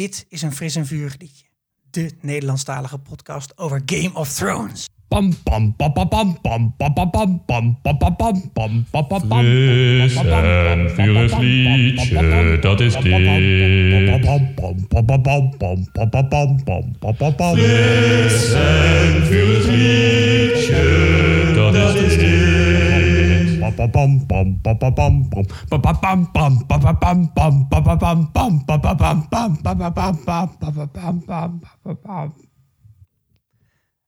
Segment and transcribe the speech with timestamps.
[0.00, 1.44] Dit is een fris en vurig liedje.
[1.90, 4.88] De Nederlandstalige podcast over Game of Thrones.
[5.08, 9.08] Pam pam pam pam pam pam pam pam pam pam pam pam pam pam pam
[9.08, 13.02] pam pam Fris en vurig liedje, dat is dit.
[17.54, 20.99] Fris en vurig liedje.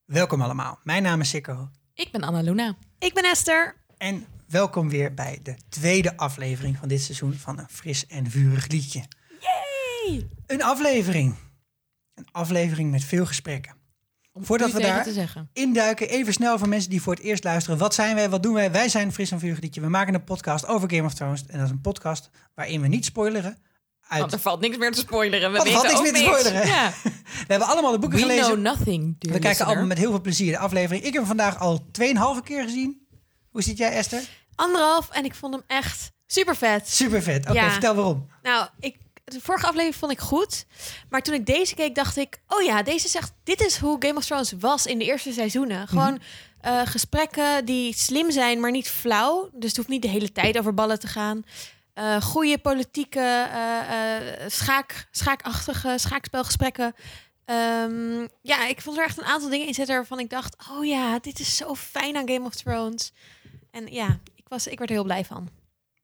[0.05, 0.79] Welkom allemaal.
[0.83, 1.69] Mijn naam is Sikko.
[1.95, 2.77] Ik ben Anna Luna.
[2.99, 3.85] Ik ben Esther.
[3.97, 8.69] En welkom weer bij de tweede aflevering van dit seizoen van een fris en vurig
[8.69, 9.03] liedje.
[9.41, 10.29] Yay!
[10.47, 11.35] Een aflevering.
[12.15, 13.82] Een aflevering met veel gesprekken.
[14.33, 15.51] Om Voordat we daar te zeggen.
[15.53, 17.79] induiken, even snel voor mensen die voor het eerst luisteren.
[17.79, 18.31] Wat zijn wij?
[18.31, 18.71] Wat doen wij?
[18.73, 19.81] Wij zijn Fris en Vurig Liedje.
[19.81, 21.45] We maken een podcast over Game of Thrones.
[21.47, 23.59] En dat is een podcast waarin we niet spoileren.
[24.09, 24.21] Uit...
[24.21, 25.51] Want er valt niks meer te spoileren.
[25.53, 26.67] We Want er valt niks meer te spoileren.
[26.67, 26.93] Ja.
[27.47, 28.45] We hebben allemaal de boeken We gelezen.
[28.45, 31.05] know nothing, we kijken allemaal met heel veel plezier de aflevering.
[31.05, 31.87] Ik heb hem vandaag al
[32.39, 33.07] 2,5 keer gezien.
[33.51, 34.23] Hoe zit jij, Esther?
[34.55, 36.89] Anderhalf en ik vond hem echt super vet.
[36.89, 37.45] Super vet.
[37.49, 37.71] Oké, Ja.
[37.71, 38.27] vertel waarom.
[38.43, 40.67] Nou, ik, de vorige aflevering vond ik goed.
[41.09, 42.41] Maar toen ik deze keek, dacht ik...
[42.49, 43.33] Oh ja, deze zegt...
[43.45, 45.89] Dit is hoe Game of Thrones was in de eerste seizoenen.
[45.89, 46.21] Gewoon
[46.61, 49.49] eh, gesprekken die slim zijn, maar niet flauw.
[49.53, 51.45] Dus het hoeft niet de hele tijd over ballen te gaan.
[51.95, 56.95] Eh goede politieke, eh, schaak, schaakachtige schaakspelgesprekken.
[57.45, 60.57] Ehm, ja, ik vond er echt een aantal dingen in zitten waarvan ik dacht...
[60.71, 63.13] Oh ja, dit is zo fijn aan Game of Thrones.
[63.71, 65.62] En ja, ik, was, ik werd er heel blij van.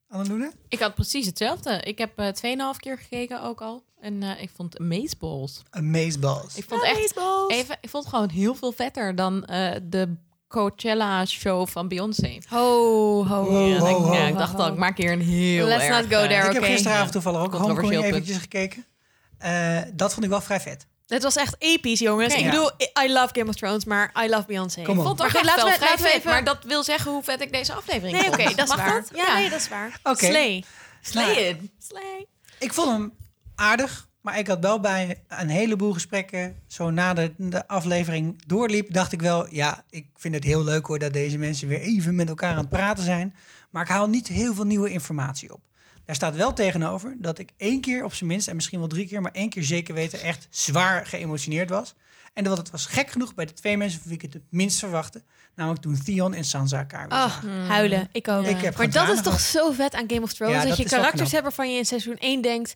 [0.09, 0.51] Annalena?
[0.69, 1.81] Ik had precies hetzelfde.
[1.83, 2.27] Ik heb eh
[2.75, 3.83] 2,5 keer gekeken ook al.
[4.01, 5.62] En eh, ik vond Amazeballs.
[5.70, 6.56] Amazeballs.
[6.56, 7.17] Ik vond echt
[7.48, 10.17] even, ik vond het gewoon heel veel vetter dan eh, de
[10.48, 12.39] Coachella show van Beyoncé.
[12.48, 12.59] Ho,
[13.27, 13.67] ho, ho.
[13.67, 15.84] Ja, ho, ik, ho, ja, ho, ik dacht al, ik maak hier een heel Let's
[15.84, 16.47] erg, not go there.
[16.47, 16.72] ik heb oké.
[16.72, 18.05] gisteravond toevallig ook Homecoming punt.
[18.05, 18.84] eventjes gekeken.
[19.39, 20.87] Eh, dat vond ik wel vrij vet.
[21.09, 22.34] Het was echt episch, jongens.
[22.34, 22.70] Ik bedoel,
[23.05, 24.83] I love Game of Thrones, maar I love Beyoncé.
[24.83, 25.05] Kom op.
[25.05, 27.72] Ik vond laten wel we- laten even- Maar dat wil zeggen hoe vet ik deze
[27.72, 28.34] aflevering Nee, vond.
[28.41, 29.00] oké, dat is Mag waar.
[29.00, 29.10] dat?
[29.15, 29.99] Ja, nee, dat is waar.
[30.03, 30.27] Oké.
[30.27, 30.65] Slay.
[31.00, 31.56] Slay it.
[31.88, 32.27] Slay.
[32.59, 33.12] Ik vond hem
[33.55, 38.93] aardig, maar ik had wel bij een heleboel gesprekken, zo na de, de aflevering doorliep,
[38.93, 42.15] dacht ik wel, ja, ik vind het heel leuk hoor dat deze mensen weer even
[42.15, 43.34] met elkaar aan het praten zijn,
[43.71, 45.61] maar ik haal niet heel veel nieuwe informatie op.
[46.08, 49.06] Daar staat wel tegenover dat ik één keer op zijn minst, en misschien wel drie
[49.08, 51.94] keer, maar één keer zeker weten, echt zwaar geëmotioneerd was.
[52.34, 54.42] En dat het was gek genoeg bij de twee mensen van wie ik het het
[54.50, 55.22] minst verwachtte,
[55.54, 57.66] namelijk toen Theon en Sansa elkaar weer Oh, zagen.
[57.66, 58.08] huilen.
[58.12, 58.44] Ik ook.
[58.46, 60.54] Ik heb maar dat is toch zo vet aan Game of Thrones?
[60.54, 62.75] Ja, dat, dat je karakters hebt waarvan je in seizoen 1 denkt...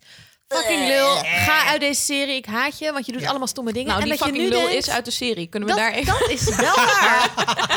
[0.48, 2.92] Fucking lul, ga uit deze serie, ik haat je.
[2.92, 3.28] Want je doet Ja.
[3.28, 3.88] allemaal stomme dingen.
[3.88, 5.46] Nou, en die dat je nu lul denkt, is uit de serie.
[5.46, 6.14] Kunnen we dat, daar even...
[6.20, 7.30] dat is wel waar.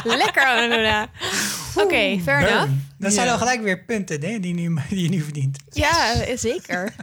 [0.24, 1.10] Lekker, Anuna.
[1.78, 2.72] Oké, fair enough.
[2.98, 5.58] Dat zijn al gelijk weer punten hè, die, nu, die je nu verdient.
[5.70, 6.94] Ja, eh, zeker.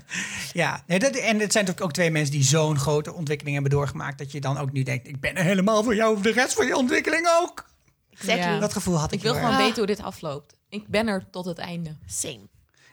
[0.52, 3.72] Ja, nee, dat, en het zijn toch ook twee mensen die zo'n grote ontwikkeling hebben
[3.78, 4.18] doorgemaakt.
[4.18, 6.54] Dat je dan ook nu denkt, ik ben er helemaal voor jou, voor de rest
[6.54, 7.70] van je ontwikkeling ook.
[8.10, 8.52] Exactly.
[8.52, 8.58] Ja.
[8.58, 9.58] Dat gevoel had ik, Ik wil gewoon erg.
[9.58, 10.54] weten hoe dit afloopt.
[10.68, 11.96] Ik ben er tot het einde.
[12.06, 12.48] Same.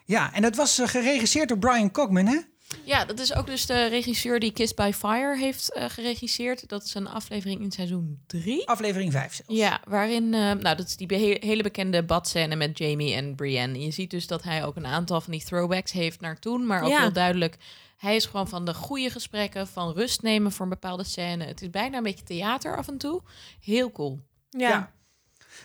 [0.05, 2.37] Ja, en dat was eh, geregisseerd door Brian Cogman, hè?
[2.83, 6.67] Ja, dat is ook dus de regisseur die Kiss by Fire heeft eh, geregisseerd.
[6.69, 8.67] Dat is een aflevering in seizoen 3.
[8.67, 9.61] Aflevering 5 zelfs.
[9.61, 13.79] Ja, waarin, eh, nou, dat is die be- hele bekende badscène met Jamie en Brienne.
[13.79, 16.81] Je ziet dus dat hij ook een aantal van die throwbacks heeft naar toen, maar
[16.83, 16.99] ook Ja.
[17.01, 17.57] heel duidelijk.
[17.97, 21.45] Hij is gewoon van de goede gesprekken, van rust nemen voor een bepaalde scène.
[21.45, 23.21] Het is bijna een beetje theater af en toe.
[23.61, 24.19] Heel cool.
[24.49, 24.69] Ja.
[24.69, 24.91] Ja.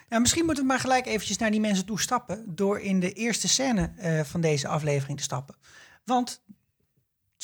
[0.08, 2.44] Ja, misschien moeten we maar gelijk eventjes naar die mensen toe stappen...
[2.46, 5.56] door in de eerste scène eh, van deze aflevering te stappen.
[6.04, 6.42] Want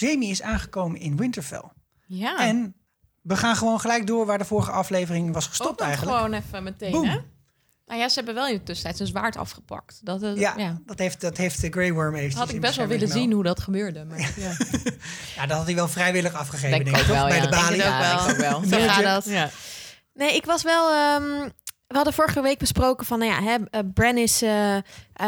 [0.01, 1.65] Jamie is aangekomen in Winterfell.
[2.07, 2.39] Ja.
[2.39, 2.75] En
[3.23, 6.17] we gaan gewoon gelijk door waar de vorige aflevering was gestopt eigenlijk.
[6.17, 7.05] gewoon even meteen, Boom.
[7.05, 7.19] hè?
[7.87, 10.01] Nou ja, ze hebben wel in de tussentijd zijn zwaard afgepakt.
[10.05, 10.79] Dat, eh, Ja, ja.
[10.87, 13.43] dat heeft, dat heeft de Grey Worm eventjes Had ik best wel willen zien hoe
[13.43, 14.05] dat gebeurde.
[14.05, 14.53] Maar, ja.
[15.37, 17.29] Ja, dat had hij wel vrijwillig afgegeven, Denk denk, ik ik, ook toch?
[17.29, 17.43] wel, Bij ja.
[17.43, 17.81] de balie.
[17.81, 18.17] ook Ja, wel.
[18.27, 18.81] denk ik ook wel.
[18.81, 19.25] Zo gaat dat.
[19.25, 19.51] Ja.
[20.15, 20.91] Nee, ik was wel.
[20.93, 21.49] ehm,
[21.91, 24.83] we hadden vorige week besproken van, nou ja, hè, eh, Bran is eh, eh,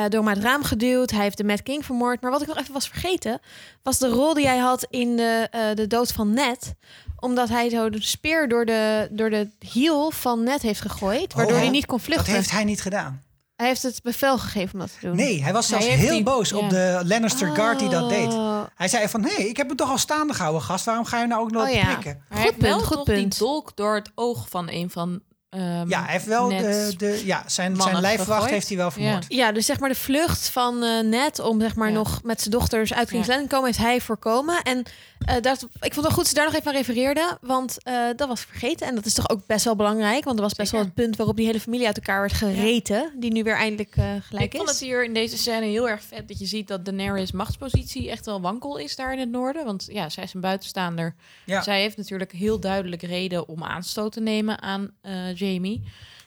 [0.08, 1.10] door het raam geduwd.
[1.10, 2.20] Hij heeft de Mad King vermoord.
[2.20, 3.40] Maar wat ik nog even was vergeten,
[3.82, 6.74] was de rol die hij had in de, eh, de dood van Ned.
[7.20, 11.32] Omdat hij zo de speer door de, door de hiel van Ned heeft gegooid.
[11.34, 12.32] Waardoor Oh, hij niet kon Dat vluchten.
[12.32, 13.22] heeft hij niet gedaan.
[13.56, 15.16] Hij heeft het bevel gegeven om dat te doen.
[15.16, 18.32] Nee, hij was zelfs heel die- boos op de Lannister guard die dat deed.
[18.32, 18.62] Oh.
[18.74, 20.84] Hij zei van, hé, hey, ik heb hem toch al staande gehouden, gast.
[20.84, 21.84] Waarom ga je nou ook nog Oh ja.
[21.84, 22.24] prikken?
[22.28, 23.30] Maar hij Goed punt, goed punt.
[23.30, 25.20] die dolk door het oog van een van
[25.52, 28.50] ehm, Ja, hij heeft wel net de, de, ja, zijn, zijn lijfwacht gegooid.
[28.50, 29.24] heeft hij wel vermoord.
[29.28, 31.94] Ja, dus zeg maar de vlucht van eh Ned om zeg maar Ja.
[31.94, 33.30] nog met zijn dochters uit King's Ja.
[33.30, 34.62] Landing te komen, heeft hij voorkomen.
[34.62, 34.82] En
[35.26, 37.76] eh, dat, ik vond het wel goed dat ze daar nog even aan refereerde, want
[37.82, 38.86] eh, dat was ik vergeten.
[38.86, 40.84] En dat is toch ook best wel belangrijk, want er was best Zeker.
[40.84, 43.96] wel het punt waarop die hele familie uit elkaar werd gereten, die nu weer eindelijk
[43.96, 44.74] eh, gelijk ik vond is.
[44.74, 48.26] het hier in deze scène heel erg vet dat je ziet dat Daenerys machtspositie echt
[48.26, 49.64] wel wankel is daar in het noorden.
[49.64, 51.14] Want ja, zij is een buitenstaander.
[51.44, 51.62] Ja.
[51.62, 55.12] Zij heeft natuurlijk heel duidelijk reden om aanstoot te nemen aan eh,
[55.46, 55.82] Jamie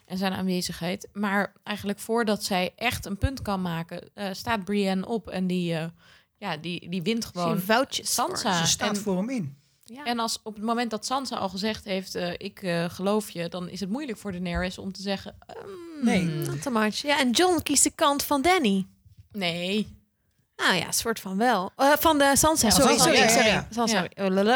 [0.06, 1.08] en zijn aanwezigheid.
[1.14, 5.76] Maar eigenlijk voordat zij echt een punt kan maken, eh, staat Brienne op en die,
[5.76, 5.86] eh,
[6.38, 8.58] ja, die, die wint gewoon Zie vouwtjes Sansa.
[8.58, 9.56] Ze staat en, voor hem in.
[9.88, 10.04] Ja.
[10.04, 13.50] en als op het moment dat Sansa al gezegd heeft, eh, ik eh, geloof je,
[13.50, 16.24] dan is het moeilijk voor Daenerys om te zeggen, ehm, Nee.
[16.24, 16.96] Not too much.
[16.96, 18.86] Ja, en John kiest de kant van Danny.
[19.32, 20.04] nee.
[20.58, 21.72] Nou ja, soort van wel.
[21.76, 23.48] Eh, van de Sansa, Ja, sorry, Sansa, sorry, ja, ja, sorry.
[23.48, 23.68] ja.
[23.72, 24.26] Sansa, Ja.
[24.26, 24.56] oh,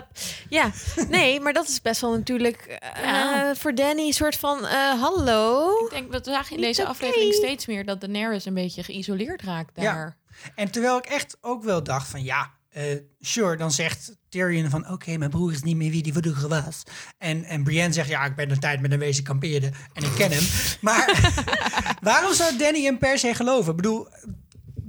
[0.49, 0.71] ja,
[1.09, 3.55] nee, maar dat is best wel natuurlijk eh, Ja.
[3.55, 5.69] voor Danny een soort van eh, hallo.
[5.85, 9.41] Ik denk, we zagen in Niet deze aflevering steeds meer dat Daenerys een beetje geïsoleerd
[9.41, 9.93] raakt Ja.
[9.93, 10.17] daar.
[10.55, 12.83] En terwijl ik echt ook wel dacht van ja, eh,
[13.19, 16.83] sure, dan zegt Tyrion van oké, mijn broer is niet meer wie die vroeger was.
[17.17, 20.11] En, en Brienne zegt ja, ik ben een tijd met een wezen kampeerde en ik
[20.15, 20.43] ken hem.
[20.81, 21.31] Maar
[22.01, 23.69] waarom zou Danny hem per se geloven?
[23.69, 24.07] Ik bedoel,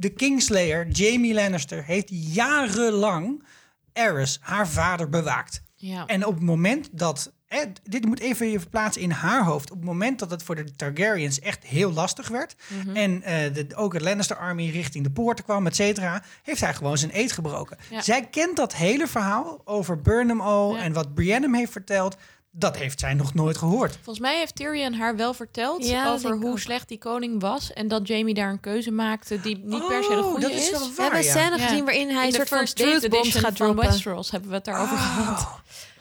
[0.01, 3.45] de Kingslayer, Jamie Lannister, heeft jarenlang
[3.93, 5.63] Aerys, haar vader, bewaakt.
[5.75, 6.07] Ja.
[6.07, 7.33] En op het moment dat.
[7.47, 9.71] Hè, dit moet even je verplaatsen in haar hoofd.
[9.71, 12.55] Op het moment dat het voor de Targaryens echt heel lastig werd.
[12.69, 12.97] Mhm.
[12.97, 16.23] En eh, de, ook het Lannister Army richting de poorten kwam, et cetera.
[16.43, 17.79] Heeft hij gewoon zijn eed gebroken.
[17.91, 18.03] Ja.
[18.03, 20.77] Zij kent dat hele verhaal over Burnham al.
[20.77, 20.83] Ja.
[20.83, 22.17] En wat Brienne hem heeft verteld.
[22.53, 23.93] Dat heeft zij nog nooit gehoord.
[23.95, 26.59] Volgens mij heeft Tyrion haar wel verteld Ja, over hoe ook.
[26.59, 27.73] slecht die koning was.
[27.73, 30.51] En dat Jamie daar een keuze maakte die niet per se de Oh, goede dat
[30.51, 30.71] is.
[30.71, 31.31] We hebben een ja.
[31.31, 31.67] scène Ja.
[31.67, 33.77] gezien waarin hij In een de soort van truth gaat van.
[33.77, 35.41] Westeros hebben we het daarover gehad.
[35.41, 35.55] Oh,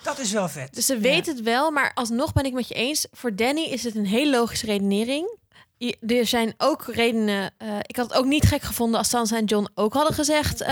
[0.04, 0.74] dat is wel vet.
[0.75, 3.07] Dus ze weet het wel, maar alsnog ben ik met je eens.
[3.12, 5.38] Voor Danny is het een heel logische redenering.
[5.78, 7.52] Je- Er zijn ook redenen.
[7.57, 10.62] eh, ik had het ook niet gek gevonden als Sansa en John ook hadden gezegd:
[10.62, 10.68] eh,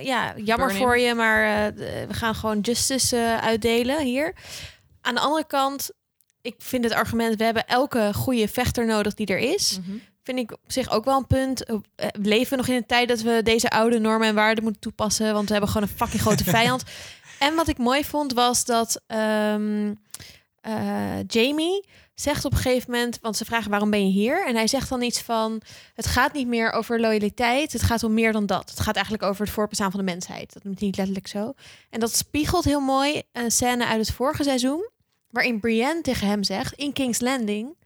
[0.00, 1.74] ja, jammer Burn voor je, maar eh,
[2.08, 4.34] we gaan gewoon justice eh, uitdelen hier.
[5.04, 5.90] Aan de andere kant,
[6.40, 9.78] ik vind het argument: we hebben elke goede vechter nodig die er is.
[9.80, 9.96] Mhm.
[10.22, 11.64] Vind ik op zich ook wel een punt.
[11.64, 14.82] Eh, We leven nog in een tijd dat we deze oude normen en waarden moeten
[14.82, 16.82] toepassen, want we hebben gewoon een fucking grote vijand.
[17.38, 19.94] En wat ik mooi vond was dat ehm,
[20.60, 21.84] eh, Jamie
[22.14, 24.46] zegt op een gegeven moment, want ze vragen waarom ben je hier?
[24.46, 25.60] En hij zegt dan iets van:
[25.94, 28.70] het gaat niet meer over loyaliteit, het gaat om meer dan dat.
[28.70, 30.52] Het gaat eigenlijk over het voorbestaan van de mensheid.
[30.52, 31.52] Dat noemt hij niet letterlijk zo.
[31.90, 34.90] En dat spiegelt heel mooi een scène uit het vorige seizoen,
[35.34, 37.76] waarin Brienne tegen hem zegt in King's Landing: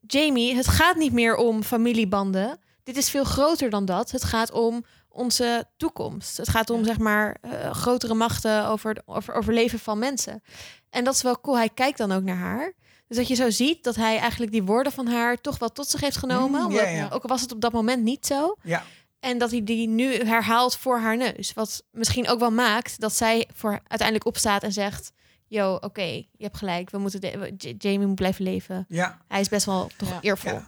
[0.00, 2.58] Jamie, het gaat niet meer om familiebanden.
[2.82, 4.10] Dit is veel groter dan dat.
[4.10, 6.36] Het gaat om onze toekomst.
[6.36, 10.42] Het gaat om zeg maar eh, grotere machten over het over overleven van mensen.
[10.90, 11.56] En dat is wel cool.
[11.56, 12.72] Hij kijkt dan ook naar haar.
[13.08, 15.88] Dus dat je zo ziet dat hij eigenlijk die woorden van haar toch wel tot
[15.88, 16.60] zich heeft genomen.
[16.60, 17.12] Mm, omdat-.
[17.12, 18.56] Ook al was het op dat moment niet zo.
[18.62, 18.84] Ja.
[19.20, 21.52] En dat hij die nu herhaalt voor haar neus.
[21.54, 25.12] Wat misschien ook wel maakt dat zij voor uiteindelijk opstaat en zegt:
[25.48, 26.90] Yo, oké, je hebt gelijk.
[26.90, 28.84] We moeten de- Jamie moet blijven leven.
[28.88, 29.18] Ja.
[29.28, 30.18] Hij is best wel toch Ja.
[30.20, 30.52] eervol.
[30.52, 30.66] Ja.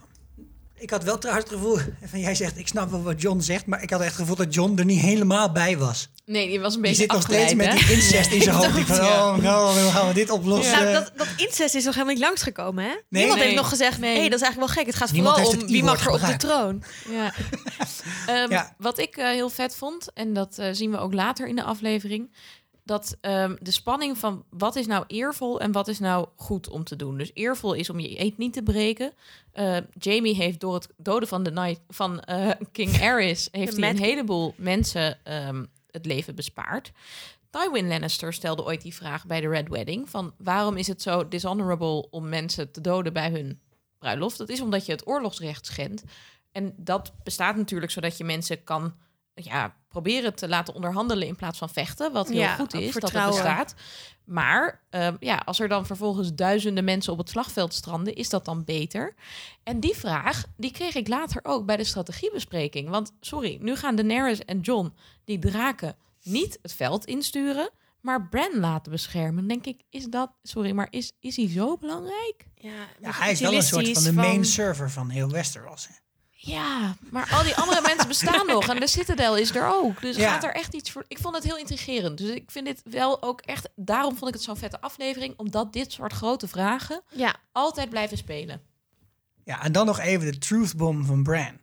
[0.81, 1.79] Ik had wel trouwens het gevoel,
[2.11, 4.37] van jij zegt, ik snap wel wat John zegt, maar ik had echt het gevoel
[4.37, 6.09] dat John er niet helemaal bij was.
[6.27, 8.75] Nee, die was een Die beetje zit nog steeds met die incest in zijn hoofd.
[8.75, 9.29] Die van, Ja.
[9.31, 10.83] oh, nou, hoe gaan we dit oplossen?
[10.83, 12.95] Nou, dat, dat incest is nog helemaal niet langsgekomen, hè?
[13.09, 13.45] Niemand nee.
[13.45, 14.31] heeft nog gezegd, nee, Nee.
[14.31, 14.87] dat is eigenlijk wel gek.
[14.93, 16.83] Het gaat Niemand vooral om wie mag er op de troon.
[17.11, 17.33] Ja.
[18.27, 18.75] Ehm, Ja.
[18.79, 21.63] Wat ik eh, heel vet vond, en dat eh, zien we ook later in de
[21.63, 22.31] aflevering,
[22.88, 26.85] dat ehm, de spanning van wat is nou eervol en wat is nou goed om
[26.85, 27.19] te doen.
[27.19, 29.12] Dus eervol is om je eet niet te breken.
[29.52, 33.90] Eh, Jamie heeft door het doden van de night van eh, King Aerys heeft hij
[33.90, 36.93] een heleboel mensen ehm, het leven bespaard.
[37.50, 41.29] Tywin Lannister stelde ooit die vraag bij de Red Wedding van waarom is het zo
[41.29, 43.60] dishonorable om mensen te doden bij hun
[43.98, 44.39] bruiloft?
[44.39, 46.03] Dat is omdat je het oorlogsrecht schendt.
[46.53, 48.94] En dat bestaat natuurlijk zodat je mensen kan
[49.43, 52.13] ja, proberen te laten onderhandelen in plaats van vechten.
[52.13, 53.75] Wat heel Ja, goed is dat het bestaat.
[54.25, 58.45] Maar ehm, ja, als er dan vervolgens duizenden mensen op het slagveld stranden, is dat
[58.45, 59.15] dan beter?
[59.63, 62.89] En die vraag, die kreeg ik later ook bij de strategiebespreking.
[62.89, 64.93] Want sorry, nu gaan Daenerys en John
[65.25, 69.47] die draken niet het veld insturen, maar Bran laten beschermen.
[69.49, 72.47] Denk ik, is dat, sorry, maar is, is hij zo belangrijk?
[72.55, 75.87] Ja, ja, hij is wel een soort van de main server van heel Westeros.
[75.89, 75.95] hè.
[76.41, 78.69] Ja, maar al die andere mensen bestaan nog.
[78.69, 80.01] En de Citadel is er ook.
[80.01, 80.33] Dus Ja.
[80.33, 81.05] gaat er echt iets voor.
[81.09, 82.19] Ik vond het heel intrigerend.
[82.19, 83.69] Dus ik vind dit wel ook echt.
[83.77, 85.35] Daarom vond ik het zo'n vette aflevering.
[85.37, 88.63] Omdat dit soort grote vragen Ja, altijd blijven spelen.
[89.45, 91.59] Ja, en dan nog even de truth bomb van Bran.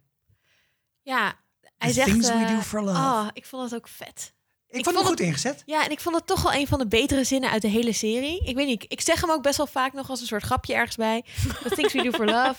[1.01, 1.43] ja.
[1.77, 2.09] Hij The zegt...
[2.09, 2.97] things we eh, do for love.
[2.99, 4.33] Oh, ik vond het ook vet.
[4.77, 5.63] Ik, vond vond goed ingezet.
[5.65, 7.93] Ja, en ik vond het toch wel een van de betere zinnen uit de hele
[7.93, 8.41] serie.
[8.45, 10.73] Ik weet niet, ik zeg hem ook best wel vaak nog als een soort grapje
[10.73, 11.23] ergens bij.
[11.63, 12.55] The things we do for love.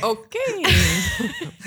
[0.10, 0.38] Oké.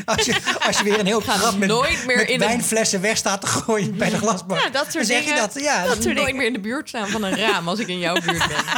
[0.05, 3.17] Als je, als je weer een heel grap met, nooit meer met in wijnflessen weg
[3.17, 4.59] staat te gooien bij de glasbak.
[4.59, 5.35] Ja, dat soort zeg dingen.
[5.35, 5.63] je dat.
[5.63, 7.87] Ja, Dat dat, soort Nooit meer in de buurt staan van een raam als ik
[7.87, 8.63] in jouw buurt ben.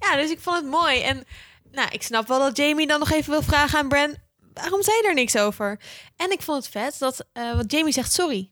[0.00, 1.00] Ja, dus ik vond het mooi.
[1.00, 1.24] En
[1.72, 4.16] nou, ik snap wel dat Jamie dan nog even wil vragen aan Bran...
[4.52, 5.80] waarom zei je er niks over?
[6.16, 7.24] En ik vond het vet dat...
[7.32, 8.50] eh want Jamie zegt sorry.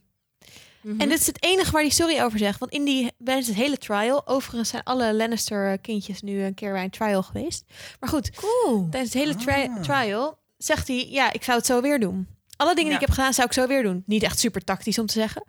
[0.83, 1.01] Mhm.
[1.01, 2.59] En dit is het enige waar hij sorry over zegt.
[2.59, 4.27] Want in die, tijdens het hele trial...
[4.27, 7.65] overigens zijn alle Lannister-kindjes nu een keer bij een trial geweest.
[8.01, 8.87] Maar goed, Cool.
[8.91, 9.81] tijdens het hele tri- Ah.
[9.83, 11.07] trial zegt hij...
[11.11, 12.29] ja, ik zou het zo weer doen.
[12.57, 12.99] Alle dingen Ja.
[12.99, 14.03] die ik heb gedaan, zou ik zo weer doen.
[14.07, 15.45] Niet echt super tactisch om te zeggen.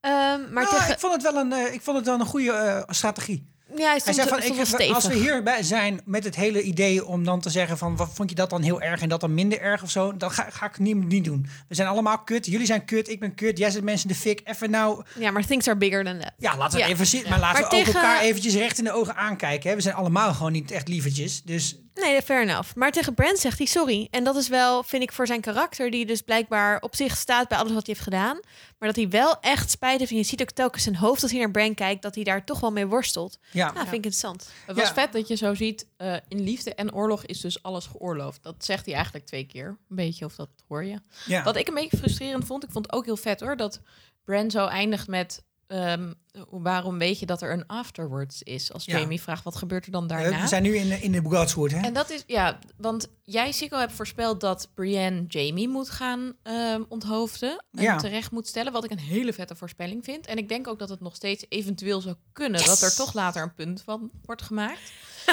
[0.00, 0.12] Ehm,
[0.52, 0.92] maar Nou, tegen...
[0.92, 3.52] ik, vond het wel een, eh, ik vond het wel een goede eh, strategie.
[3.76, 6.62] Ja, hij Hij stond, zei van, stond ik, als we hierbij zijn met het hele
[6.62, 9.20] idee om dan te zeggen van, wat vond je dat dan heel erg en dat
[9.20, 11.46] dan minder erg of zo, dan ga, ga ik niet, niet doen.
[11.68, 14.40] We zijn allemaal kut, jullie zijn kut, ik ben kut, jij zet mensen de fik.
[14.44, 16.32] Even nou, Ja, maar things are bigger than that.
[16.38, 16.90] ja, laten we Ja.
[16.90, 19.70] even zitten, maar laten Maar we ook elkaar eventjes recht in de ogen aankijken.
[19.70, 19.76] Hè.
[19.76, 22.74] We zijn allemaal gewoon niet echt lievertjes, dus Nee, fair enough.
[22.74, 24.08] Maar tegen Brand zegt hij sorry.
[24.10, 25.90] En dat is wel, vind ik, voor zijn karakter...
[25.90, 28.40] die dus blijkbaar op zich staat bij alles wat hij heeft gedaan.
[28.78, 30.10] Maar dat hij wel echt spijt heeft.
[30.10, 32.02] En je ziet ook telkens zijn hoofd als hij naar Brand kijkt...
[32.02, 33.38] dat hij daar toch wel mee worstelt.
[33.50, 33.64] ja.
[33.64, 34.50] Nou, vind ik interessant.
[34.66, 34.94] Het was Ja.
[34.94, 38.42] vet dat je zo ziet, eh, in liefde en oorlog is dus alles geoorloofd.
[38.42, 39.66] Dat zegt hij eigenlijk twee keer.
[39.66, 40.98] Een beetje, of dat hoor je.
[41.26, 41.42] ja.
[41.42, 43.80] Wat ik een beetje frustrerend vond, ik vond het ook heel vet hoor, dat
[44.24, 45.42] Bran zo eindigt met...
[45.66, 46.12] ehm,
[46.50, 48.72] waarom weet je dat er een afterwards is?
[48.72, 48.98] Als Ja.
[48.98, 50.40] Jamie vraagt, wat gebeurt er dan Eh, daarna?
[50.40, 51.80] we zijn nu in, de- in de Godswood, hè?
[51.80, 56.82] En dat is, ja, want jij, Sikko, hebt voorspeld dat Brienne Jamie moet gaan ehm,
[56.88, 57.64] onthoofden.
[57.72, 57.96] En Ja.
[57.96, 60.26] terecht moet stellen, wat ik een hele vette voorspelling vind.
[60.26, 63.42] En ik denk ook dat het nog steeds eventueel zou kunnen dat er toch later
[63.42, 64.92] een punt van wordt gemaakt.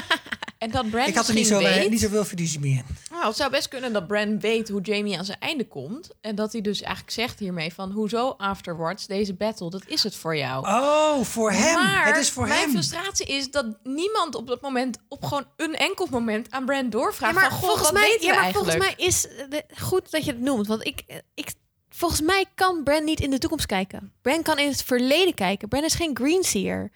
[0.61, 1.89] en dat Bran ik had er niet, zo, weet...
[1.89, 2.83] niet zoveel fiducie meer in.
[3.11, 6.09] Nou, het zou best kunnen dat Bran weet hoe Jamie aan zijn einde komt.
[6.21, 7.91] En dat hij dus eigenlijk zegt hiermee van...
[7.91, 10.67] hoezo afterwards, deze battle, dat is het voor jou.
[10.67, 11.73] Oh, voor hem.
[11.73, 12.69] Maar het is voor mijn hem.
[12.69, 14.97] frustratie is dat niemand op dat moment...
[15.07, 17.59] op gewoon een enkel moment aan Bran doorvraagt Ja, maar van...
[17.59, 20.41] Goh, volgens wat mij, weten ja, maar volgens mij is de, goed dat je het
[20.41, 20.67] noemt.
[20.67, 21.03] Want ik,
[21.33, 21.53] ik,
[21.89, 24.13] volgens mij kan Bran niet in de toekomst kijken.
[24.21, 25.67] Bran kan in het verleden kijken.
[25.67, 26.91] Bran is geen Greenseer.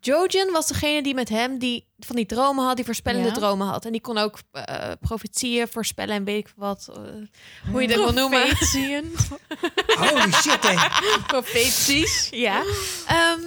[0.00, 3.34] Jojen was degene die met hem die van die dromen had, die voorspellende Ja.
[3.34, 3.84] dromen had.
[3.84, 6.88] En die kon ook eh profetieën voorspellen en weet ik wat.
[6.92, 8.40] eh, hoe je dat wil noemen.
[8.48, 9.14] Profetieën.
[9.98, 10.88] Holy shit, hè.
[11.26, 12.28] Profeties.
[12.30, 12.62] Ja.
[13.06, 13.40] Ehm,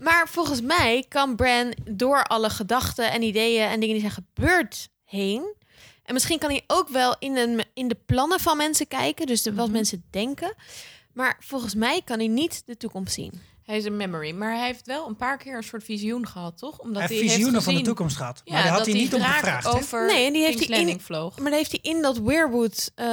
[0.00, 4.88] maar volgens mij kan Bran door alle gedachten en ideeën en dingen die zijn gebeurd
[5.04, 5.54] heen.
[6.04, 9.26] En misschien kan hij ook wel in, een, in de plannen van mensen kijken.
[9.26, 9.74] Dus de, wat Mhm.
[9.74, 10.54] mensen denken.
[11.12, 13.42] Maar volgens mij kan hij niet de toekomst zien.
[13.70, 14.32] Hij is een memory.
[14.32, 16.78] Maar hij heeft wel een paar keer een soort visioen gehad, toch?
[16.78, 18.40] Omdat Hij hij, heeft visioenen heeft van de toekomst gehad.
[18.44, 19.64] Ja, maar daar had dat hij niet om gevraagd.
[19.64, 19.70] hè?
[19.70, 21.34] over Nee, en die heeft King's hij in- vloog.
[21.36, 23.06] Maar dan heeft hij in dat Weirwood eh,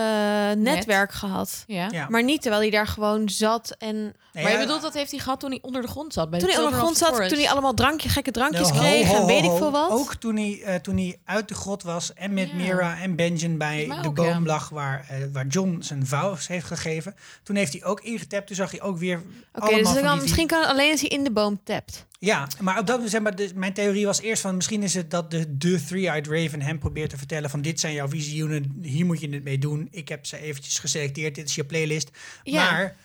[0.51, 1.63] netwerk gehad.
[1.67, 1.87] Ja.
[1.91, 2.07] Ja.
[2.09, 3.75] Maar niet terwijl hij daar gewoon zat.
[3.77, 6.29] En Nee, Maar je bedoelt, dat heeft hij gehad toen hij onder de grond zat?
[6.29, 8.79] Bij toen hij onder de grond zat, toen hij allemaal drankje, gekke drankjes Nou, ho,
[8.83, 9.91] kreeg ho, en weet ik veel wat.
[9.91, 12.55] Ook toen hij, eh, toen hij uit de grot was en met Ja.
[12.55, 14.39] Mira en Benjen bij de ook, boom ja.
[14.39, 17.15] lag waar, eh, waar John zijn vouw heeft gegeven.
[17.43, 18.47] Toen heeft hij ook ingetapt.
[18.47, 21.01] Toen zag hij ook weer Oké, allemaal dus van dan misschien kan het alleen als
[21.01, 22.05] hij in de boom tapt.
[22.19, 24.55] Ja, maar, op dat, zeg maar dus mijn theorie was eerst van...
[24.55, 27.49] misschien is het dat de, de Three-Eyed Raven hem probeert te vertellen...
[27.49, 29.87] van dit zijn jouw visioenen, hier moet je het mee doen.
[29.91, 32.09] Ik heb ze eventjes geselecteerd, dit is je playlist.
[32.43, 32.71] Ja.
[32.71, 32.95] Maar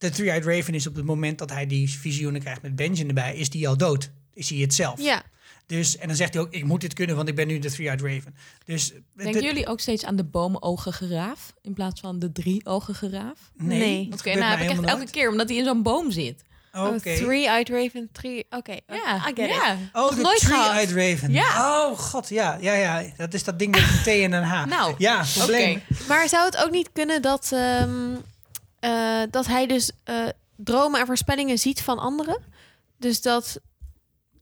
[0.00, 3.36] de Three-Eyed Raven is op het moment dat hij die visioenen krijgt met Benjen erbij...
[3.36, 4.10] is die al dood.
[4.34, 5.00] Is hij het zelf.
[5.02, 5.22] Ja,
[5.66, 7.70] Dus, en dan zegt hij ook, ik moet dit kunnen, want ik ben nu de
[7.70, 8.34] Three-Eyed Raven.
[8.64, 13.38] Dus, Denken jullie ook steeds aan de boomogige geraaf in plaats van de drieogen geraaf?
[13.56, 14.08] Nee, Nee.
[14.10, 16.42] dat Oké, gebeurt nou heb ik echt elke keer, omdat hij in zo'n boom zit.
[16.72, 16.94] nooit.
[17.00, 17.10] Oké.
[17.10, 18.46] Oh, Three-eyed raven, three...
[18.50, 19.54] Oké, Ja, I get it.
[19.54, 19.76] ja.
[19.92, 21.32] Oh, de Three-Eyed Raven.
[21.32, 21.48] Ja.
[21.88, 23.02] Oh, god, ja, ja, ja.
[23.16, 24.64] Dat is dat ding met een T en een H.
[24.66, 25.30] Nou, ja, Oké.
[25.38, 25.82] probleem.
[26.08, 28.14] Maar zou het ook niet kunnen dat, ehm,
[28.80, 30.14] eh, dat hij dus eh,
[30.56, 32.38] dromen en voorspellingen ziet van anderen?
[32.98, 33.58] Dus dat,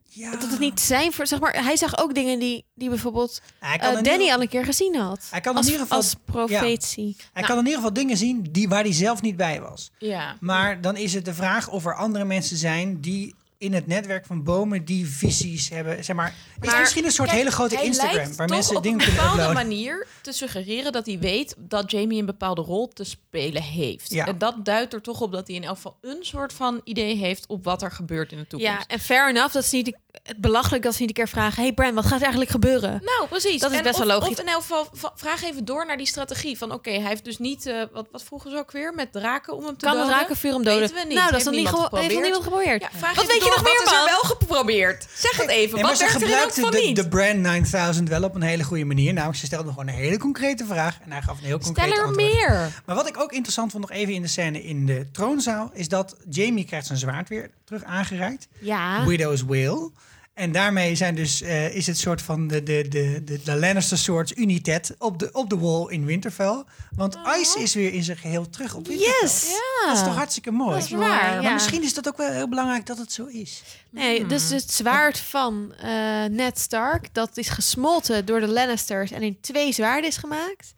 [0.03, 0.31] Ja.
[0.31, 3.79] dat het niet zijn voor, zeg maar, hij zag ook dingen die, die bijvoorbeeld Hij
[3.79, 5.27] kan eh, in Danny ieder- al een keer gezien had.
[5.31, 7.17] Hij kan in als, ieder geval- als profetie.
[7.33, 9.91] Hij kan in ieder geval dingen zien die, waar hij zelf niet bij was.
[9.99, 10.37] Ja.
[10.41, 14.27] Maar dan is het de vraag of er andere mensen zijn die in het netwerk
[14.27, 16.05] van bomen die visies hebben.
[16.05, 18.57] Zeg maar, is Maar misschien een soort kijk, hele grote hij Instagram lijkt waar toch
[18.57, 22.27] mensen op dingen een kunnen bepaalde manier te suggereren dat hij weet dat Jamie een
[22.27, 24.13] bepaalde rol te spelen heeft.
[24.13, 24.27] Ja.
[24.27, 27.17] En dat duidt er toch op dat hij in elk geval een soort van idee
[27.17, 28.75] heeft op wat er gebeurt in de toekomst.
[28.75, 31.63] Ja, en fair enough, dat is niet het belachelijk dat ze niet een keer vragen...
[31.63, 33.01] hey Bran, wat gaat er eigenlijk gebeuren?
[33.05, 33.61] Nou, precies.
[33.61, 34.31] Dat is En best of, wel logisch.
[34.33, 36.59] Of in elk geval, va- vraag even door naar die strategie.
[36.59, 37.67] Van oké, hij heeft dus niet...
[37.67, 38.95] eh, wat, wat vroegen ze ook weer?
[38.95, 40.15] Met draken om hem te Kan de doden?
[40.17, 40.81] drakenvuur hem doden?
[40.81, 41.15] Weten we niet.
[41.17, 42.83] Nou, dat is nog niet, gewo- heeft niemand geprobeerd.
[42.83, 45.07] Ja, vraag Wat even weet je nog meer, Wat is er wel geprobeerd?
[45.15, 45.75] Zeg het even.
[45.75, 46.97] Nee, maar wat ze gebruikte de, niet?
[46.97, 49.13] de brand 9000 wel op een hele goede manier.
[49.13, 50.99] Namelijk, ze stelde gewoon een hele concrete vraag.
[51.05, 52.33] En hij gaf een heel concreet Stel er antwoord.
[52.33, 52.83] meer.
[52.87, 55.71] Maar wat ik ook interessant vond, nog even in de scène in de troonzaal...
[55.75, 58.49] is dat Jamie krijgt zijn zwaard weer terug aangereikt.
[58.61, 59.05] Ja.
[59.07, 59.91] Widow's Will.
[60.39, 63.99] En daarmee zijn dus, eh, is het soort van de, de, de, de, de Lannister
[63.99, 66.65] soorts uniteit op de, op de wall in Winterfell.
[66.97, 69.15] Want Ice is weer in zijn geheel terug op Winterfell.
[69.15, 69.23] Oh.
[69.23, 69.47] Yes!
[69.87, 70.75] Dat is toch hartstikke mooi.
[70.75, 71.53] Dat is waar, Maar ja.
[71.53, 73.63] misschien is dat ook wel heel belangrijk dat het zo is.
[73.91, 79.23] Nee, dus het zwaard van eh, Ned Stark, dat is gesmolten door de Lannisters en
[79.23, 80.75] in twee zwaarden is gemaakt.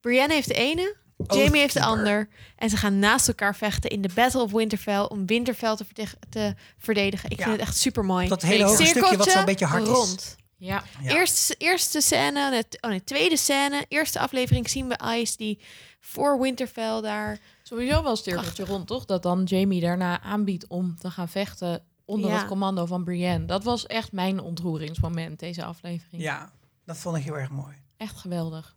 [0.00, 0.96] Brienne heeft de ene,
[1.26, 2.28] Jamie heeft de ander.
[2.56, 6.16] En ze gaan naast elkaar vechten in de Battle of Winterfell om Winterfell te, verde-
[6.28, 7.30] te verdedigen.
[7.30, 7.44] Ik Ja.
[7.44, 8.28] vind het echt super mooi.
[8.28, 10.36] Dat hele hoge stukje wat zo'n beetje hard is.
[10.56, 10.82] Ja.
[11.02, 11.10] Ja.
[11.14, 15.60] Eerste, eerste scène, net- oh nee, tweede scène, eerste aflevering zien we Ice die
[16.00, 17.38] voor Winterfell daar.
[17.62, 19.04] Sowieso wel een cirkeltje rond, toch?
[19.04, 22.36] Dat dan Jamie daarna aanbiedt om te gaan vechten onder Ja.
[22.38, 23.44] het commando van Brienne.
[23.46, 26.22] Dat was echt mijn ontroeringsmoment, deze aflevering.
[26.22, 26.50] Ja,
[26.84, 27.74] dat vond ik heel erg mooi.
[27.96, 28.76] Echt geweldig.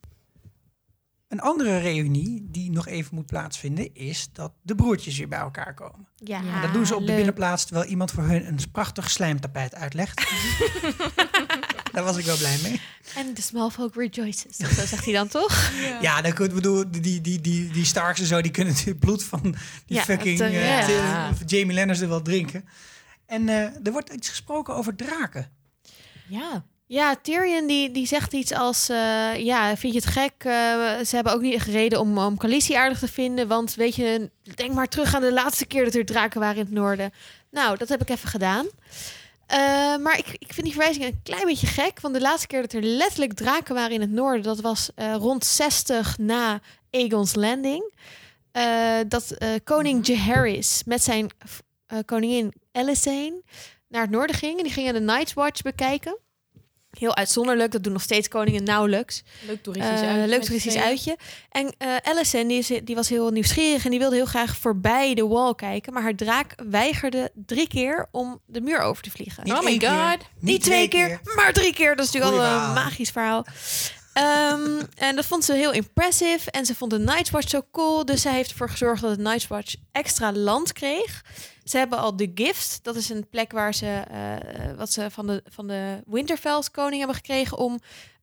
[1.34, 5.74] Een andere reunie die nog even moet plaatsvinden is dat de broertjes weer bij elkaar
[5.74, 6.08] komen.
[6.16, 9.75] Ja, En dat doen ze op de binnenplaats terwijl iemand voor hun een prachtig slijmtapijt
[9.75, 10.22] uitlegt.
[11.94, 12.82] Daar was ik wel blij mee.
[13.16, 14.58] En de small folk rejoices.
[14.58, 15.72] Of Zo zegt hij dan toch?
[16.02, 19.24] Ja, dan kun, bedoel, die, die, die, die Starks en zo, die kunnen het bloed
[19.24, 21.32] van die Ja, fucking eh, eh, ja.
[21.46, 22.66] Jamie Lannister wel drinken.
[23.25, 25.52] En eh, er wordt iets gesproken over draken.
[26.28, 26.66] Ja.
[26.86, 28.90] Ja, Tyrion die, die zegt iets als...
[28.90, 30.34] eh, ja, vind je het gek?
[30.38, 30.54] Eh,
[31.06, 33.48] ze hebben ook niet echt reden om, om Khaleesi aardig te vinden.
[33.48, 36.63] Want weet je, denk maar terug aan de laatste keer dat er draken waren in
[36.66, 37.13] het noorden.
[37.52, 38.68] Nou, dat heb ik even gedaan.
[39.46, 39.58] Eh,
[39.98, 42.00] maar ik, ik vind die verwijzing een klein beetje gek.
[42.00, 44.44] Want de laatste keer dat er letterlijk draken waren in het noorden...
[44.44, 46.62] dat was rond 60 na
[46.92, 47.94] Aegon's Landing.
[49.08, 51.32] Dat koning Jaehaerys met zijn
[52.06, 53.42] koningin Alysanne
[53.88, 54.58] naar het noorden ging.
[54.58, 56.18] En die gingen de Night's Watch bekijken.
[57.00, 59.24] Heel uitzonderlijk, dat doen nog steeds koningen nauwelijks.
[59.48, 60.28] Leuk toeristisch Eh, uitje.
[60.28, 61.18] leuk toeristisch uitje.
[61.50, 65.14] En eh Alicent, die, is, die was heel nieuwsgierig en die wilde heel graag voorbij
[65.14, 65.94] de wall kijken.
[65.94, 69.44] Maar haar draak weigerde drie keer om de muur over te vliegen.
[69.44, 70.18] Niet Oh my keer, God.
[70.40, 71.96] Niet twee keer, maar drie keer.
[71.96, 73.46] Dat is natuurlijk Goeie al een magisch verhaal.
[74.14, 76.52] Ehm, en dat vond ze heel impressive.
[76.52, 78.06] En ze vond de Night's Watch zo cool.
[78.06, 81.22] Dus zij heeft ervoor gezorgd dat de Night's Watch extra land kreeg.
[81.63, 82.79] Ze hebben al de Gift.
[82.82, 86.98] Dat is een plek waar ze, eh, wat ze van de, van de Winterfells koning
[86.98, 87.79] hebben gekregen om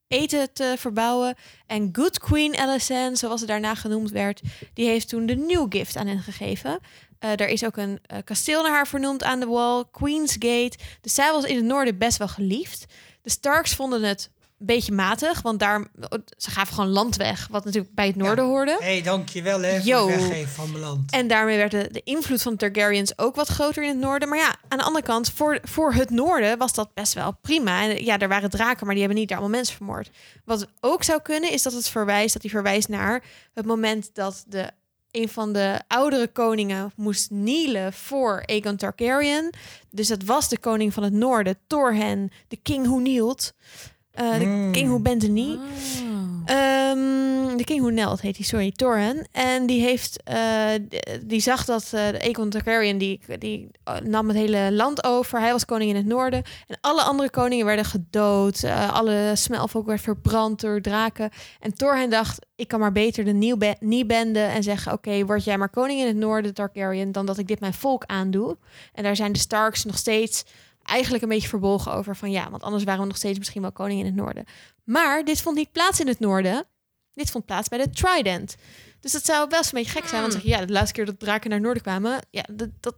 [0.08, 1.34] eten te verbouwen.
[1.66, 4.40] En Good Queen Alicent, zoals ze daarna genoemd werd,
[4.74, 6.78] die heeft toen de New Gift aan hen gegeven.
[7.18, 10.78] Eh er is ook een eh, kasteel naar haar vernoemd aan de wall, Queen's Gate.
[11.00, 12.84] Dus zij was in het noorden best wel geliefd.
[13.22, 14.30] De Starks vonden het
[14.62, 15.86] beetje matig, want daar,
[16.36, 18.76] ze gaven gewoon land weg, wat natuurlijk bij het noorden hoorde.
[18.80, 20.06] Hé, hey, dankjewel hè, Yo.
[20.06, 21.10] weggeven van mijn land.
[21.10, 24.28] En daarmee werd de, de invloed van de Targaryens ook wat groter in het noorden.
[24.28, 27.82] Maar ja, aan de andere kant, voor, voor het noorden was dat best wel prima.
[27.82, 30.10] En ja, er waren draken, maar die hebben niet daar allemaal mensen vermoord.
[30.44, 33.22] Wat ook zou kunnen, is dat het verwijst, dat hij verwijst naar
[33.54, 34.70] het moment dat de
[35.10, 39.50] een van de oudere koningen moest knielen voor Aegon Targaryen.
[39.90, 43.54] Dus dat was de koning van het noorden, Torhen, de king who kneeled.
[44.12, 44.72] Eh, de Mm.
[44.72, 45.58] king who bent knee.
[46.44, 49.28] Ehm, de King Who Knelt heet hij, sorry, Torren.
[49.32, 50.68] En die heeft, eh,
[51.24, 53.70] die zag dat eh de Aegon Targaryen, die, die
[54.02, 55.40] nam het hele land over.
[55.40, 56.42] Hij was koning in het noorden.
[56.66, 58.62] En alle andere koningen werden gedood.
[58.62, 61.30] Eh, alle smelvolk werd verbrand door draken.
[61.60, 64.92] En Torren dacht, ik kan maar beter de nieuw benden en zeggen...
[64.92, 67.12] oké, word jij maar koning in het noorden, Targaryen...
[67.12, 68.56] dan dat ik dit mijn volk aandoe.
[68.92, 70.44] En daar zijn de Starks nog steeds
[70.90, 72.16] eigenlijk een beetje verbolgen over.
[72.16, 74.44] Van ja, want anders waren we nog steeds misschien wel koning in het noorden.
[74.84, 76.66] Maar dit vond niet plaats in het noorden.
[77.12, 78.56] Dit vond plaats bij de Trident.
[79.00, 80.20] Dus dat zou best een beetje gek zijn.
[80.20, 82.18] Want zeg je, ja, de laatste keer dat draken naar het noorden kwamen...
[82.30, 82.94] Ja, dat, dat,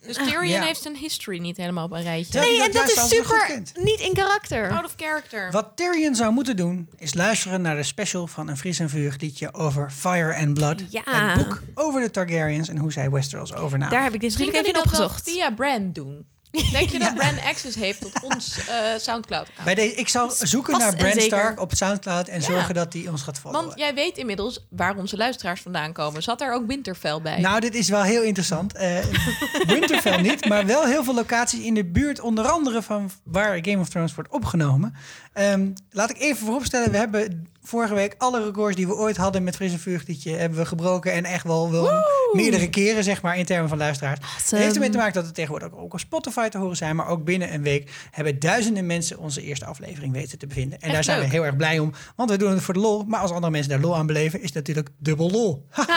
[0.00, 0.62] Dus Tyrion Ja.
[0.62, 2.40] heeft zijn history niet helemaal op een rijtje.
[2.40, 4.70] Nee, dat en dat is super niet in karakter.
[4.70, 5.50] Out of character.
[5.50, 9.20] Wat Tyrion zou moeten doen, is luisteren naar de special van een fris en vurig
[9.20, 10.82] liedje over Fire and Blood.
[10.90, 11.02] Ja.
[11.04, 13.94] Het boek over de Targaryens en hoe zij Westeros overnamen.
[13.94, 15.30] Daar heb ik dit even hij dat opgezocht.
[15.30, 16.26] via Brand doen.
[16.72, 19.64] Denk je dat Brand access heeft tot ons eh Soundcloud account?
[19.64, 21.22] Bij deze, ik zal zoeken naar en Bran zeker.
[21.22, 22.46] Stark op Soundcloud en Ja.
[22.46, 23.64] zorgen dat hij ons gaat volgen.
[23.64, 26.22] Want jij weet inmiddels waar onze luisteraars vandaan komen.
[26.22, 27.40] Zat er ook Winterfell bij?
[27.40, 28.74] Nou, dit is wel heel interessant.
[28.74, 28.98] Eh,
[29.66, 33.78] Winterfell niet, maar wel heel veel locaties in de buurt, onder andere van waar Game
[33.78, 34.94] of Thrones wordt opgenomen.
[35.32, 39.44] Ehm, laat ik even vooropstellen, we hebben vorige week alle records die we ooit hadden
[39.44, 41.12] met Fris en Vuurtje hebben we gebroken.
[41.12, 41.90] En echt wel, wel
[42.32, 44.18] meerdere keren, zeg maar, in termen van luisteraars.
[44.36, 46.96] Het heeft ermee te maken dat we tegenwoordig ook op Spotify te horen zijn.
[46.96, 50.78] Maar ook binnen een week hebben duizenden mensen onze eerste aflevering weten te bevinden.
[50.78, 51.26] En Echt daar zijn leuk.
[51.28, 51.92] we heel erg blij om.
[52.16, 53.04] Want we doen het voor de lol.
[53.06, 55.66] Maar als andere mensen daar lol aan beleven, is het natuurlijk dubbel lol.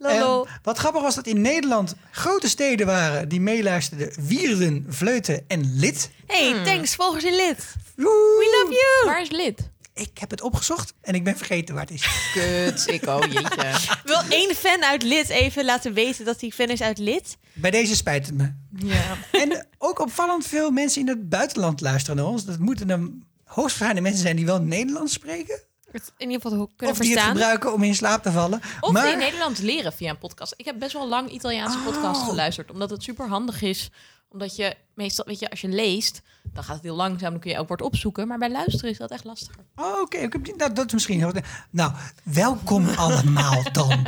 [0.00, 4.12] En wat grappig was dat in Nederland grote steden waren die meeluisterden.
[4.20, 6.10] Wierden, Vleuten en Lid.
[6.26, 7.74] hey, thanks, volgers in lid.
[7.96, 9.12] We love you.
[9.12, 9.70] Waar is lid?
[9.94, 12.06] Ik heb het opgezocht en ik ben vergeten waar het is.
[12.34, 13.74] Kut, ik oh jeetje.
[14.04, 17.36] Wil één fan uit lid even laten weten dat hij fan is uit lid?
[17.52, 18.52] Bij deze spijt het me.
[18.76, 19.16] Ja.
[19.42, 22.44] En ook opvallend veel mensen in het buitenland luisteren naar ons.
[22.44, 25.60] Dat moeten dan hoogstwaarschijnlijk mensen zijn die wel Nederlands spreken.
[25.92, 28.60] Het in ieder geval kunnen Of die het gebruiken om in slaap te vallen.
[28.80, 30.54] Of maar die Nederlands leren via een podcast.
[30.56, 31.84] Ik heb best wel lang Italiaanse Oh.
[31.84, 32.70] podcasts geluisterd.
[32.70, 33.90] Omdat het super handig is.
[34.32, 37.30] Omdat je meestal, weet je, als je leest, dan gaat het heel langzaam.
[37.30, 38.28] Dan kun je elk woord opzoeken.
[38.28, 39.64] Maar bij luisteren is dat echt lastiger.
[39.76, 40.18] Oh, oké.
[40.18, 41.32] heb nou, dat is misschien heel...
[41.70, 44.06] Nou, welkom allemaal dan.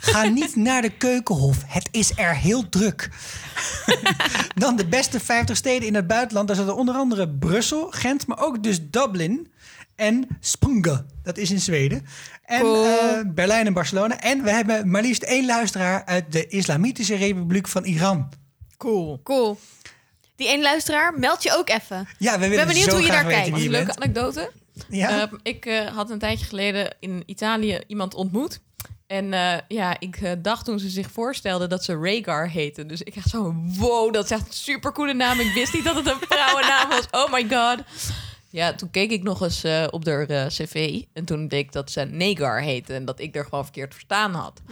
[0.00, 1.62] Ga niet naar de Keukenhof.
[1.66, 3.10] Het is er heel druk.
[4.54, 6.46] dan de beste 50 steden in het buitenland.
[6.48, 9.52] Daar zitten onder andere Brussel, Gent, maar ook dus Dublin
[9.94, 11.04] en Spånga.
[11.22, 12.06] Dat is in Zweden.
[12.44, 12.84] En Cool.
[12.84, 14.20] eh, Berlijn en Barcelona.
[14.20, 18.28] En we hebben maar liefst één luisteraar uit de Islamitische Republiek van Iran.
[18.76, 19.20] Cool.
[19.22, 19.58] Cool.
[20.36, 22.08] Die één luisteraar, meld je ook even.
[22.18, 23.56] Ja, we willen benieuwd zo hoe je daar kijkt.
[23.56, 24.50] Een leuke anekdote.
[24.88, 25.20] Ja?
[25.20, 28.60] Ehm, ik eh, had een tijdje geleden in Italië iemand ontmoet.
[29.06, 32.86] En eh, ja, ik eh, dacht toen ze zich voorstelde dat ze Rhaegar heette.
[32.86, 35.40] Dus ik echt zo, wow, dat is echt een supercoole naam.
[35.40, 37.06] Ik wist niet dat het een vrouwennaam was.
[37.10, 37.78] Oh my god.
[38.56, 41.02] Ja, toen keek ik nog eens eh, op haar eh, cv.
[41.12, 42.94] En toen bleek dat ze Negar heette.
[42.94, 44.62] En dat ik er gewoon verkeerd verstaan had.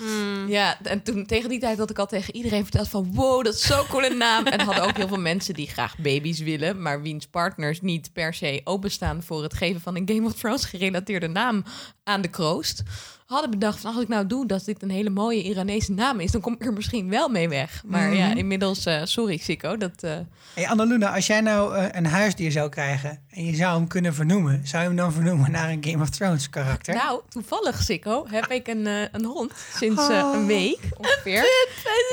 [0.48, 3.10] Ja, en toen tegen die tijd had ik al tegen iedereen verteld van...
[3.14, 4.46] wow, dat is zo'n coole naam.
[4.46, 6.82] En hadden ook heel veel mensen die graag baby's willen...
[6.82, 9.22] maar wiens partners niet per se openstaan...
[9.22, 11.64] voor het geven van een Game of Thrones gerelateerde naam
[12.04, 12.82] aan de kroost...
[13.24, 16.30] hadden bedacht van als ik nou doe dat dit een hele mooie Iranese naam is...
[16.30, 17.82] dan kom ik er misschien wel mee weg.
[17.86, 20.02] Maar ja, inmiddels, eh, sorry Sico, dat...
[20.02, 20.16] eh,
[20.54, 24.14] Hey Annaluna, als jij nou eh, een huisdier zou krijgen en je zou hem kunnen
[24.14, 26.94] vernoemen, zou je hem dan vernoemen naar een Game of Thrones karakter?
[26.94, 30.30] Nou, toevallig, Sikko, heb ik een, een hond sinds Oh.
[30.34, 31.44] een week ongeveer.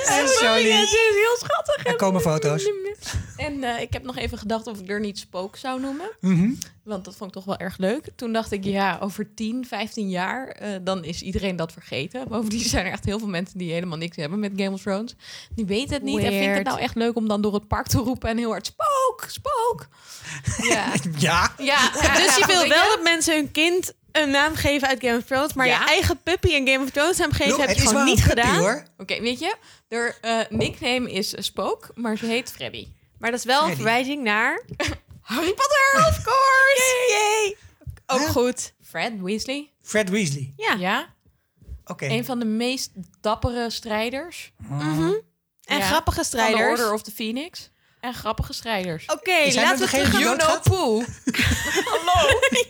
[0.09, 0.67] En sorry.
[0.67, 1.85] Ja, ze is heel schattig.
[1.85, 2.69] Er komen foto's.
[3.37, 6.11] En ik heb nog even gedacht of ik er niet Spook zou noemen.
[6.19, 6.51] Mhm.
[6.91, 8.05] Want dat vond ik toch wel erg leuk.
[8.15, 12.27] Toen dacht ik, ja, over 10, 15 jaar, eh, dan is iedereen dat vergeten.
[12.27, 15.15] Bovendien zijn er echt heel veel mensen die helemaal niks hebben met Game of Thrones.
[15.55, 16.67] Die weten het niet en vinden het Weird.
[16.67, 19.87] nou echt leuk om dan door het park te roepen en heel hard spook, spook.
[20.69, 24.99] Ja, Ja, ja Dus je wil wel dat mensen hun kind een naam geven uit
[25.01, 25.79] Game of Thrones, maar Ja.
[25.79, 28.29] je eigen puppy een Game of Thrones naam geven Joh, heb je gewoon niet puppy,
[28.41, 28.59] gedaan.
[28.59, 28.83] hoor.
[28.97, 29.55] Oké, weet je,
[29.89, 32.87] haar eh, nickname is Spook, maar ze heet Freddy.
[33.17, 34.61] Maar dat is wel een verwijzing naar
[35.31, 37.05] Harry Potter, of course!
[37.09, 37.57] Yay!
[38.05, 38.29] Ook Huh?
[38.29, 38.73] goed.
[38.81, 39.71] Fred Weasley.
[39.81, 40.53] Fred Weasley.
[40.57, 40.73] Ja.
[40.73, 41.13] Ja,
[41.85, 42.05] Oké.
[42.05, 42.91] een van de meest
[43.21, 44.51] dappere strijders.
[44.57, 45.11] Mhm.
[45.63, 46.69] En Ja, grappige Van de strijders.
[46.69, 47.70] Order of the Phoenix.
[48.01, 49.05] En grappige strijders.
[49.05, 51.03] Oké, Is hij laten we terug You know poo.
[51.85, 52.29] Hallo.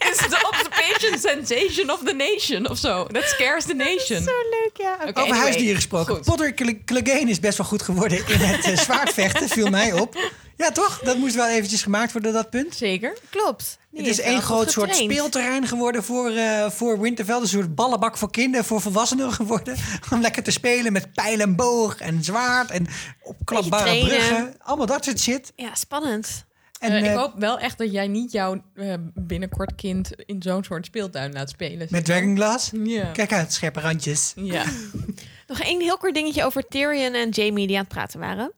[0.10, 3.06] It's the observation sensation of the nation of zo.
[3.08, 4.22] That scares the nation.
[4.24, 4.94] Zo leuk, ja.
[4.94, 5.02] Oké.
[5.02, 5.39] Oké, Over anyway.
[5.39, 6.15] huisdieren gesproken.
[6.15, 6.26] Goed.
[6.26, 10.32] Potter Cl- Clegane is best wel goed geworden in het eh, zwaardvechten, viel mij op.
[10.58, 11.00] Ja, toch?
[11.04, 12.76] Dat moest wel eventjes gemaakt worden, dat punt.
[12.76, 13.17] Zeker.
[13.30, 13.78] Klopt.
[13.93, 17.36] Het is één groot soort speelterrein geworden voor, eh, voor Winterfell.
[17.39, 19.75] Een soort ballenbak voor kinderen, voor volwassenen geworden.
[20.12, 22.88] Om lekker te spelen met pijl en boog en zwaard en
[23.21, 24.56] opklapbare bruggen.
[24.60, 25.54] Allemaal dat soort shit.
[25.56, 26.45] Ja, spannend.
[26.80, 30.41] En Eh, eh, ik hoop wel echt dat jij niet jouw eh, binnenkort kind in
[30.41, 31.88] zo'n soort speeltuin laat spelen.
[31.89, 32.69] met Dragonglass.
[32.84, 33.06] Ja.
[33.12, 34.34] Kijk uit, scherpe randjes.
[34.36, 34.63] Ja.
[35.47, 38.51] Nog één heel kort dingetje over Tyrion en Jamie die aan het praten waren.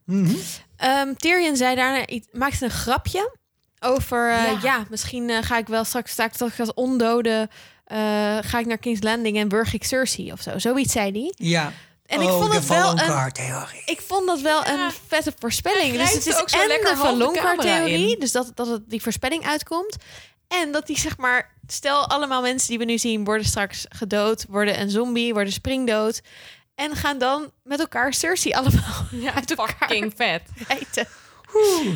[0.77, 3.35] Ehm, Tyrion zei daarna iets, maakte een grapje
[3.83, 4.59] over eh, Ja.
[4.61, 4.85] ja.
[4.89, 7.49] misschien eh, ga ik wel straks sta ik toch als ondode
[7.85, 7.97] eh,
[8.41, 10.59] ga ik naar King's Landing en burg ik Cersei of zo.
[10.59, 11.47] Zoiets zei hij.
[11.47, 11.71] Ja.
[12.05, 13.81] En ik oh, vond het wel een Valonqar-theorie.
[13.85, 15.97] ik vond dat wel een vette voorspelling.
[15.97, 18.19] Dus het is ook zo en lekker de camera Valonqar-theorie, in.
[18.19, 19.95] dus dat, dat het die voorspelling uitkomt.
[20.47, 24.45] En dat die zeg maar, stel allemaal mensen die we nu zien worden straks gedood,
[24.49, 26.21] worden een zombie, worden springdood.
[26.75, 30.41] En gaan dan met elkaar Cersei allemaal ja uit elkaar fucking vet.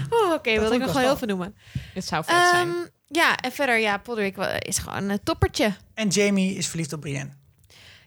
[0.10, 1.56] Oh, Oké, wilde vond ik nog wel heel veel noemen.
[1.94, 2.68] Het zou vet zijn.
[2.68, 2.76] Ehm,
[3.08, 5.74] ja, en verder, ja, Podrick is gewoon een toppertje.
[5.94, 7.32] En Jamie is verliefd op Brienne.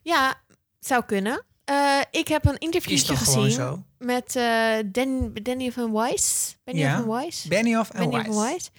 [0.03, 0.35] Ja,
[0.81, 1.45] zou kunnen.
[1.65, 3.83] Eh, ik heb een interviewtje gezien zo?
[3.99, 6.57] met eh Dan, Danny van Weiss.
[6.65, 7.03] Benny Ja.
[7.03, 7.49] van.
[7.49, 8.39] Benioff en Benny Weiss.
[8.39, 8.71] Weiss.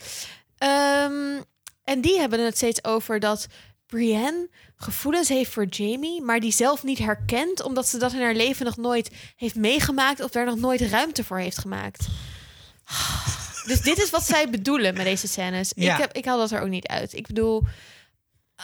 [0.58, 1.42] Ehm,
[1.84, 3.48] en die hebben het steeds over dat
[3.88, 8.36] Brienne gevoelens heeft voor Jamie, maar die zelf niet herkent, omdat ze dat in haar
[8.36, 12.08] leven nog nooit heeft meegemaakt of daar nog nooit ruimte voor heeft gemaakt.
[13.66, 15.72] Dus dit is wat zij bedoelen met deze scènes.
[15.76, 15.94] Ja.
[15.94, 17.14] Ik, heb, ik haal dat er ook niet uit.
[17.14, 17.64] Ik bedoel,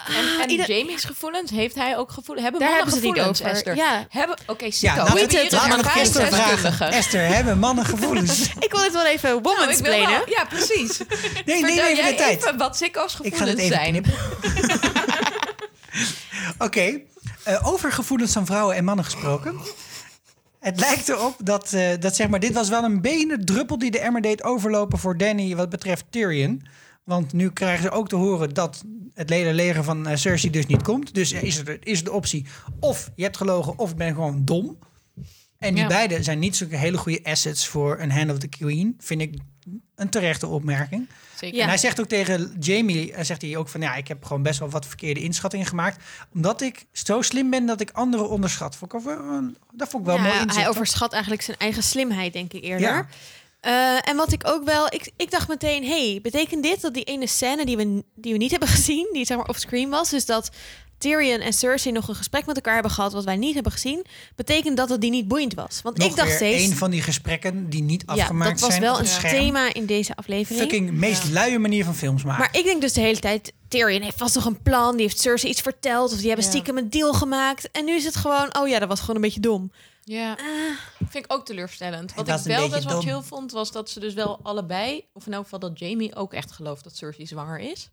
[0.08, 2.42] En, en ieder- Jamie's gevoelens, heeft hij ook gevoelens?
[2.42, 3.72] Hebben Daar mannen hebben ze het niet gevoelens, over.
[3.72, 3.76] Esther?
[3.76, 4.08] Ja.
[4.20, 4.96] Hebben, oké, Ja, Sicko.
[4.96, 5.44] laten we het het
[5.98, 6.92] Esther vragen.
[6.92, 8.50] Esther, hebben mannen gevoelens?
[8.60, 10.30] Ik wil dit wel even Nou, woman ik wil wel- explainen.
[10.30, 10.98] Ja, precies.
[11.46, 12.38] Nee, neem Vertel even de tijd.
[12.46, 14.06] even wat Sicko's Ik ga gevoelens even zijn.
[16.68, 17.00] Oké,
[17.44, 19.60] eh, over gevoelens van vrouwen en mannen gesproken.
[20.68, 23.92] Het lijkt erop dat, eh, dat zeg maar, dit was wel een benen druppel die
[23.92, 26.62] de emmer deed overlopen voor Danny wat betreft Tyrion.
[27.04, 30.66] Want nu krijgen ze ook te horen dat het hele leger van eh, Cersei dus
[30.66, 31.14] niet komt.
[31.14, 32.46] Dus is er is de optie
[32.80, 34.78] of je hebt gelogen of ik ben gewoon dom.
[35.58, 35.88] En die Ja.
[35.90, 38.96] beide zijn niet zulke hele goede assets voor een Hand of the Queen.
[39.00, 39.36] Vind ik
[39.96, 41.08] een terechte opmerking.
[41.38, 41.62] Zeker.
[41.62, 44.44] En hij zegt ook tegen Jamie, eh, zegt hij ook van ja, ik heb gewoon
[44.44, 46.04] best wel wat verkeerde inschattingen gemaakt.
[46.34, 48.76] Omdat ik zo slim ben dat ik anderen onderschat.
[48.76, 49.18] Vond ik wel,
[49.74, 50.56] dat vond ik wel Ja, mooi inzicht.
[50.56, 52.88] hij overschat eigenlijk zijn eigen slimheid, denk ik eerder.
[52.88, 53.08] Ja.
[53.60, 57.04] Eh, en wat ik ook wel, ik, ik dacht meteen, hey, betekent dit dat die
[57.04, 60.26] ene scène die we, die we niet hebben gezien, die zeg maar offscreen was, dus
[60.26, 60.52] dat
[60.98, 64.06] Tyrion en Cersei nog een gesprek met elkaar hebben gehad wat wij niet hebben gezien,
[64.36, 65.80] betekent dat dat die niet boeiend was?
[65.84, 68.70] Want Nog ik dacht steeds, een van die gesprekken die niet ja, afgemaakt dat was
[68.70, 69.34] zijn wel een het scherm.
[69.34, 70.62] thema in deze aflevering.
[70.62, 72.40] Fucking meest luie manier van films maken.
[72.40, 75.20] Maar ik denk dus de hele tijd, Tyrion heeft vast nog een plan, die heeft
[75.20, 76.52] Cersei iets verteld, of die hebben Ja.
[76.52, 77.72] stiekem een deal gemaakt.
[77.72, 79.72] En nu is het gewoon, oh ja, dat was gewoon een beetje dom.
[80.04, 80.38] Ja,
[81.10, 82.14] vind ik ook teleurstellend.
[82.16, 85.34] Wat ik wel best wel chill vond, was dat ze dus wel allebei, of in
[85.34, 87.90] elk geval dat Jamie ook echt gelooft dat Cersei zwanger is.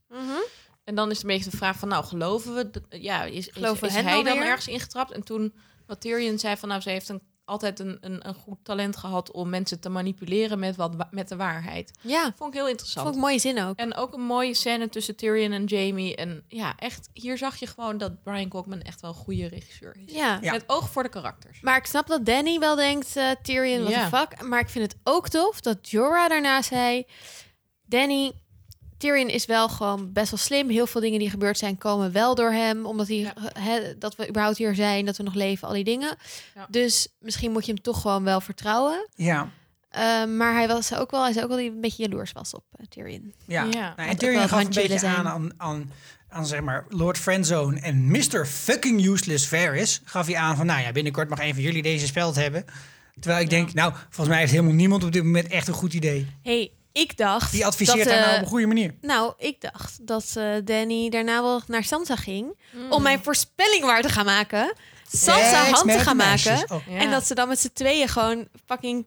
[0.85, 2.71] En dan is het een beetje de vraag van, nou, geloven we?
[2.71, 4.47] dat- Ja, is, is, Geloven is hij dan weer?
[4.47, 5.13] ergens ingetrapt?
[5.13, 5.55] En toen,
[5.87, 9.31] wat Tyrion zei van, nou, ze heeft een, altijd een, een, een goed talent gehad
[9.31, 11.93] om mensen te manipuleren met, wat, wa- met de waarheid.
[12.01, 13.05] Ja, Vond ik heel interessant.
[13.07, 13.77] vond ik mooie zin ook.
[13.79, 16.17] En ook een mooie scène tussen Tyrion en Jamie.
[16.17, 19.97] En ja, echt, hier zag je gewoon dat Brian Cockman echt wel een goede regisseur
[20.07, 20.13] is.
[20.15, 20.39] Ja.
[20.43, 20.53] Ja.
[20.53, 21.61] Met oog voor de karakters.
[21.61, 24.09] Maar ik snap dat Danny wel denkt, eh Tyrion, wat Ja.
[24.11, 24.43] de fuck.
[24.43, 27.05] Maar ik vind het ook tof dat Jorah daarna zei...
[27.87, 28.33] Danny,
[29.05, 30.69] Tyrion is wel gewoon best wel slim.
[30.69, 32.87] Heel veel dingen die gebeurd zijn komen wel door hem.
[32.87, 33.33] Omdat hij, Ja.
[33.99, 36.17] dat we überhaupt hier zijn, dat we nog leven, al die dingen.
[36.55, 36.67] Ja.
[36.71, 39.09] Dus misschien moet je hem toch gewoon wel vertrouwen.
[39.15, 39.49] ja,
[39.89, 42.55] Eh, maar hij was ook wel, hij zei ook wel hij een beetje jaloers was
[42.55, 43.33] op eh, Tyrion.
[43.47, 43.63] ja.
[43.65, 43.93] Ja.
[43.97, 45.91] Nou, en Tyrion gaf een beetje aan, aan, aan,
[46.29, 48.47] aan zeg maar Lord Friendzone en Mr.
[48.47, 50.01] fucking useless Varys.
[50.05, 52.65] Gaf hij aan van, nou ja, binnenkort mag een van jullie deze speld hebben.
[53.21, 55.93] Terwijl ik denk, nou, volgens mij heeft helemaal niemand op dit moment echt een goed
[55.95, 56.27] idee.
[56.43, 57.53] hey, ik dacht...
[57.53, 58.95] Die adviseert dat, haar nou eh, op een goede manier.
[59.01, 62.59] Nou, ik dacht dat eh, Danny daarna wel naar Sansa ging.
[62.71, 62.93] Mm.
[62.93, 64.73] Om mijn voorspelling waar te gaan maken.
[65.13, 66.65] Sansa hand te gaan maken.
[66.71, 66.87] Oh.
[66.89, 66.99] Ja.
[66.99, 69.07] En dat ze dan met z'n tweeën gewoon fucking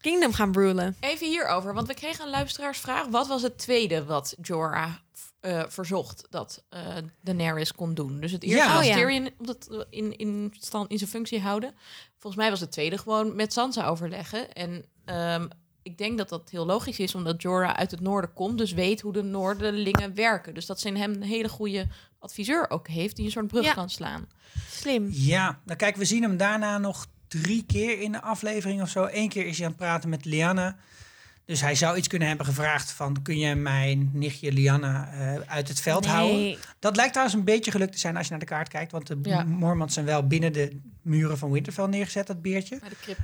[0.00, 0.96] Kingdom gaan rulen.
[1.00, 3.06] Even hierover, want we kregen een luisteraarsvraag.
[3.06, 4.92] Wat was het tweede wat Jorah
[5.40, 6.80] eh, verzocht dat eh
[7.20, 8.20] Daenerys kon doen?
[8.20, 8.74] Dus het eerste Ja.
[8.74, 8.94] was Oh, ja.
[8.94, 11.74] Tyrion dat, in, in, stand, in zijn functie houden.
[12.18, 14.52] Volgens mij was het tweede gewoon met Sansa overleggen.
[14.52, 15.46] En ehm,
[15.86, 18.58] ik denk dat dat heel logisch is, omdat Jorah uit het noorden komt.
[18.58, 20.54] Dus weet hoe de Noorderlingen werken.
[20.54, 21.86] Dus dat ze in hem een hele goede
[22.18, 23.16] adviseur ook heeft...
[23.16, 23.72] die een soort brug Ja.
[23.72, 24.28] kan slaan.
[24.70, 25.08] Slim.
[25.10, 29.08] Ja, nou kijk, we zien hem daarna nog drie keer in de aflevering of zo.
[29.10, 30.76] Eén keer is hij aan het praten met Liana.
[31.46, 33.22] Dus hij zou iets kunnen hebben gevraagd van...
[33.22, 36.56] kun je mijn nichtje Liana eh, uit het veld houden?
[36.78, 38.92] Dat lijkt trouwens een beetje gelukt te zijn als je naar de kaart kijkt.
[38.92, 39.44] Want de Ja.
[39.44, 42.80] Mormons zijn wel binnen de muren van Winterfell neergezet, dat beertje.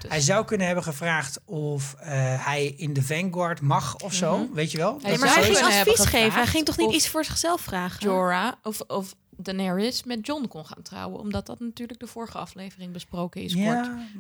[0.09, 2.11] Hij zou kunnen hebben gevraagd of eh,
[2.47, 4.49] hij in de Vanguard mag of zo.
[4.53, 4.93] Weet je wel?
[4.93, 6.33] Maar hij ging kunnen advies hebben geven.
[6.33, 8.03] Hij ging toch niet iets voor zichzelf vragen?
[8.07, 11.21] Jorah of, of Daenerys met John kon gaan trouwen.
[11.21, 13.65] Omdat dat natuurlijk de vorige aflevering besproken is kort.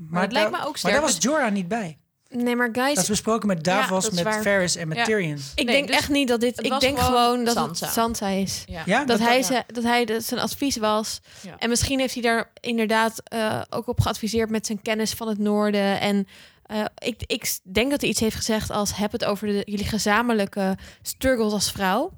[0.09, 1.99] Maar, het lijkt daar- me ook Maar sterk daar was Jorah niet bij.
[2.35, 4.43] Nee, maar guys, Dat is besproken met Davos, dat met waar.
[4.43, 5.05] Varys en met Ja.
[5.05, 5.39] Tyrion.
[5.55, 6.65] ik Nee, denk dus echt niet dat dit...
[6.65, 7.85] Ik denk gewoon gewoon dat Sansa.
[7.85, 8.65] het Sansa is.
[8.67, 8.83] Ja.
[8.87, 9.43] Ja, Dat, dat, hij, ja.
[9.43, 11.21] ze, dat hij de, zijn advies was.
[11.43, 11.59] Ja.
[11.59, 15.39] En misschien heeft hij daar inderdaad eh, ook op geadviseerd met zijn kennis van het
[15.39, 16.01] noorden.
[16.01, 16.27] En
[16.67, 18.97] eh, ik, ik denk dat hij iets heeft gezegd als...
[18.97, 22.13] heb het over de, jullie gezamenlijke struggles als vrouw.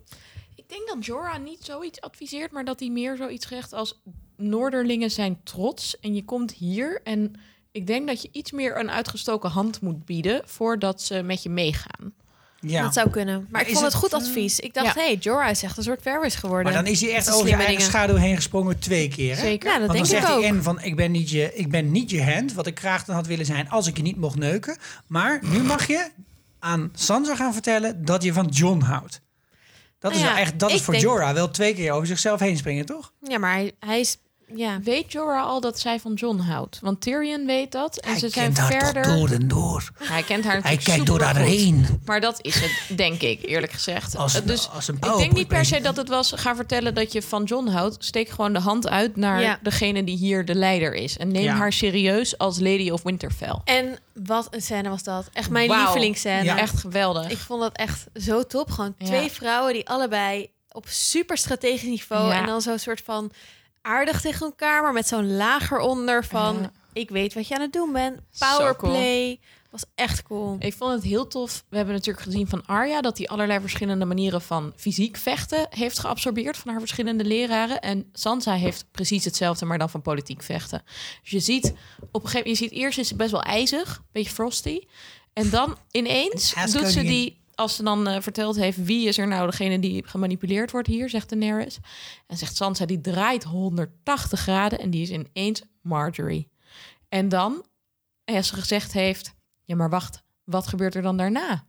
[0.55, 4.01] Ik denk dat Jorah niet zoiets adviseert, maar dat hij meer zoiets zegt als
[4.37, 7.35] Noorderlingen zijn trots en je komt hier en
[7.75, 11.49] ik denk dat je iets meer een uitgestoken hand moet bieden voordat ze met je
[11.49, 12.13] meegaan.
[12.61, 12.83] ja.
[12.83, 13.35] Dat zou kunnen.
[13.41, 14.61] Maar, Maar ik vond het, het, goed advies.
[14.61, 15.01] Ik dacht, ja.
[15.03, 16.73] hey, Jorah is echt een soort Ferris geworden.
[16.73, 19.35] Maar dan is hij echt over zijn slimme eigen schaduw heen gesprongen twee keer.
[19.37, 19.41] Hè?
[19.41, 19.71] Zeker.
[19.71, 20.41] Ja, dat Want dan denk ik zegt ook.
[20.41, 23.05] hij in van ik ben, niet je, ik ben niet je hand, wat ik graag
[23.05, 24.77] dan had willen zijn als ik je niet mocht neuken.
[25.07, 26.11] Maar nu mag je
[26.59, 29.21] aan Sansa gaan vertellen dat je van John houdt.
[29.99, 32.07] Dat is, Nou ja, wel echt, dat is voor denk- Jorah wel twee keer over
[32.07, 33.13] zichzelf heen springen, toch?
[33.21, 34.17] Ja, maar hij, hij is...
[34.55, 34.81] Ja.
[34.81, 36.79] Weet Jorah al dat zij van John houdt?
[36.83, 39.03] Want Tyrion weet dat en hij ze zijn kent haar verder.
[39.03, 39.91] toch door en door.
[39.99, 42.01] Hij kent haar Hij kijkt door haar heen.
[42.05, 44.17] Maar dat is het, denk ik, eerlijk gezegd.
[44.17, 46.33] Als een- dus als een ik denk niet per se dat het was...
[46.37, 48.05] ga vertellen dat je van John houdt.
[48.05, 49.59] Steek gewoon de hand uit naar Ja.
[49.63, 51.17] degene die hier de leider is.
[51.17, 51.55] En neem Ja.
[51.57, 53.61] haar serieus als Lady of Winterfell.
[53.65, 55.29] En wat een scène was dat.
[55.33, 55.83] Echt mijn Wauw.
[55.85, 56.45] lievelingsscène.
[56.45, 56.59] Ja.
[56.59, 57.31] Echt geweldig.
[57.31, 58.71] Ik vond dat echt zo top.
[58.71, 59.07] Gewoon Ja.
[59.07, 62.29] twee vrouwen die allebei op super strategisch niveau.
[62.29, 62.41] Ja.
[62.41, 63.31] En dan zo'n soort van
[63.85, 66.59] aardig tegen elkaar, maar met zo'n lager onder van...
[66.61, 66.71] Ja.
[66.93, 68.21] Ik weet wat je aan het doen bent.
[68.39, 69.41] Powerplay.
[69.71, 70.57] Was echt cool.
[70.59, 71.65] Ik vond het heel tof.
[71.69, 75.99] We hebben natuurlijk gezien van Arya dat hij allerlei verschillende manieren van fysiek vechten heeft
[75.99, 77.81] geabsorbeerd van haar verschillende leraren.
[77.81, 80.83] En Sansa heeft precies hetzelfde, maar dan van politiek vechten.
[81.23, 81.75] Dus je ziet op
[82.23, 84.81] een gegeven moment, je ziet eerst is ze best wel ijzig, een beetje frosty.
[85.33, 89.27] En dan ineens doet ze die, als ze dan eh, verteld heeft wie is er
[89.27, 91.79] nou degene die gemanipuleerd wordt hier, zegt Daenerys.
[92.27, 96.51] En zegt Sansa, die draait 180 graden en die is ineens Marjorie.
[97.09, 97.65] En dan,
[98.25, 101.67] als ze gezegd heeft, ja maar wacht, wat gebeurt er dan daarna?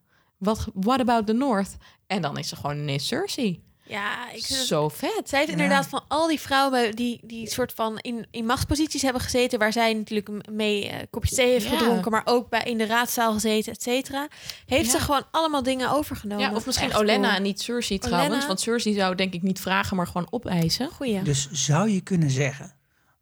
[0.73, 1.77] What about the North?
[2.07, 3.63] En dan is ze gewoon ineens Cersei.
[3.87, 5.21] Ja, ik vind het Zo vet.
[5.23, 9.21] Zij heeft inderdaad van al die vrouwen die, die soort van in, in machtsposities hebben
[9.21, 11.77] gezeten, waar zij natuurlijk mee eh kopjes thee heeft Ja.
[11.77, 14.27] gedronken, maar ook bij in de raadzaal gezeten, et cetera.
[14.65, 14.91] Heeft Ja.
[14.91, 16.49] ze gewoon allemaal dingen overgenomen.
[16.49, 17.37] Ja, of misschien Echt Olenna cool.
[17.37, 18.47] en niet Cersei trouwens.
[18.47, 20.89] Want Cersei zou denk ik niet vragen, maar gewoon opeisen.
[20.89, 21.21] Goeie.
[21.21, 22.73] Dus zou je kunnen zeggen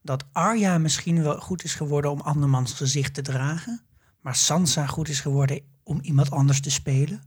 [0.01, 3.81] dat Arya misschien wel goed is geworden om andermans gezicht te dragen,
[4.21, 7.23] maar Sansa goed is geworden om iemand anders te spelen?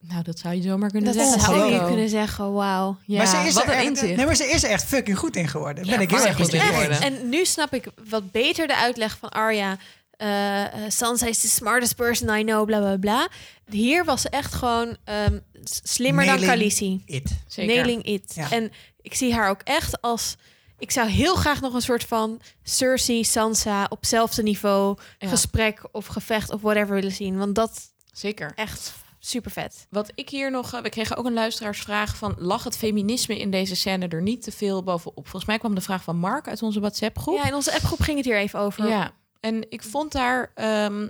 [0.00, 1.40] Nou, dat zou je zomaar kunnen dat zeggen.
[1.40, 2.96] zou je kunnen zeggen, wauw.
[3.04, 4.02] Ja, maar ze is wat er een echt.
[4.16, 5.84] Nee, maar ze is er echt fucking goed in geworden.
[5.84, 7.00] Ja, ben ik heel erg goed in geworden.
[7.00, 9.76] En nu snap ik wat beter de uitleg van Arya.
[10.16, 13.28] Eh, eh, Sansa is the smartest person I know, bla bla bla.
[13.68, 17.02] Hier was ze echt gewoon ehm, slimmer dan Nailing Khaleesi.
[17.06, 17.30] It.
[17.46, 17.74] Zeker.
[17.74, 18.32] Nailing it.
[18.34, 18.50] Ja.
[18.50, 20.36] En ik zie haar ook echt als...
[20.78, 25.28] Ik zou heel graag nog een soort van Cersei, Sansa op hetzelfde niveau Ja.
[25.28, 27.38] gesprek of gevecht of whatever willen zien.
[27.38, 27.80] Want dat
[28.12, 28.52] Zeker.
[28.54, 29.86] echt super vet.
[29.90, 30.72] Wat ik hier nog...
[30.72, 32.34] eh, We kregen ook een luisteraarsvraag van...
[32.38, 35.22] Lag het feminisme in deze scène er niet te veel bovenop?
[35.22, 37.36] Volgens mij kwam de vraag van Mark uit onze WhatsApp-groep.
[37.36, 38.88] Ja, in onze appgroep ging het hier even over.
[38.88, 40.52] Ja, en ik vond daar...
[40.54, 41.08] ehm,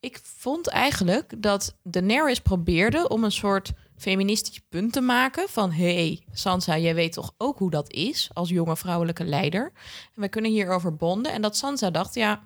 [0.00, 5.72] ik vond eigenlijk dat Daenerys probeerde om een soort feministisch punt te maken van...
[5.72, 9.72] hey, Sansa, jij weet toch ook hoe dat is als jonge vrouwelijke leider?
[10.14, 11.32] En wij kunnen hierover bonden.
[11.32, 12.42] En dat Sansa dacht, ja,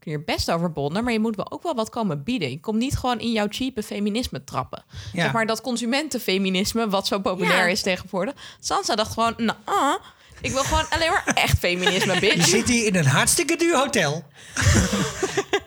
[0.00, 1.04] kun hier best over bonden...
[1.04, 2.50] maar je moet wel ook wel wat komen bieden.
[2.50, 4.84] Je komt niet gewoon in jouw cheape feminisme trappen.
[5.12, 5.22] Ja.
[5.22, 7.72] Zeg maar dat consumentenfeminisme, wat zo populair Ja.
[7.72, 8.34] is tegenwoordig.
[8.60, 9.94] Sansa dacht gewoon, nou, ah,
[10.40, 12.46] ik wil gewoon alleen maar echt feminisme, Je bitch.
[12.48, 14.24] zit hier in een hartstikke duur hotel.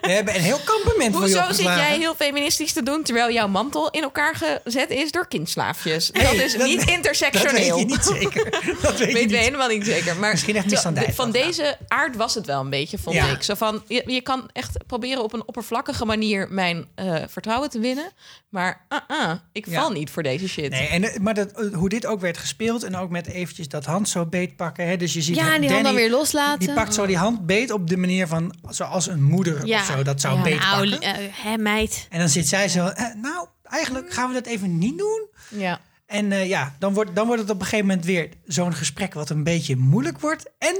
[0.00, 3.32] We hebben een heel kampement voor je Hoezo zit jij heel feministisch te doen terwijl
[3.32, 4.34] jouw mantel in elkaar
[4.64, 6.06] gezet is door kindslaafjes?
[6.10, 7.76] dat Hey, is dat- niet Dat intersectioneel.
[7.76, 8.50] weet je niet zeker.
[8.82, 9.30] Dat weet je Weten we niet.
[9.36, 10.16] helemaal niet zeker.
[10.16, 13.26] Maar Misschien echt zo- van deze aard was het wel een beetje, vond Ja.
[13.26, 13.42] ik.
[13.42, 17.78] Zo van, je, je kan echt proberen op een oppervlakkige manier mijn eh, vertrouwen te
[17.78, 18.12] winnen.
[18.48, 19.80] Maar uh -uh, ik Ja.
[19.80, 20.70] val niet voor deze shit.
[20.70, 23.68] Nee, en, eh, maar dat, eh, hoe dit ook werd gespeeld en ook met eventjes
[23.68, 24.86] dat hand zo beet pakken.
[24.88, 26.58] Hè, dus je ziet Ja, en die hand Danny, dan weer loslaten.
[26.58, 29.78] Die pakt zo die hand beet op de manier van zoals een moeder Ja.
[29.80, 30.42] of zo dat zou Ja.
[30.42, 31.14] beet Nou, pakken.
[31.14, 32.06] eh, hè, meid.
[32.10, 35.26] En dan zit zij zo, eh, nou, eigenlijk gaan we dat even niet doen.
[35.48, 35.80] Ja.
[36.06, 39.14] En eh, ja, dan wordt, dan wordt het op een gegeven moment weer zo'n gesprek
[39.14, 40.50] wat een beetje moeilijk wordt.
[40.58, 40.76] En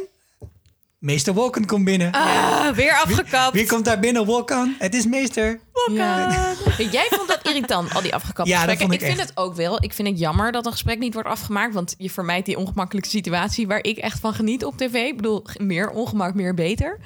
[1.05, 2.13] meester Wolken komt binnen.
[2.13, 3.55] Ah, weer afgekapt.
[3.55, 4.25] Wie komt daar binnen?
[4.25, 4.75] Wolkan.
[4.79, 5.61] Het is meester.
[5.93, 6.55] Ja.
[6.91, 8.87] Jij vond dat irritant, al die afgekapte Ja, dat gesprekken.
[8.87, 9.29] vond ik vind echt.
[9.29, 9.83] het ook wel.
[9.83, 11.75] Ik vind het jammer dat een gesprek niet wordt afgemaakt.
[11.75, 14.95] Want je vermijdt die ongemakkelijke situatie waar ik echt van geniet op tv.
[14.95, 16.99] Ik bedoel, meer ongemak, meer beter.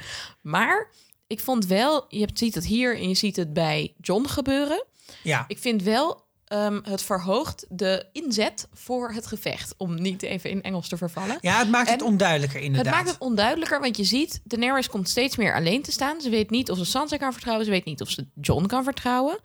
[0.43, 0.91] Maar
[1.27, 4.85] ik vond wel, je hebt- ziet het hier en je ziet het bij John gebeuren.
[5.23, 9.75] Ja, Ik vind wel, ehm, het verhoogt de inzet voor het gevecht.
[9.77, 11.39] Om niet even in Engels te vervallen.
[11.41, 12.87] ja het maakt het onduidelijker inderdaad.
[12.87, 16.21] Het maakt het onduidelijker, want je ziet, Daenerys komt steeds meer alleen te staan.
[16.21, 18.85] Ze weet niet of ze Sansa kan vertrouwen, ze weet niet of ze John kan
[18.85, 19.39] vertrouwen.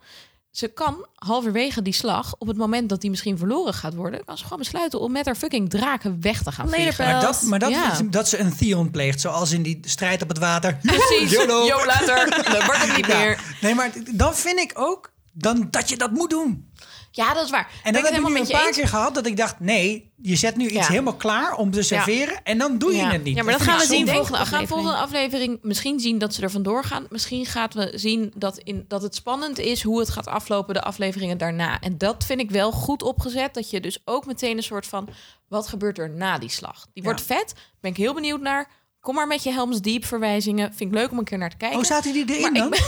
[0.50, 4.36] Ze kan halverwege die slag, op het moment dat die misschien verloren gaat worden, kan
[4.38, 7.04] ze gewoon besluiten om met haar fucking draken weg te gaan vliegen.
[7.04, 7.92] Maar dat, maar dat, Ja.
[7.92, 10.76] is, dat ze een Theon pleegt, zoals in die strijd op het water.
[10.82, 11.66] Precies, YOLO.
[11.66, 13.18] yo later, dat wordt het niet Ja.
[13.18, 13.40] meer.
[13.60, 16.72] Nee, maar dan vind ik ook dan dat je dat moet doen.
[17.16, 17.60] Ja, dat is waar.
[17.60, 20.12] En dat ik heb ik nu helemaal een paar keer gehad dat ik dacht, nee,
[20.22, 20.86] je zet nu iets Ja.
[20.86, 23.10] helemaal klaar om te serveren en dan doe je Ja.
[23.10, 23.36] het niet.
[23.36, 24.68] Ja, maar dat gaan we zien volgende we gaan aflevering.
[24.68, 27.06] volgende aflevering misschien zien dat ze er vandoor gaan.
[27.10, 30.82] Misschien gaan we zien dat, in, dat het spannend is hoe het gaat aflopen de
[30.82, 31.80] afleveringen daarna.
[31.80, 33.54] En dat vind ik wel goed opgezet.
[33.54, 35.08] Dat je dus ook meteen een soort van...
[35.48, 36.74] wat gebeurt er na die slag?
[36.92, 37.02] Die Ja.
[37.02, 37.52] wordt vet.
[37.80, 38.70] Ben ik heel benieuwd naar.
[39.00, 40.74] Kom maar met je Helms Deep verwijzingen.
[40.74, 41.78] Vind ik leuk om een keer naar te kijken.
[41.78, 42.68] Oh, zaten die erin Maar ik dan?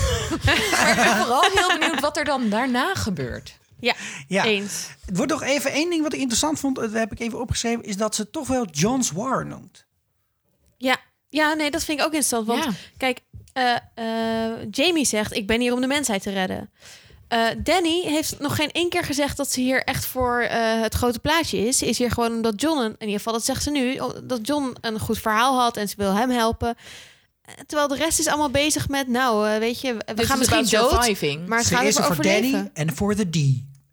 [0.71, 3.59] Maar ik ben vooral heel benieuwd wat er dan daarna gebeurt.
[3.87, 3.94] Ja,
[4.29, 4.44] Ja.
[4.44, 4.88] eens.
[5.07, 7.85] Het wordt nog even één ding wat ik interessant vond, dat heb ik even opgeschreven,
[7.85, 9.87] is dat ze toch wel John's War noemt.
[10.77, 10.96] Ja.
[11.29, 12.46] ja, nee, dat vind ik ook interessant.
[12.46, 12.70] Want Ja.
[12.96, 13.20] kijk,
[13.53, 16.70] eh, eh, Jamie zegt, ik ben hier om de mensheid te redden.
[17.29, 20.94] Eh, Danny heeft nog geen één keer gezegd dat ze hier echt voor eh, het
[20.94, 21.79] grote plaatje is.
[21.79, 24.46] Ze is hier gewoon omdat John, een, in ieder geval dat zegt ze nu, dat
[24.46, 26.75] John een goed verhaal had en ze wil hem helpen.
[27.42, 30.49] Eh, Terwijl de rest is allemaal bezig met, nou, eh, weet je, we gaan is
[30.49, 31.46] misschien dood, surviving.
[31.49, 33.37] maar het Ze gaat is over er voor Danny en voor de D.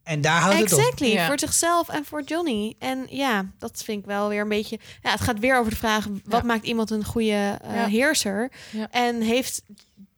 [0.03, 0.79] En daar houdt het op.
[0.79, 1.25] Exactly, Ja.
[1.27, 2.75] voor zichzelf en voor Johnny.
[2.79, 4.79] En ja, dat vind ik wel weer een beetje...
[5.01, 6.47] Ja, het gaat weer over de vraag, wat Ja.
[6.47, 7.85] maakt iemand een goede eh, Ja.
[7.87, 8.51] heerser?
[8.71, 8.87] Ja.
[8.91, 9.61] En heeft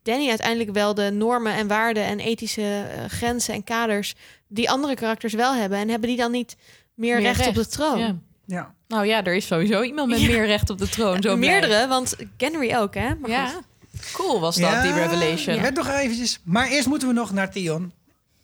[0.03, 2.61] Danny uiteindelijk wel de normen en waarden en ethische
[2.95, 4.15] eh, grenzen en kaders...
[4.47, 5.77] die andere karakters wel hebben?
[5.77, 6.55] En hebben die dan niet
[6.93, 7.99] meer, Meer recht, op de troon?
[7.99, 8.15] Ja.
[8.45, 8.73] Ja.
[8.87, 10.27] Nou ja, er is sowieso iemand met Ja.
[10.27, 11.15] meer recht op de troon.
[11.21, 11.35] Zo blij.
[11.51, 13.15] Meerdere, want Henry ook, hè?
[13.15, 13.47] Maar Ja.
[13.47, 13.63] goed.
[14.13, 15.61] Cool was dat, die revelation.
[15.61, 16.39] Werd nog eventjes.
[16.43, 17.91] Maar eerst moeten we nog naar Theon.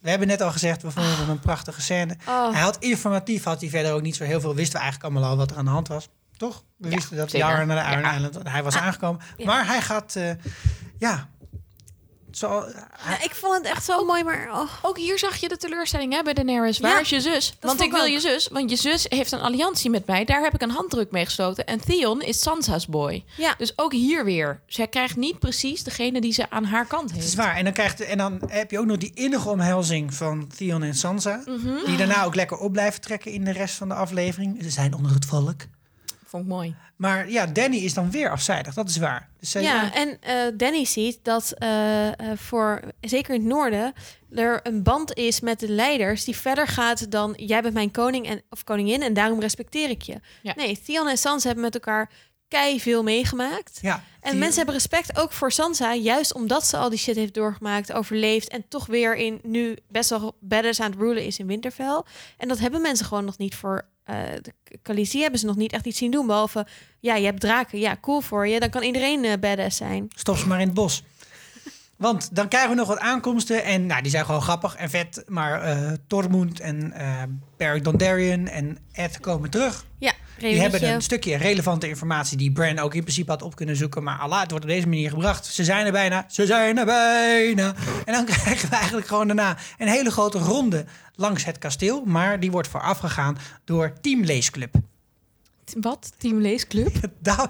[0.02, 2.16] We hebben net al gezegd, we vonden het een prachtige scène.
[2.28, 2.52] Oh.
[2.52, 4.56] Hij had informatief, had hij verder ook niet zo heel veel.
[4.56, 6.10] Wisten we eigenlijk allemaal al wat er aan de hand was.
[6.38, 6.64] Toch?
[6.78, 7.32] We Ja, wisten dat.
[7.32, 8.16] Yara naar de Iron Ja.
[8.16, 9.22] Island, hij was aangekomen.
[9.38, 9.46] ja.
[9.46, 10.30] Maar hij gaat, eh,
[11.00, 11.30] ja,
[12.32, 14.50] zo, hij- Ja, ik vond het echt zo mooi, maar...
[14.52, 14.70] Oh.
[14.82, 16.80] Ook hier zag je de teleurstelling hè, bij Daenerys.
[16.80, 17.54] Waar Ja, is je zus?
[17.60, 18.08] Want ik wil ook.
[18.08, 20.26] je zus, want je zus heeft een alliantie met mij.
[20.26, 21.66] Daar heb ik een handdruk mee gesloten.
[21.66, 23.24] En Theon is Sansa's boy.
[23.38, 23.54] Ja.
[23.58, 24.62] Dus ook hier weer.
[24.68, 27.36] Zij krijgt niet precies degene die ze aan haar kant Het is heeft.
[27.36, 27.56] waar.
[27.56, 30.96] En dan, krijgt, en dan heb je ook nog die innige omhelzing van Theon en
[30.96, 31.42] Sansa.
[31.46, 31.86] Mhm.
[31.86, 34.58] Die daarna ook lekker op blijven trekken in de rest van de aflevering.
[34.64, 35.62] Ze zijn onder het volk.
[36.32, 36.76] Vond ik mooi.
[36.96, 38.74] Maar ja, Danny is dan weer afzijdig.
[38.74, 39.30] Dat is waar.
[39.40, 43.94] Dus zij- Ja, en eh, Danny ziet dat eh, eh, voor, zeker in het noorden,
[44.36, 48.28] er een band is met de leiders die verder gaat dan jij bent mijn koning
[48.28, 50.20] en, of koningin en daarom respecteer ik je.
[50.42, 50.54] Ja.
[50.56, 52.10] Nee, Theon en Sansa hebben met elkaar
[52.48, 53.80] kei veel meegemaakt.
[53.82, 57.16] ja, En die- mensen hebben respect ook voor Sansa, juist omdat ze al die shit
[57.16, 61.40] heeft doorgemaakt, overleefd en toch weer in nu best wel badass aan het rulen is
[61.40, 62.02] in Winterfell.
[62.38, 65.72] En dat hebben mensen gewoon nog niet voor eh de Khaleesi hebben ze nog niet
[65.72, 66.66] echt iets zien doen, behalve
[67.00, 70.08] ja, je hebt draken, ja, cool voor je, dan kan iedereen eh, badass zijn.
[70.16, 71.04] Stop ze maar in het bos.
[71.98, 73.64] Want dan krijgen we nog wat aankomsten.
[73.64, 75.24] En nou, die zijn gewoon grappig en vet.
[75.28, 77.24] Maar eh Tormund en eh
[77.58, 79.86] Beric Dondarrion en Ed komen terug.
[79.98, 80.14] Ja,
[80.50, 84.04] Die hebben een stukje relevante informatie die Bran ook in principe had op kunnen zoeken.
[84.04, 85.46] Maar Allah, het wordt op deze manier gebracht.
[85.46, 86.26] Ze zijn er bijna.
[86.28, 87.74] Ze zijn er bijna.
[88.06, 90.86] En dan krijgen we eigenlijk gewoon daarna een hele grote ronde
[91.16, 92.04] langs het kasteel.
[92.06, 94.76] Maar die wordt voorafgegaan door Team Leesclub.
[95.80, 96.14] Wat?
[96.18, 96.96] Team Leesclub?
[97.20, 97.50] Da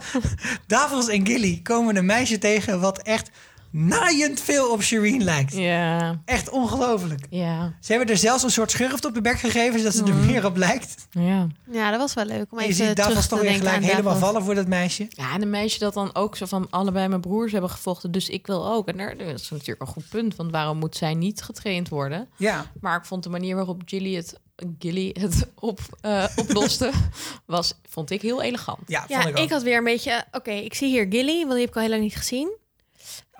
[0.68, 3.30] Davos en Gilly komen een meisje tegen wat echt
[3.72, 5.54] naaiend veel op Shireen lijkt.
[5.56, 7.26] Ja, Echt ongelooflijk.
[7.30, 10.14] ja, Ze hebben er zelfs een soort schurft op de bek gegeven, zodat ze er
[10.16, 11.08] meer op lijkt.
[11.12, 11.48] ja.
[11.72, 14.20] Ja, dat was wel leuk om En je ziet Davos toch weer gelijk helemaal Davos.
[14.20, 15.06] vallen voor dat meisje.
[15.10, 18.30] Ja, en een meisje dat dan ook zo van allebei mijn broers hebben gevochten, dus
[18.30, 18.88] ik wil ook.
[18.88, 22.30] En daar, dat is natuurlijk een goed punt, want waarom moet zij niet getraind worden?
[22.38, 24.40] Ja, Maar ik vond de manier waarop Gilly het,
[24.80, 26.92] Gilly het op, eh, oploste,
[27.46, 28.80] was, vond ik heel elegant.
[28.86, 29.50] ja, ik ik, ook.
[29.50, 30.24] had weer een beetje...
[30.32, 32.60] Oké, ik zie hier Gilly, want die heb ik al heel lang niet gezien.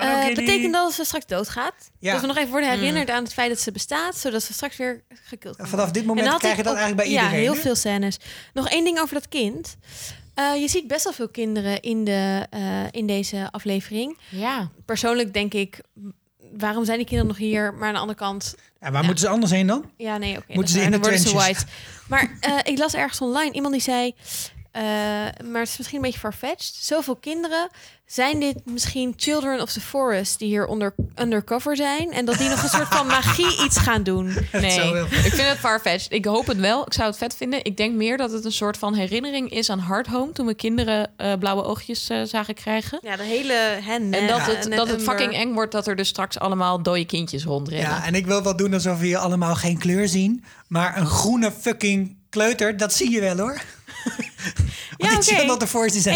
[0.02, 0.36] Eh, Gilly.
[0.36, 1.74] betekent dat ze straks doodgaat?
[2.00, 2.12] Ja.
[2.12, 4.78] Dat we nog even worden herinnerd aan het feit dat ze bestaat, zodat ze straks
[4.78, 7.32] weer gekild kan Vanaf dit moment krijg je dat eigenlijk bij iedereen.
[7.42, 8.18] Ja, heel veel scènes.
[8.54, 9.78] Nog één ding over dat kind.
[10.34, 14.18] Eh, je ziet best wel veel kinderen in, de, eh, in deze aflevering.
[14.30, 15.80] Ja, Persoonlijk denk ik,
[16.58, 17.74] waarom zijn die kinderen nog hier?
[17.74, 19.92] Maar aan de andere kant, Ja, waar moeten ze anders heen dan?
[19.98, 20.54] Ja, nee, oké.
[20.54, 21.54] Moeten dat ze in de Dan worden ze trenches?
[21.54, 21.66] white.
[22.08, 24.16] Maar eh, ik las ergens online iemand die zei...
[24.72, 24.84] eh,
[25.52, 26.76] maar het is misschien een beetje farfetched.
[26.80, 27.70] Zoveel kinderen.
[28.06, 32.12] Zijn dit misschien children of the forest die hier onder, undercover zijn?
[32.12, 34.26] En dat die nog een soort van magie iets gaan doen?
[34.52, 34.94] nee.
[35.00, 36.12] Ik vind het farfetched.
[36.12, 36.86] Ik hoop het wel.
[36.86, 37.64] Ik zou het vet vinden.
[37.64, 40.32] Ik denk meer dat het een soort van herinnering is aan Hard Home.
[40.32, 43.00] Toen we kinderen eh, blauwe oogjes eh, zagen krijgen.
[43.02, 44.14] Ja, de hele hen.
[44.14, 47.44] En dat het, dat het fucking eng wordt dat er dus straks allemaal dode kindjes
[47.44, 47.90] rondrennen.
[47.90, 50.44] Ja, en ik wil wel doen alsof we hier allemaal geen kleur zien.
[50.68, 53.62] Maar een groene fucking kleuter, dat zie je wel hoor.
[54.98, 55.24] Ja, oké.
[55.24, 55.36] zijn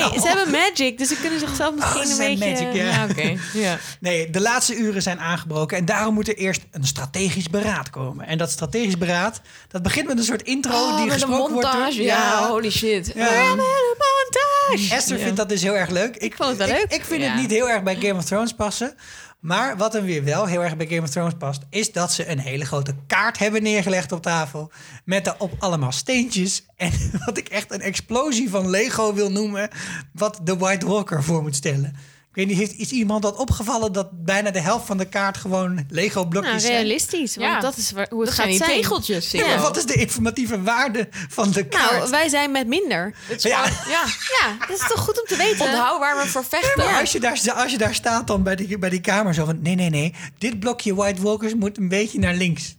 [0.01, 2.65] Hey, ze hebben magic, dus ze kunnen zichzelf misschien Oh, ze een zijn beetje...
[2.65, 2.85] magic, ja.
[2.85, 3.37] Ja, oké.
[3.53, 3.77] Ja.
[3.99, 8.25] Nee, de laatste uren zijn aangebroken en daarom moet er eerst een strategisch beraad komen.
[8.27, 11.67] En dat strategisch beraad, dat begint met een soort intro Oh, die een gesproken wordt.
[11.67, 12.01] door- montage.
[12.03, 13.11] Ja, holy shit.
[13.15, 13.55] Ja.
[13.55, 14.95] montage!
[14.95, 15.23] Esther Ja.
[15.23, 16.15] vindt dat dus heel erg leuk.
[16.15, 16.85] Ik, vond het wel leuk.
[16.93, 17.27] Ik, vind Ja.
[17.31, 18.95] het niet heel erg bij Game of Thrones passen.
[19.45, 22.29] Maar wat hem weer wel heel erg bij Game of Thrones past, is dat ze
[22.29, 24.71] een hele grote kaart hebben neergelegd op tafel.
[25.03, 26.65] Met daarop allemaal steentjes.
[26.75, 26.91] En
[27.25, 29.69] wat ik echt een explosie van Lego wil noemen,
[30.11, 31.95] wat de White Walker voor moet stellen.
[32.35, 35.85] Ik weet niet, is iemand dat opgevallen dat bijna de helft van de kaart gewoon
[35.89, 36.73] Lego Nou, blokjes zijn?
[36.73, 37.59] realistisch, want Ja.
[37.59, 38.81] dat is waar- hoe het Dat gaat zijn die zijn.
[38.81, 39.31] tegeltjes.
[39.31, 41.91] Ja, maar wat is de informatieve waarde van de kaart?
[41.91, 43.13] Nou, wij zijn met minder.
[43.37, 43.63] Ja.
[43.65, 44.03] gewoon- ja.
[44.41, 45.65] Ja, dat is toch goed om te weten?
[45.65, 46.85] Onthoud waar we voor vechten.
[46.85, 49.45] Maar als, je daar, als je daar staat dan bij die, bij die kamer zo
[49.45, 49.61] van...
[49.61, 50.13] Nee, nee, nee.
[50.37, 52.75] Dit blokje White Walkers moet een beetje naar links.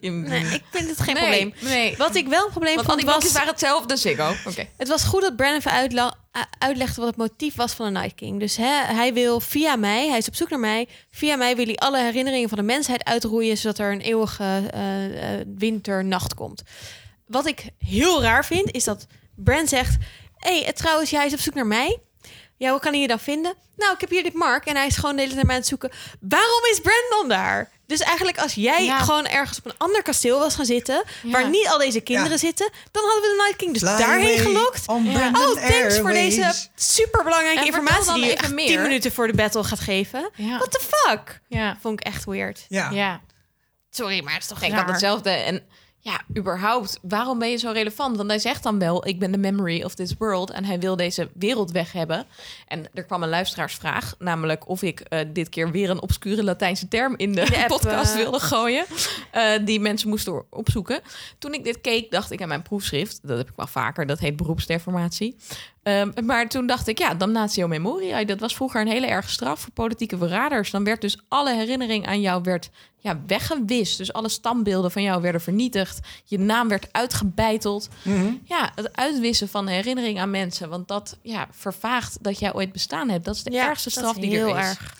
[0.00, 1.70] Nee, ik vind het geen Nee, probleem.
[1.72, 1.94] Nee.
[1.96, 3.32] Wat ik wel een probleem Want al vond die was...
[3.32, 4.32] waren hetzelfde, Siggo.
[4.46, 4.66] Oké.
[4.76, 6.14] Het was goed dat Bran even uitla-
[6.58, 8.40] uitlegde wat het motief was van de Night King.
[8.40, 10.88] Dus hè, hij wil via mij, hij is op zoek naar mij...
[11.10, 13.56] via mij wil hij alle herinneringen van de mensheid uitroeien...
[13.56, 16.62] zodat er een eeuwige eh, eh, winternacht komt.
[17.26, 19.96] Wat ik heel raar vind, is dat Bran zegt...
[20.36, 21.98] hé, hey, trouwens, jij is op zoek naar mij...
[22.58, 23.54] Ja, hoe kan hij je dan vinden?
[23.76, 25.54] Nou, ik heb hier dit Mark en hij is gewoon de hele tijd naar mij
[25.54, 25.90] aan het zoeken.
[26.20, 27.70] Waarom is Brandon daar?
[27.86, 28.98] Dus eigenlijk als jij Ja.
[28.98, 31.02] gewoon ergens op een ander kasteel was gaan zitten...
[31.22, 31.30] Ja.
[31.30, 32.36] waar niet al deze kinderen Ja.
[32.38, 32.70] zitten...
[32.90, 34.88] dan hadden we de Night King dus Fly daarheen gelokt.
[34.88, 35.04] Oh,
[35.68, 38.04] thanks voor deze superbelangrijke En vertel informatie...
[38.12, 38.66] dan die je echt meer.
[38.66, 40.30] 10 minuten voor de battle gaat geven.
[40.34, 40.56] Ja.
[40.58, 41.40] What the fuck?
[41.48, 41.76] Ja.
[41.80, 42.64] Vond ik echt weird.
[42.68, 42.90] Ja.
[42.90, 43.20] ja.
[43.90, 44.78] Sorry, maar het is toch Ik raar.
[44.80, 45.30] had hetzelfde.
[45.30, 45.66] En
[46.08, 48.16] ja, überhaupt, waarom ben je zo relevant?
[48.16, 50.50] Want hij zegt dan wel, ik ben de memory of this world.
[50.50, 52.26] En hij wil deze wereld weg hebben.
[52.66, 54.14] En er kwam een luisteraarsvraag.
[54.18, 58.10] Namelijk of ik eh, dit keer weer een obscure Latijnse term in de, app, podcast
[58.14, 58.16] eh.
[58.16, 58.84] wilde gooien.
[59.32, 61.00] eh, die mensen moesten opzoeken.
[61.38, 63.18] Toen ik dit keek, dacht ik aan mijn proefschrift.
[63.22, 64.06] Dat heb ik wel vaker.
[64.06, 65.36] Dat heet beroepsdeformatie.
[65.88, 68.24] Ehm, maar toen dacht ik, ja, damnatio memoriae.
[68.24, 70.70] Dat was vroeger een hele erge straf voor politieke verraders.
[70.70, 73.98] Dan werd dus alle herinnering aan jou werd, ja, weggewist.
[73.98, 76.00] Dus alle standbeelden van jou werden vernietigd.
[76.24, 77.88] Je naam werd uitgebeiteld.
[78.02, 78.32] Mhm.
[78.44, 80.68] Ja, het uitwissen van herinnering aan mensen.
[80.68, 83.24] Want dat ja, vervaagt dat jij ooit bestaan hebt.
[83.24, 84.66] Dat is de Ja, ergste straf die heel er is.
[84.66, 84.96] erg.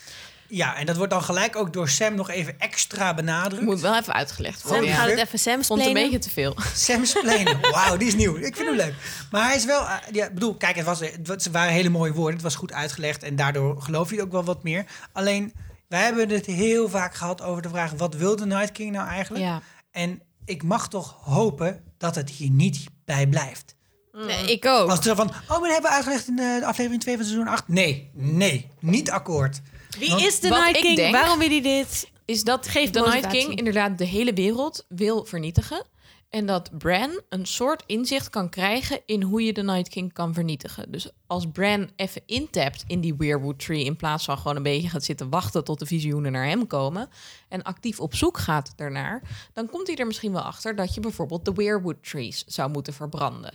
[0.51, 3.63] Ja, en dat wordt dan gelijk ook door Sam nog even extra benadrukt.
[3.65, 4.89] Moet wel even uitgelegd Sam worden.
[4.89, 5.15] gaat Ja.
[5.15, 6.55] het even Sam Vond een beetje te veel.
[6.75, 7.59] Sam Splenen.
[7.71, 8.35] Wauw, die is nieuw.
[8.37, 8.93] Ik vind hem leuk.
[9.31, 9.81] Maar hij is wel...
[9.81, 12.33] eh, ja, ik bedoel, kijk, het, was, het waren hele mooie woorden.
[12.33, 14.85] Het was goed uitgelegd en daardoor geloof je het ook wel wat meer.
[15.13, 15.53] Alleen,
[15.87, 17.91] wij hebben het heel vaak gehad over de vraag...
[17.91, 19.43] wat wil de Night King nou eigenlijk?
[19.43, 19.61] Ja.
[19.91, 23.75] En ik mag toch hopen dat het hier niet bij blijft.
[24.11, 24.85] Nee, ik ook.
[24.89, 27.47] Als het zo van, oh, maar hebben we uitgelegd in de aflevering 2 van seizoen
[27.47, 27.67] 8?
[27.67, 29.61] Nee, nee, niet akkoord.
[29.99, 30.95] Wie Want- is de Night King?
[30.95, 32.11] denk- Waarom wil hij dit?
[32.25, 33.27] is dat Geeft de Night.
[33.27, 35.85] King inderdaad de hele wereld wil vernietigen.
[36.29, 40.33] En dat Bran een soort inzicht kan krijgen in hoe je de Night King kan
[40.33, 40.91] vernietigen.
[40.91, 43.83] Dus als Bran even intapt in die Weirwood Tree...
[43.83, 47.09] in plaats van gewoon een beetje gaat zitten wachten tot de visioenen naar hem komen...
[47.47, 49.21] en actief op zoek gaat daarnaar...
[49.53, 52.93] dan komt hij er misschien wel achter dat je bijvoorbeeld de Weirwood Trees zou moeten
[52.93, 53.53] verbranden.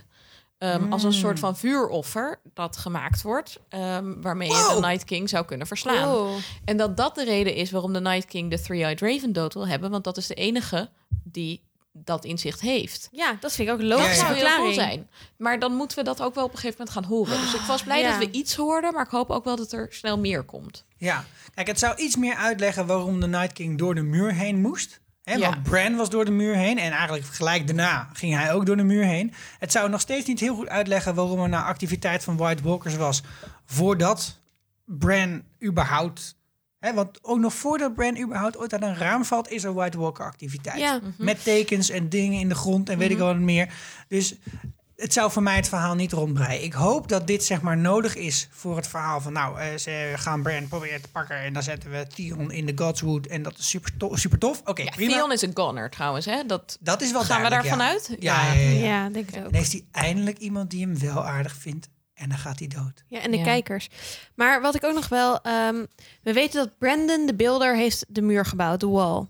[0.58, 3.58] Ehm, Als een soort van vuuroffer dat gemaakt wordt...
[3.68, 6.14] ehm, waarmee je de Night King zou kunnen verslaan.
[6.14, 6.30] Oh.
[6.64, 9.68] En dat dat de reden is waarom de Night King de Three-Eyed Raven dood wil
[9.68, 9.90] hebben.
[9.90, 10.90] Want dat is de enige
[11.24, 13.08] die dat inzicht heeft.
[13.12, 14.28] Ja, dat vind ik ook een Ja, logische ja.
[14.28, 14.94] Dat zou heel cool verklaring.
[14.94, 15.08] zijn.
[15.36, 17.40] Maar dan moeten we dat ook wel op een gegeven moment gaan horen.
[17.40, 18.10] Dus ik was blij Ja.
[18.18, 18.92] dat we iets hoorden.
[18.92, 20.84] Maar ik hoop ook wel dat er snel meer komt.
[20.96, 21.24] Ja,
[21.54, 25.00] kijk, het zou iets meer uitleggen waarom de Night King door de muur heen moest.
[25.24, 25.50] Hè, Ja.
[25.50, 28.76] Want Bran was door de muur heen en eigenlijk gelijk daarna ging hij ook door
[28.76, 29.32] de muur heen.
[29.58, 32.96] Het zou nog steeds niet heel goed uitleggen waarom er nou activiteit van White Walkers
[32.96, 33.22] was
[33.64, 34.38] voordat
[34.84, 36.36] Bran überhaupt...
[36.78, 39.98] Hè, want ook nog voordat Bran überhaupt ooit aan een raam valt, is er White
[39.98, 40.78] Walker activiteit.
[40.78, 41.00] Ja.
[41.18, 43.74] Met tekens en dingen in de grond en weet ik wel wat meer.
[44.08, 44.34] Dus
[44.96, 46.62] het zou voor mij het verhaal niet rondbreien.
[46.64, 49.32] Ik hoop dat dit zeg maar nodig is voor het verhaal van...
[49.32, 51.36] nou, eh, ze gaan Bran proberen te pakken...
[51.36, 54.60] en dan zetten we Theon in de Godswood en dat is super, to- super tof.
[54.64, 55.12] Oké, Ja, prima.
[55.12, 56.26] Theon is een goner trouwens.
[56.26, 56.44] Hè?
[56.46, 57.88] Dat Dat is wel gaan we daarvan ja.
[57.88, 58.16] uit?
[58.18, 58.84] Ja, ja, ja, ja.
[58.86, 59.50] Ja, denk ik ook.
[59.50, 61.88] En heeft hij eindelijk iemand die hem wel aardig vindt...
[62.14, 63.04] en dan gaat hij dood.
[63.08, 63.44] Ja, en de Ja.
[63.44, 63.88] kijkers.
[64.34, 65.40] Maar wat ik ook nog wel...
[65.42, 65.84] ehm,
[66.22, 69.26] we weten dat Brandon, de beelder, heeft de muur gebouwd, de wall.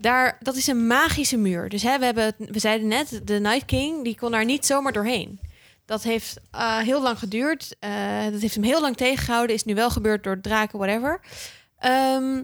[0.00, 1.68] Daar, dat is een magische muur.
[1.68, 4.92] Dus hè, we, hebben, we zeiden net, de Night King, die kon daar niet zomaar
[4.92, 5.40] doorheen.
[5.84, 7.76] Dat heeft eh, heel lang geduurd.
[7.78, 9.56] Eh, dat heeft hem heel lang tegengehouden.
[9.56, 11.20] Is nu wel gebeurd door draken, whatever.
[11.78, 12.42] Ehm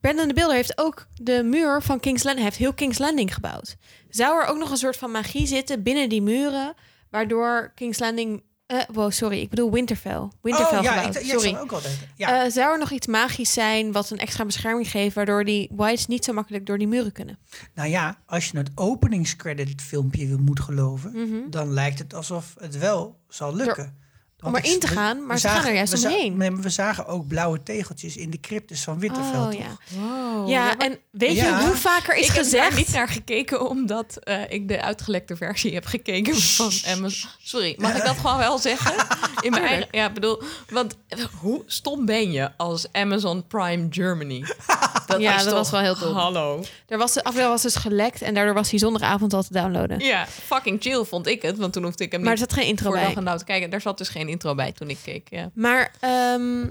[0.00, 2.44] Brandon de Beelder heeft ook de muur van King's Landing...
[2.44, 3.76] heeft heel King's Landing gebouwd.
[4.08, 6.74] Zou er ook nog een soort van magie zitten binnen die muren...
[7.10, 8.42] waardoor King's Landing...
[8.66, 10.28] eh wow, sorry, ik bedoel Winterfell.
[10.42, 11.56] Winterfell oh ja, gebouwd, ik, ja, ik sorry.
[11.56, 12.08] ook denken.
[12.16, 12.50] Ja.
[12.50, 15.14] Zou er nog iets magisch zijn wat een extra bescherming geeft...
[15.14, 17.38] waardoor die Whites niet zo makkelijk door die muren kunnen?
[17.74, 21.10] nou ja, als je het openingscredit filmpje wil moet geloven...
[21.12, 21.50] Mhm.
[21.50, 24.04] dan lijkt het alsof het wel zal lukken.
[24.46, 26.36] Om erin te gaan, we maar ze gaan er juist we omheen.
[26.36, 29.40] nee, maar we zagen ook blauwe tegeltjes in de cryptes van Winterfell.
[29.40, 29.76] Oh ja.
[29.98, 30.48] Wow.
[30.48, 31.58] Ja, en weet Ja.
[31.58, 32.68] je hoe vaker is ik heb gezegd...
[32.68, 37.30] daar niet naar gekeken omdat eh, ik de uitgelekte versie heb gekeken van Amazon.
[37.42, 38.94] Sorry, mag ik dat gewoon wel zeggen?
[39.40, 40.96] In mijn eigen, ja, bedoel, want
[41.40, 44.44] hoe stom ben je als Amazon Prime Germany?
[45.06, 46.14] Dat Ja, dat toch- was wel heel dom.
[46.14, 46.62] Hallo.
[46.88, 49.98] Er was, de aflevering was dus gelekt en daardoor was hij zondagavond al te downloaden.
[50.00, 52.66] Ja, fucking chill vond ik het, want toen hoefde ik hem Maar er zat geen
[52.66, 53.14] intro bij.
[53.14, 53.70] dag en te kijken.
[53.70, 55.26] Daar zat dus geen intro bij toen ik keek.
[55.30, 55.50] Ja.
[55.54, 56.66] Maar ehm,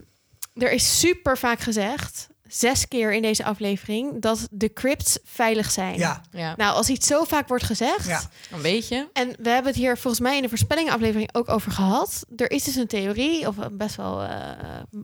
[0.53, 5.97] er is super vaak gezegd, zes keer in deze aflevering, dat de crypts veilig zijn.
[5.97, 8.07] Ja, ja, Nou, als iets zo vaak wordt gezegd.
[8.07, 8.21] Ja.
[8.51, 9.09] een beetje.
[9.13, 12.25] En we hebben het hier volgens mij in de voorspellingaflevering ook over gehad.
[12.35, 14.29] Er is dus een theorie, of een best wel eh,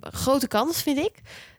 [0.02, 1.12] grote kans, vind ik,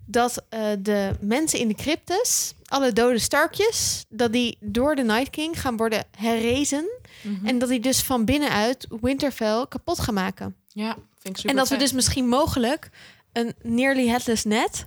[0.07, 5.31] dat eh, de mensen in de cryptes, alle dode Starkjes, dat die door de Night
[5.31, 6.91] King gaan worden herrezen.
[7.23, 7.47] Mhm.
[7.47, 10.57] En dat die dus van binnenuit Winterfell kapot gaan maken.
[10.69, 12.91] Ja, vind ik super en dat we dus misschien mogelijk
[13.33, 14.85] een nearly headless net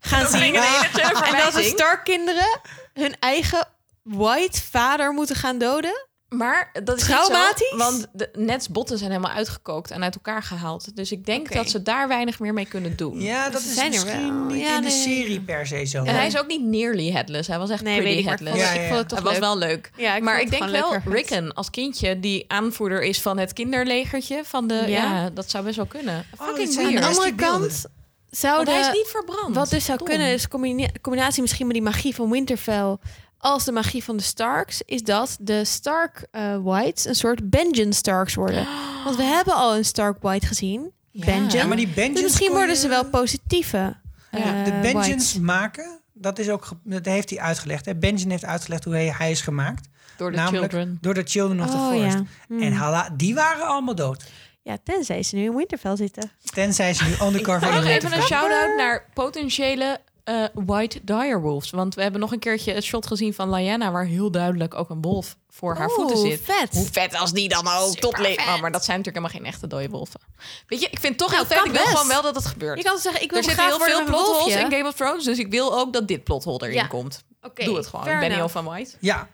[0.00, 0.54] gaan Dat zien.
[0.54, 1.64] En dat de verwijzing.
[1.64, 2.60] Stark-kinderen
[2.92, 3.68] hun eigen
[4.02, 6.07] white vader moeten gaan doden.
[6.28, 7.68] Maar dat is niet Traumatisch?
[7.70, 10.96] zo, want de Nets botten zijn helemaal uitgekookt en uit elkaar gehaald.
[10.96, 13.20] Dus ik denk dat ze daar weinig meer mee kunnen doen.
[13.20, 14.54] Ja, dat Ze is zijn er misschien wel.
[14.56, 16.04] niet Ja, in de serie per se zo.
[16.04, 17.48] En hij is ook niet nearly headless.
[17.48, 18.56] Hij was echt Nee, pretty ik, headless.
[18.58, 19.42] Ja, ik vond het toch Het was leuk.
[19.42, 19.90] wel leuk.
[19.96, 21.00] Ja, ik maar ik denk wel, leuk.
[21.14, 24.74] Rickon als kindje die aanvoerder is van het kinderlegertje van de...
[24.74, 24.84] Ja.
[24.86, 26.24] Ja, dat zou best wel kunnen.
[26.38, 27.86] Oh, Fucking Aan de andere kant Want
[28.30, 28.74] zouden...
[28.74, 29.54] hij is niet verbrand.
[29.54, 30.06] Wat dus zou Dom.
[30.06, 32.96] kunnen is combina- combinatie misschien met die magie van Winterfell
[33.38, 37.92] als de magie van de Starks is dat de Stark eh, Whites een soort Benjen
[37.92, 38.66] Starks worden.
[39.04, 41.24] Want we hebben al een Stark White gezien, Ja.
[41.24, 41.50] Benjen.
[41.50, 43.96] Ja, maar die Benjins dus misschien kon worden ze wel positieve.
[44.30, 45.38] Ja, eh, De Benjins Whites.
[45.38, 47.84] maken, dat, is ook, dat heeft hij uitgelegd.
[47.84, 47.94] Hè?
[47.96, 49.88] Benjen heeft uitgelegd hoe hij, hij is gemaakt.
[50.16, 50.98] Door de Namelijk children.
[51.00, 52.16] door de Children of the Oh Forest.
[52.16, 52.22] ja.
[52.48, 52.62] Hmm.
[52.62, 54.24] En hala, die waren allemaal dood.
[54.62, 56.30] ja, tenzij ze nu in Winterfell zitten.
[56.54, 61.70] Tenzij ze nu undercover Nog in even een shout-out naar potentiële eh, White Direwolves.
[61.70, 63.90] Want we hebben nog een keertje het shot gezien van Lyanna...
[63.90, 66.40] waar heel duidelijk ook een wolf voor haar voeten zit.
[66.44, 66.72] vet.
[66.72, 68.42] Hoe vet als die dan ook Super tot leven.
[68.42, 70.20] Oh, maar dat zijn natuurlijk helemaal geen echte dode wolven.
[70.66, 71.66] Weet je, ik vind het toch Nou, heel vet.
[71.66, 71.94] Ik wil best.
[71.96, 72.78] gewoon wel dat het gebeurt.
[72.78, 75.24] Je kan zeggen, ik wil er zitten graag heel veel plotholes in Game of Thrones.
[75.24, 76.86] Dus ik wil ook dat dit plothole erin Ja.
[76.86, 77.24] komt.
[77.42, 78.08] Oké, Doe het gewoon.
[78.08, 78.96] Ik ben al van White.
[79.00, 79.28] Ja.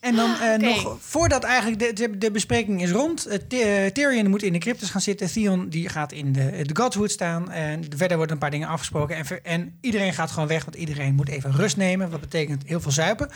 [0.00, 0.64] En dan eh, Oké.
[0.64, 3.26] nog, voordat eigenlijk de, de, de bespreking is rond.
[3.26, 5.32] eh, eh, Tyrion moet in de cryptus gaan zitten.
[5.32, 7.50] Theon die gaat in de, de Godswood staan.
[7.50, 9.16] En verder worden een paar dingen afgesproken.
[9.16, 12.10] En, ver- en iedereen gaat gewoon weg, want iedereen moet even rust nemen.
[12.10, 13.30] Wat betekent heel veel zuipen.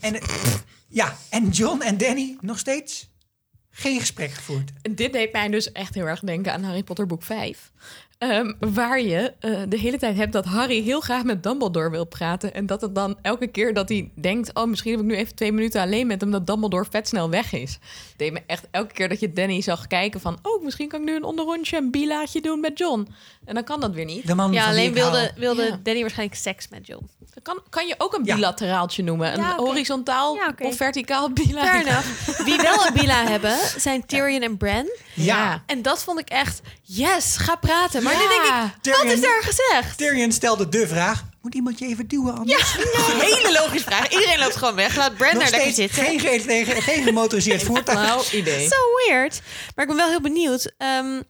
[0.00, 0.28] En, eh,
[0.88, 3.12] ja, en John en Danny nog steeds
[3.70, 4.70] geen gesprek gevoerd.
[4.82, 7.70] En Dit deed mij dus echt heel erg denken aan Harry Potter boek 5.
[8.30, 12.04] Ehm, waar je eh, de hele tijd hebt dat Harry heel graag met Dumbledore wil
[12.04, 12.54] praten.
[12.54, 14.54] En dat het dan elke keer dat hij denkt...
[14.54, 16.30] oh, misschien heb ik nu even twee minuten alleen met hem...
[16.30, 17.78] dat Dumbledore vet snel weg is.
[18.16, 20.38] deed me echt elke keer dat je Danny zag kijken van...
[20.42, 23.08] oh, misschien kan ik nu een onderrondje, een bilaatje doen met John.
[23.44, 24.26] En dan kan dat weer niet.
[24.26, 25.78] De man Ja, alleen wilde, wilde Ja.
[25.82, 27.08] Danny waarschijnlijk seks met John.
[27.18, 28.34] Dan kan, kan je ook een Ja.
[28.34, 29.32] bilateraaltje noemen.
[29.32, 31.64] Een Ja, horizontaal Ja, of verticaal bila.
[31.64, 32.40] Fair enough.
[32.44, 34.86] Wie wel een bila hebben, zijn Tyrion en Bran.
[35.14, 38.02] Ja, En dat vond ik echt, yes, ga praten.
[38.02, 38.20] Maar Ja.
[38.22, 38.42] nu denk
[38.84, 39.96] ik, wat is daar gezegd?
[39.98, 42.34] Tyrion stelde de vraag: moet iemand je even duwen?
[42.38, 42.72] Anders?
[43.20, 44.08] Hele logische vraag.
[44.08, 44.96] Iedereen loopt gewoon weg.
[44.96, 46.04] Laat daar lekker zitten.
[46.04, 47.98] geen, ge- geen, geen gemotoriseerd voertuig.
[48.08, 48.68] Nou, idee.
[48.68, 48.76] So
[49.08, 49.40] weird.
[49.74, 51.20] Maar ik ben wel heel benieuwd ehm,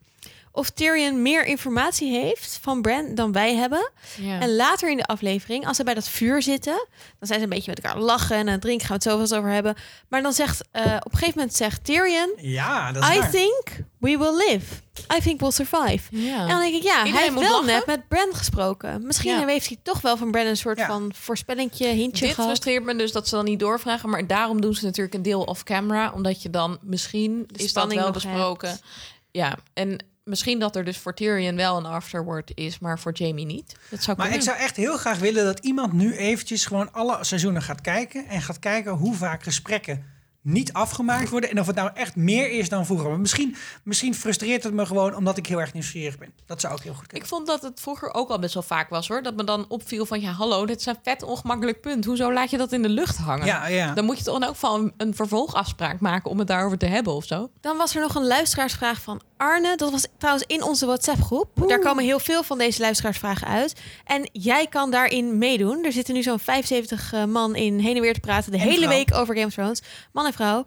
[0.56, 3.90] of Tyrion meer informatie heeft van Bran dan wij hebben.
[4.20, 4.40] Ja.
[4.40, 6.86] En later in de aflevering, als ze bij dat vuur zitten,
[7.18, 9.12] dan zijn ze een beetje met elkaar lachen en aan het drinken gaan we het
[9.20, 9.74] zoveel over hebben.
[10.08, 13.30] Maar dan zegt, eh, op een gegeven moment zegt Tyrion, Ja, dat is I waar.
[13.30, 13.64] think
[13.98, 14.74] we will live.
[15.16, 16.00] I think we'll survive.
[16.10, 16.40] Ja.
[16.40, 17.66] En dan denk ik, ja, Iedereen hij heeft moet wel lachen.
[17.66, 19.06] net met Bran gesproken.
[19.06, 19.46] Misschien Ja.
[19.46, 20.86] heeft hij toch wel van Bran een soort Ja.
[20.86, 22.48] van voorspellingje, hintje Dit gehad.
[22.50, 24.08] frustreert me dus dat ze dan niet doorvragen.
[24.10, 26.12] Maar daarom doen ze natuurlijk een deel off-camera.
[26.14, 28.68] Omdat je dan misschien is dat spanning wel besproken.
[28.68, 28.82] hebt.
[29.30, 33.46] Ja, en misschien dat er dus voor Tyrion wel een afterword is, maar voor Jamie
[33.46, 33.76] niet.
[33.90, 37.24] Dat zou Maar ik zou echt heel graag willen dat iemand nu eventjes gewoon alle
[37.24, 38.28] seizoenen gaat kijken.
[38.28, 40.13] En gaat kijken hoe vaak gesprekken
[40.44, 41.50] niet afgemaakt worden.
[41.50, 43.08] En of het nou echt meer is dan vroeger.
[43.08, 46.32] Maar misschien, misschien frustreert het me gewoon omdat ik heel erg nieuwsgierig ben.
[46.46, 47.28] Dat zou ook heel goed Ik kunnen.
[47.28, 49.22] vond dat het vroeger ook al best wel vaak was hoor.
[49.22, 52.04] Dat me dan opviel van ja, hallo, dit is een vet ongemakkelijk punt.
[52.04, 53.46] Hoezo laat je dat in de lucht hangen?
[53.46, 53.92] Ja, ja.
[53.94, 57.12] Dan moet je toch elk geval een, een vervolgafspraak maken om het daarover te hebben
[57.14, 57.50] of zo.
[57.60, 59.76] Dan was er nog een luisteraarsvraag van Arne.
[59.76, 61.48] Dat was trouwens in onze WhatsApp-groep.
[61.68, 63.80] Daar komen heel veel van deze luisteraarsvragen uit.
[64.04, 65.84] En jij kan daarin meedoen.
[65.84, 68.50] Er zitten nu zo'n 75 eh, man in heen en weer te praten.
[68.52, 68.88] De En hele vrouw.
[68.88, 69.82] week over Game of Thrones.
[70.12, 70.64] Man en vrouw.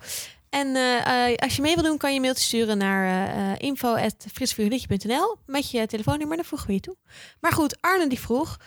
[0.50, 3.72] En eh, eh, als je mee wil doen, kan je een mailtje sturen naar uh,
[5.46, 6.38] met je telefoonnummer.
[6.38, 6.96] Dan voegen we je toe.
[7.40, 8.58] Maar goed, Arne die vroeg...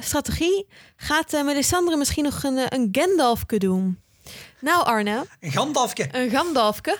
[0.00, 0.66] strategie.
[0.96, 4.00] Gaat uh, Melisandre misschien nog een, een Gandalfke doen?
[4.60, 6.08] Nou Arne, Een Gandalfje.
[6.12, 6.96] een Gandalfke.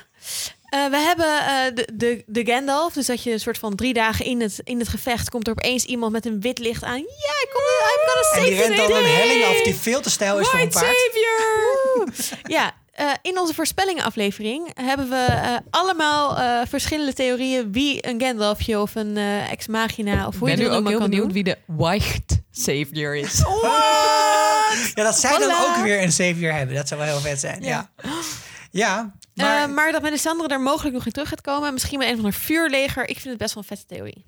[0.71, 2.93] We hebben de, de, de Gandalf.
[2.93, 5.31] Dus dat je een soort van drie dagen in het, in het gevecht...
[5.31, 6.99] komt er opeens iemand met een wit licht aan.
[6.99, 10.01] Ja, ik kom I'm gonna En save die rent dan een helling af die veel
[10.01, 10.97] te stijl is voor een paard.
[10.97, 12.09] Savior!
[12.57, 17.73] Ja, eh, in onze voorspellingenaflevering hebben we eh, allemaal eh, verschillende theorieën...
[17.73, 20.27] wie een Gandalfje of een eh, ex-magina...
[20.27, 21.33] of Ik hoe je ben het nu ook heel kan benieuwd doen.
[21.33, 23.43] wie de White Savior is.
[24.95, 26.77] Ja, dat zij dan ook weer een savior hebben.
[26.77, 27.63] Dat zou wel heel vet zijn.
[27.63, 27.91] Ja,
[28.71, 29.15] ja.
[29.35, 31.73] maar, Maar, maar dat Melisandre daar mogelijk nog in terug gaat komen...
[31.73, 33.09] misschien met een van een vuurleger.
[33.09, 34.25] Ik vind het best wel een vette theorie.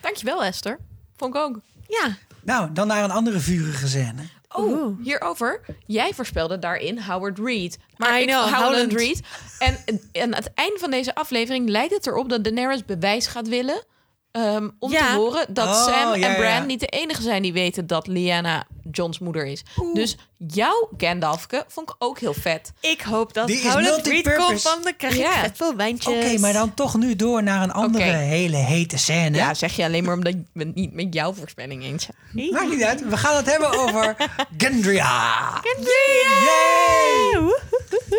[0.00, 0.78] Dankjewel Esther.
[1.16, 1.60] Vond ik ook.
[1.88, 2.16] Ja.
[2.42, 4.22] nou, dan naar een andere vurige scène.
[4.56, 5.60] Oh, hierover.
[5.86, 7.78] Jij voorspelde daarin Howard Reed.
[7.96, 8.92] Maar I ik, know, Howland Howland.
[8.92, 9.20] Reed.
[9.58, 9.78] En,
[10.12, 13.84] en aan het einde van deze aflevering lijkt het erop dat Daenerys bewijs gaat willen.
[14.32, 15.06] Ehm, om Ja.
[15.06, 16.64] te horen dat Oh, Sam ja, en Bran ja.
[16.64, 19.62] niet de enige zijn die weten dat Lyanna John's moeder is.
[19.94, 22.72] Dus jouw Gandalfke vond ik ook heel vet.
[22.80, 26.14] Ik hoop dat Die Howland Reed komt, want dan krijg vet veel wijntjes.
[26.14, 29.36] Oké, maar dan toch nu door naar een andere hele hete scène.
[29.36, 32.50] Ja, zeg je alleen maar omdat ik het niet met jouw voorspelling eens zijn.
[32.52, 33.08] Maakt niet uit.
[33.08, 34.16] We gaan het hebben over
[34.58, 35.60] Gendria.
[35.80, 37.52] Yay!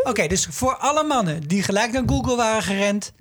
[0.03, 3.11] Oké, dus voor alle mannen die gelijk naar Google waren gerend...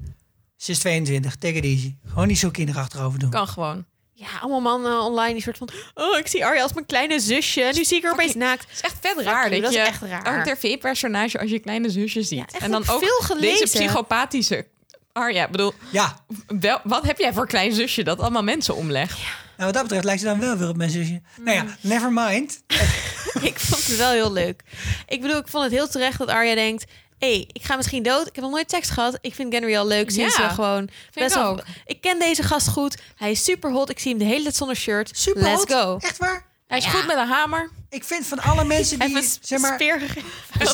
[0.60, 1.94] Ze is 22, take it easy.
[2.08, 3.30] Gewoon niet zo kinderachtig over doen.
[3.30, 3.84] Kan gewoon.
[4.12, 5.68] Ja, allemaal mannen online die soort van...
[5.94, 7.70] Oh, ik zie Arya als mijn kleine zusje.
[7.74, 8.62] Nu zie ik haar opeens naakt.
[8.62, 10.46] Het is echt vet raar dat, dat is je echt raar.
[10.46, 12.38] een tv-personage als je kleine zusje ziet.
[12.38, 13.60] Ja, echt en dan ook veel gelezen.
[13.60, 14.66] deze psychopathische...
[15.12, 19.18] Arja, ik bedoel, Ja, wel, wat heb jij voor klein zusje dat allemaal mensen omlegt?
[19.56, 21.20] nou, wat dat betreft lijkt ze dan wel weer op mijn zusje.
[21.40, 22.62] Nou ja, never mind.
[23.50, 24.62] ik vond het wel heel leuk.
[25.06, 26.84] Ik bedoel, ik vond het heel terecht dat Arya denkt...
[27.20, 28.26] Hé, hey, ik ga misschien dood.
[28.26, 29.18] Ik heb nog nooit seks gehad.
[29.20, 31.60] Ik vind Gendry al leuk sinds Ja, we gewoon best ik wel...
[31.84, 32.96] Ik ken deze gast goed.
[33.16, 33.90] Hij is super hot.
[33.90, 35.10] Ik zie hem de hele tijd zonder shirt.
[35.14, 35.72] Super Let's hot.
[35.72, 35.96] go.
[36.00, 36.48] Echt waar?
[36.66, 36.90] Hij is Ja.
[36.90, 37.70] goed met een hamer.
[37.88, 40.00] Ik vind van alle mensen die, zeg maar, speer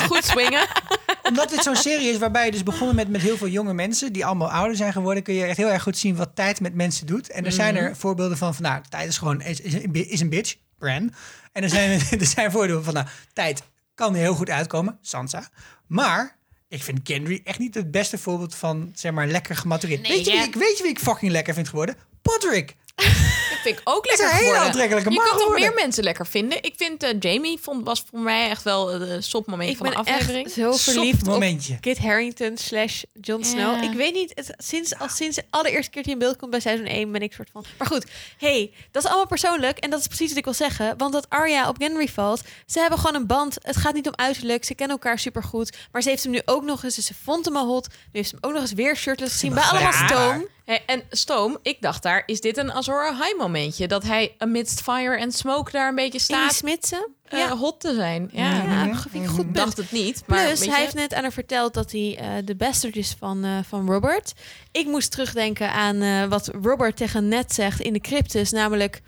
[0.02, 0.66] goed swingen.
[1.28, 4.12] omdat dit zo'n serie is waarbij je dus begonnen met met heel veel jonge mensen
[4.12, 6.74] die allemaal ouder zijn geworden, kun je echt heel erg goed zien wat tijd met
[6.74, 7.30] mensen doet.
[7.30, 7.84] En er zijn Mhm.
[7.84, 11.14] er voorbeelden van, van nou, tijd is gewoon is, is, een bitch, Bran.
[11.52, 11.90] En er zijn,
[12.20, 13.62] er zijn voorbeelden van, nou, tijd
[13.94, 15.48] kan er heel goed uitkomen, Sansa.
[15.86, 16.35] Maar
[16.68, 20.02] ik vind Gendry echt niet het beste voorbeeld van, zeg maar, lekker gematureerd.
[20.02, 21.96] Nee, weet, je wie ik, weet je wie ik fucking lekker vind geworden?
[22.22, 22.76] Podrick.
[23.56, 25.68] Dat vind ik ook is lekker een hele aantrekkelijke Je man kan toch geworden.
[25.68, 26.62] meer mensen lekker vinden?
[26.62, 29.86] Ik vind eh, Jamie vond, was voor mij echt wel eh, de stopmoment Ik van
[29.86, 30.46] de ben aflevering.
[30.46, 31.80] echt zo verliefd op momentje.
[31.80, 33.82] Kit Harington slash Jon Snow.
[33.82, 36.60] Ik weet niet, het, sinds, al sinds de allereerste keer die in beeld komt bij
[36.60, 37.64] seizoen 1 ben ik soort van...
[37.78, 38.04] Maar goed,
[38.38, 40.94] hey, dat is allemaal persoonlijk en dat is precies wat ik wil zeggen.
[40.98, 43.56] Want dat Arya op Gendry valt, ze hebben gewoon een band.
[43.62, 45.76] Het gaat niet om uiterlijk, ze kennen elkaar supergoed.
[45.92, 47.88] Maar ze heeft hem nu ook nog eens, dus ze vond hem al hot.
[47.88, 50.06] Nu heeft ze hem ook nog eens weer shirtless gezien bij allemaal Ja.
[50.06, 50.46] stoom.
[50.66, 53.88] Hey, en Stoom, ik dacht daar, is dit een Azor High momentje?
[53.88, 57.08] Dat hij amidst fire and smoke daar een beetje Staat Smitsen.
[57.24, 58.28] eh, Ja, hot te zijn.
[58.32, 59.56] Ja, ja, vind ik een goed ik punt.
[59.56, 60.22] dacht het niet.
[60.26, 63.44] Maar Plus, hij heeft net aan haar verteld dat hij eh, de bastard is van,
[63.44, 64.32] eh, van Robert.
[64.72, 69.02] Ik moest terugdenken aan eh, wat Robert tegen Ned zegt in de cryptus, namelijk...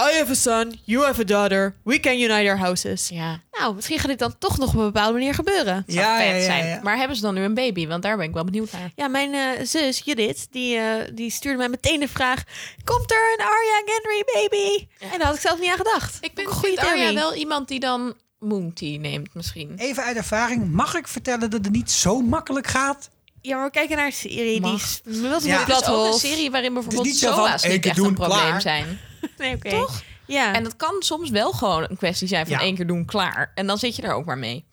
[0.00, 3.08] I have a son, you have a daughter, we can unite our houses.
[3.08, 5.84] Ja, Nou, misschien gaat dit dan toch nog op een bepaalde manier gebeuren.
[5.86, 6.66] zou Ja, vet ja, ja, zijn.
[6.66, 6.80] ja.
[6.82, 7.86] Maar hebben ze dan nu een baby?
[7.86, 8.90] Want daar ben ik wel benieuwd naar.
[8.94, 12.42] Ja, mijn eh, zus Judith, die, eh, die stuurde mij meteen de vraag...
[12.84, 14.86] Komt er een Arya Gendry baby?
[15.12, 16.16] En daar had ik zelf niet aan gedacht.
[16.20, 17.14] Ik ben goede theorie.
[17.14, 19.72] wel iemand die dan Moon Tea neemt misschien.
[19.76, 23.10] Even uit ervaring, mag ik vertellen dat het niet zo makkelijk gaat?
[23.40, 25.00] Ja, maar we kijken naar een serie Mag.
[25.02, 25.64] die is Ja.
[25.86, 28.38] Ook een serie waarin bijvoorbeeld niet zo van, SOA's één niet keer echt een probleem
[28.38, 28.60] klaar.
[28.60, 28.98] zijn.
[29.38, 29.70] Nee, oké.
[29.70, 30.02] Toch?
[30.26, 30.54] Ja.
[30.54, 32.60] En dat kan soms wel gewoon een kwestie zijn van Ja.
[32.62, 33.52] één keer doen, klaar.
[33.54, 34.64] En dan zit je er ook maar mee.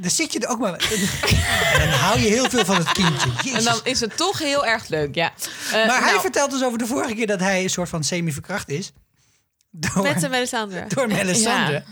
[0.00, 0.72] Dan zit je er ook maar...
[1.72, 3.30] en dan hou je heel veel van het kindje.
[3.42, 3.52] Jezus.
[3.58, 5.32] En dan is het toch heel erg leuk, ja.
[5.66, 8.04] Eh, Maar hij nou, vertelt dus over de vorige keer dat hij een soort van
[8.04, 8.92] semi-verkracht is.
[9.70, 10.84] Door, Met zijn Melisandre.
[10.94, 11.72] door Melisandre.
[11.72, 11.84] Ja.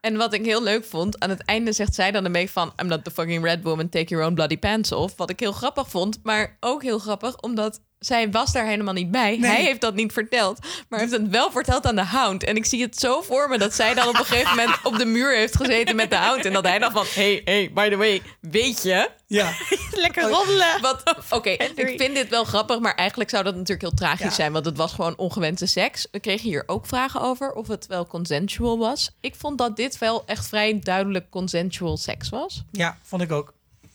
[0.00, 2.72] En wat ik heel leuk vond, aan het einde zegt zij dan een beetje van...
[2.82, 5.16] I'm not the fucking red woman, take your own bloody pants off.
[5.16, 7.36] Wat ik heel grappig vond, maar ook heel grappig...
[7.40, 9.36] omdat zij was daar helemaal niet bij.
[9.36, 9.50] Nee.
[9.50, 12.44] Hij heeft dat niet verteld, maar heeft het wel verteld aan de hound.
[12.44, 14.78] En ik zie het zo voor me dat zij dan op een gegeven moment...
[14.84, 16.44] op de muur heeft gezeten met de hound.
[16.44, 19.10] En dat hij dan van, hey, hey, by the way, weet je...
[19.26, 19.52] Ja.
[19.90, 20.80] Lekker roddelen.
[20.80, 24.30] Wat, oké, ik vind dit wel grappig, maar eigenlijk zou dat natuurlijk heel tragisch Ja.
[24.30, 26.06] zijn, want het was gewoon ongewenste seks.
[26.10, 29.10] We kregen hier ook vragen over of het wel consensual was.
[29.20, 32.62] Ik vond dat dit wel echt vrij duidelijk consensual seks was.
[32.70, 33.52] ja, vond ik ook.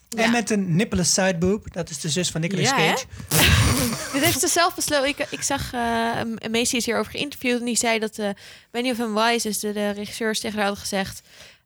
[0.09, 0.23] Ja.
[0.23, 1.73] En met een nippeless sideboob.
[1.73, 2.75] Dat is de zus van Nicolas Ja?
[2.75, 3.05] Cage.
[4.13, 5.07] Dit heeft ze zelf besloten.
[5.07, 8.29] Ik, ik zag, eh een Macy is hierover geïnterviewd en die zei dat eh
[8.71, 11.21] Benioff en Wise, dus de, de regisseurs, tegen haar hadden gezegd...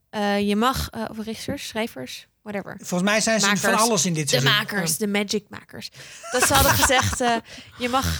[0.10, 2.78] eh, je mag, eh, of regisseurs, schrijvers, whatever.
[2.82, 3.64] Volgens mij zijn ze Makers.
[3.66, 4.52] van alles in dit De seizoen.
[4.52, 5.90] makers, de magic makers.
[6.32, 7.18] Dat ze hadden gezegd,
[7.78, 8.20] je mag,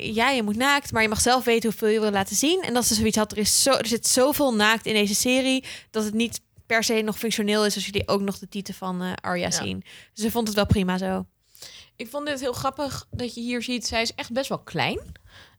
[0.00, 2.62] ja, je moet naakt, maar je mag zelf weten hoeveel je wil laten zien.
[2.62, 5.64] En dat ze zoiets had, er, is zo, er zit zoveel naakt in deze serie,
[5.90, 9.02] dat het niet per se nog functioneel is als jullie ook nog de titel van
[9.02, 9.50] eh Arya Ja.
[9.50, 9.80] zien.
[10.14, 11.26] Dus ze vond het wel prima zo.
[11.96, 15.00] Ik vond dit heel grappig dat je hier ziet, zij is echt best wel klein.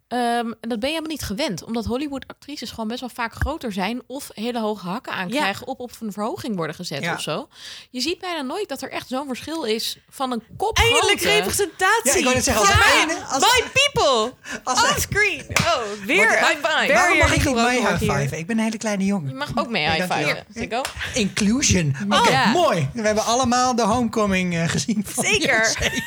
[0.10, 0.22] Ehm,
[0.62, 4.02] en dat ben je helemaal niet gewend, omdat Hollywood-actrices gewoon best wel vaak groter zijn
[4.08, 7.14] of hele hoge hakken aankrijgen op op een verhoging worden gezet Ja.
[7.14, 7.48] of zo.
[7.90, 12.12] Je ziet bijna nooit dat er echt zo'n verschil is van een kop Eindelijk representatie!
[12.12, 14.34] Ja, ik wou net zeggen, als Ja, als- my people!
[14.64, 15.46] Als On screen!
[15.50, 18.12] Oh, weer barrier Waarom mag ik niet mee wordt hier.
[18.18, 18.38] high five?
[18.38, 19.36] Ik ben een hele kleine Je jongen.
[19.38, 20.36] mag ook mee Ja, high dankjewel.
[20.36, 20.60] five.
[20.60, 20.82] Sikko.
[21.14, 21.96] Inclusion.
[22.10, 22.46] Oké, ja.
[22.52, 22.90] mooi.
[22.94, 25.06] We hebben allemaal de homecoming eh, gezien.
[25.08, 25.78] van Zeker.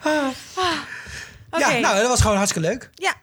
[1.58, 2.90] Ja, nou, dat was gewoon hartstikke leuk.
[2.94, 3.14] Ja.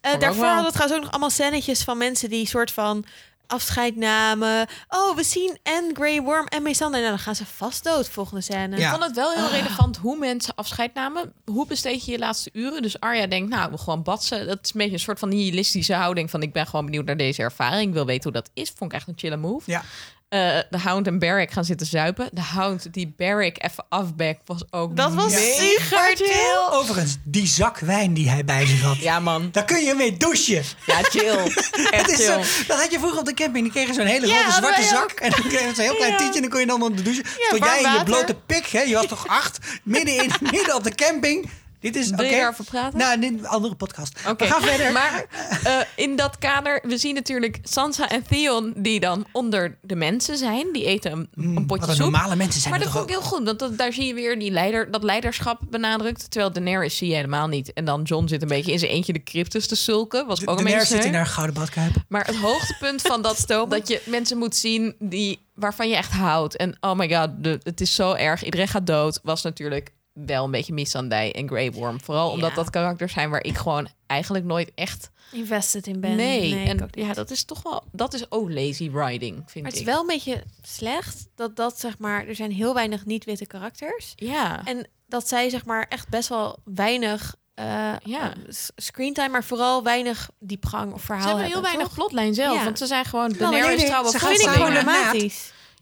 [0.00, 3.04] Eh, daarvoor hadden we trouwens ook nog allemaal scènetjes van mensen die soort van
[3.46, 4.66] afscheid namen.
[4.88, 7.00] Oh, we zien en Grey Worm en Mesander.
[7.00, 8.76] Nou, dan gaan ze vast dood volgende scène.
[8.76, 8.84] Ja.
[8.84, 11.32] Ik vond het wel heel relevant hoe mensen afscheid namen.
[11.44, 12.82] Hoe besteed je je laatste uren?
[12.82, 14.46] Dus Arya denkt, nou, ik wil gewoon batsen.
[14.46, 16.42] Dat is een beetje een soort van nihilistische houding van...
[16.42, 17.88] ik ben gewoon benieuwd naar deze ervaring.
[17.88, 18.72] Ik wil weten hoe dat is.
[18.76, 19.70] Vond ik echt een chille move.
[19.70, 19.82] Ja.
[20.28, 20.38] Eh,
[20.70, 22.28] de Hound en Barrick gaan zitten zuipen.
[22.32, 26.68] De Hound die Barrick even afbekt was ook Dat was super chill.
[26.70, 28.96] Overigens, die zak wijn die hij bij zich had.
[28.96, 30.62] Ja man, Daar kun je mee douchen.
[30.86, 31.36] ja chill.
[31.44, 32.42] Het Echt is chill.
[32.44, 33.64] zo, dat had je vroeger op de camping.
[33.64, 35.10] Die kregen zo'n hele Ja, grote zwarte zak.
[35.10, 36.18] En dan kreeg je zo'n heel klein Ja.
[36.18, 36.34] tientje.
[36.34, 37.22] En dan kon je dan onder de douche.
[37.26, 38.66] Stond warm jij in je blote pik.
[38.66, 38.80] Hè?
[38.80, 39.58] Je was toch acht?
[39.82, 41.50] Midden, in, midden op de camping.
[41.84, 42.10] Dit is...
[42.10, 42.98] Wil je daarover praten?
[42.98, 44.18] Nou, een andere podcast.
[44.28, 44.92] Oké, We gaan verder.
[44.92, 45.24] Maar
[45.64, 50.36] eh, in dat kader, we zien natuurlijk Sansa en Theon die dan onder de mensen
[50.36, 50.72] zijn.
[50.72, 51.98] Die eten een, een potje soep.
[51.98, 53.22] normale mensen zijn Maar dat vond ik ook?
[53.22, 56.30] heel goed, want dat, daar zie je weer die leider, dat leiderschap benadrukt.
[56.30, 57.72] Terwijl Daenerys zie je helemaal niet.
[57.72, 60.26] En dan John zit een beetje in zijn eentje de cryptus te sulken.
[60.26, 61.94] Was De, ook een beetje zit in haar gouden badkuip.
[62.08, 66.56] Maar het hoogtepunt van dat, dat je mensen moet zien die, waarvan je echt houdt.
[66.56, 68.44] En oh my god, de, het is zo erg.
[68.44, 69.20] Iedereen gaat dood.
[69.22, 72.00] Was natuurlijk wel een beetje Missandei en Grey Worm.
[72.00, 72.56] Vooral omdat Ja.
[72.56, 75.10] dat karakters zijn waar ik gewoon eigenlijk nooit echt...
[75.32, 76.16] Invested in ben.
[76.16, 77.84] Nee, ik en ja, dat is toch wel...
[77.92, 79.86] Dat is ook lazy writing, vind Maar het is ik.
[79.86, 84.64] wel een beetje slecht dat dat zeg maar er zijn heel weinig niet-witte karakters Ja.
[84.64, 87.64] en dat zij zeg maar echt best wel weinig eh
[88.04, 88.30] Ja.
[88.32, 88.36] eh,
[88.76, 91.94] screentime, maar vooral weinig diepgang of verhaal Ze hebben heel weinig toch?
[91.94, 92.64] plotlijn zelf, Ja.
[92.64, 95.30] want ze zijn gewoon Daenerys nee, trouwe ze Dat gaan vind ik gewoon volgelingen.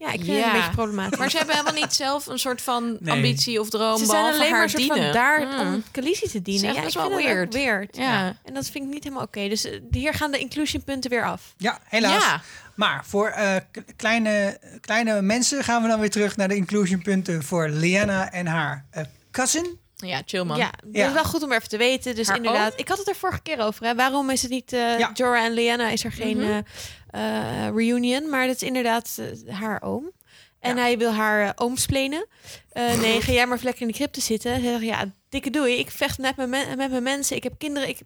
[0.03, 1.17] Ja, ik vind het een beetje problematisch.
[1.17, 3.13] Maar ze hebben helemaal niet zelf een soort van Nee.
[3.13, 5.13] ambitie of droom, ze zijn alleen maar soort van dienen.
[5.13, 5.59] daar Mm.
[5.59, 6.69] om Khaleesi te dienen.
[6.69, 7.95] Is Ja, best ik wel dat weird.
[7.95, 8.35] Ja.
[8.43, 9.47] En dat vind ik niet helemaal oké.
[9.49, 11.53] Dus eh, hier gaan de inclusion punten weer af.
[11.57, 12.23] Ja, helaas.
[12.23, 12.41] Ja.
[12.75, 13.55] Maar voor eh,
[13.95, 18.85] kleine, kleine mensen gaan we dan weer terug naar de inclusionpunten voor Liana en haar
[18.91, 19.79] eh, cousin.
[20.07, 20.57] Ja, chill man.
[20.57, 21.07] Ja, dat Ja.
[21.07, 22.15] is wel goed om even te weten.
[22.15, 23.85] Dus Haar inderdaad, ik had het er vorige keer over.
[23.85, 23.95] Hè.
[23.95, 25.11] Waarom is het niet eh Ja.
[25.13, 25.89] Jorah en Lyanna?
[25.89, 26.61] Is er geen Mhm.
[27.09, 28.29] eh, eh, reunion?
[28.29, 30.11] Maar dat is inderdaad haar oom.
[30.59, 30.81] En Ja.
[30.81, 32.27] hij wil haar uh, oomsplenen.
[32.69, 34.51] Eh, nee, ga jij maar lekker in de crypte zitten.
[34.51, 35.77] Hij zegt, ja, dikke doei.
[35.79, 37.35] Ik vecht met mijn, men- met mijn mensen.
[37.35, 37.89] Ik heb kinderen.
[37.89, 37.99] Ik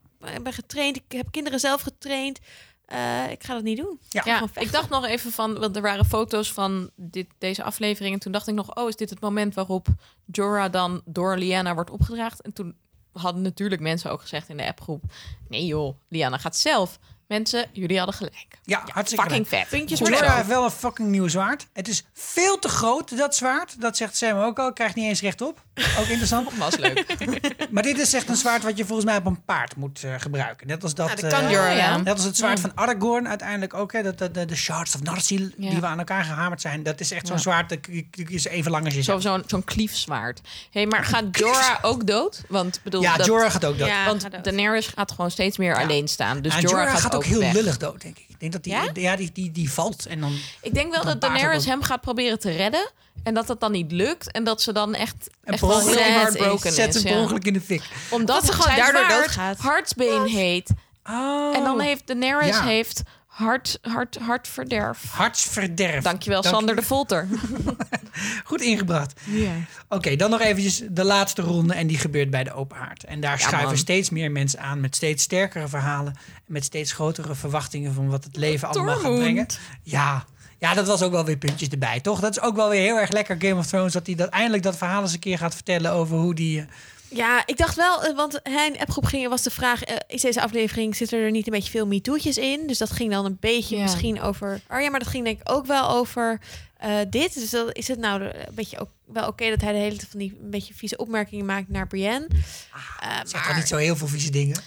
[0.44, 0.96] ben getraind.
[0.96, 2.40] Ik heb kinderen zelf getraind.
[2.88, 4.00] Eh, ik ga dat niet doen.
[4.10, 4.22] Ja.
[4.26, 8.14] Ja, Gewoon ik dacht nog even van, want er waren foto's van dit, deze aflevering.
[8.14, 9.88] En toen dacht ik nog, oh, is dit het moment waarop
[10.26, 12.42] Jorah dan door Lyanna wordt opgedraagd?
[12.42, 12.76] En toen
[13.12, 15.04] hadden natuurlijk mensen ook gezegd in de appgroep,
[15.48, 17.00] nee joh, Lyanna gaat zelf.
[17.28, 18.48] Mensen, jullie hadden gelijk.
[18.64, 19.68] Ja, hartstikke Fucking vet.
[19.70, 21.68] Puntjes voor heeft wel een fucking nieuw zwaard.
[21.74, 23.82] Het is veel te groot, dat zwaard.
[23.82, 24.74] Dat zegt Sam ook al.
[24.74, 25.62] Krijgt niet eens rechtop.
[26.00, 26.58] Ook interessant.
[26.58, 27.06] Was leuk.
[27.72, 30.14] maar dit is echt een zwaard wat je volgens mij op een paard moet eh,
[30.18, 30.68] gebruiken.
[30.68, 31.10] Net als dat...
[31.10, 31.98] Dat kan eh, Jorah, ja.
[31.98, 33.92] Net als het zwaard van Aragorn uiteindelijk ook.
[33.94, 35.70] Hè, dat, dat, de, de shards of Narsil Ja.
[35.70, 36.84] die we aan elkaar gehamerd zijn.
[36.84, 37.42] Dat is echt zo'n Ja.
[37.42, 37.80] zwaard dat
[38.30, 40.42] is even lang als je Zo, zo'n zo'n kliefzwaard.
[40.72, 42.44] hey, maar gaat Jorah ook dood?
[42.48, 43.88] Want bedoel, Ja, dat, Jorah gaat ook dood.
[43.88, 44.06] Ja.
[44.06, 44.44] want gaat dood.
[44.44, 45.82] Daenerys gaat gewoon steeds meer Ja.
[45.82, 46.42] alleen staan.
[46.42, 47.54] Dus en Jorah, Jorah gaat, ook heel weg.
[47.54, 48.26] lullig dood, denk ik.
[48.28, 48.90] Ik denk dat die, Ja?
[48.94, 49.16] ja?
[49.16, 50.38] die, die, die valt en dan...
[50.62, 52.92] Ik denk wel dat Daenerys hem gaat proberen te redden.
[53.24, 54.32] En dat dat dan niet lukt.
[54.32, 55.96] En dat ze dan echt, En echt wel is.
[56.00, 56.76] heartbroken is.
[56.76, 57.20] zet hem ja.
[57.22, 57.82] ongeluk in de fik.
[58.10, 59.58] Omdat Dat ze gewoon daardoor doodgaat.
[59.58, 60.70] Hartsbeen heet.
[61.10, 61.56] Oh.
[61.56, 62.64] En dan heeft Daenerys Ja.
[62.64, 63.02] heeft
[63.38, 65.04] hart, hart, hartverderf.
[65.12, 66.04] Hartsverderf.
[66.04, 67.28] Dankjewel, Dank- Sander de Volter.
[68.44, 69.20] Goed ingebracht.
[69.90, 73.04] Oké, dan nog eventjes de laatste ronde en die gebeurt bij de open haard.
[73.04, 73.78] En daar Ja, schuiven man.
[73.78, 76.14] steeds meer mensen aan met steeds sterkere verhalen.
[76.36, 79.46] En met steeds grotere verwachtingen van wat het leven allemaal gaat brengen.
[79.84, 80.26] Ja.
[80.58, 82.20] ja, dat was ook wel weer puntjes erbij, toch?
[82.20, 83.94] Dat is ook wel weer heel erg lekker Game of Thrones.
[83.94, 86.66] Dat hij dat eindelijk dat verhaal eens een keer gaat vertellen over hoe die...
[87.10, 89.96] Ja, ik dacht wel, eh, want hij in de appgroep ging, was de vraag, eh,
[90.08, 92.68] is deze aflevering, zitten er niet een beetje veel MeToo'tjes in?
[92.68, 93.82] Dus dat ging dan een beetje Ja.
[93.82, 96.40] misschien over Arya, maar dat ging denk ik ook wel over
[96.78, 97.34] eh, dit.
[97.34, 100.10] Dus dan is het nou een beetje ook wel oké dat hij de hele tijd
[100.10, 102.28] van die een beetje vieze opmerkingen maakt naar Brienne.
[103.24, 104.62] Zegt toch niet zo heel veel vieze dingen?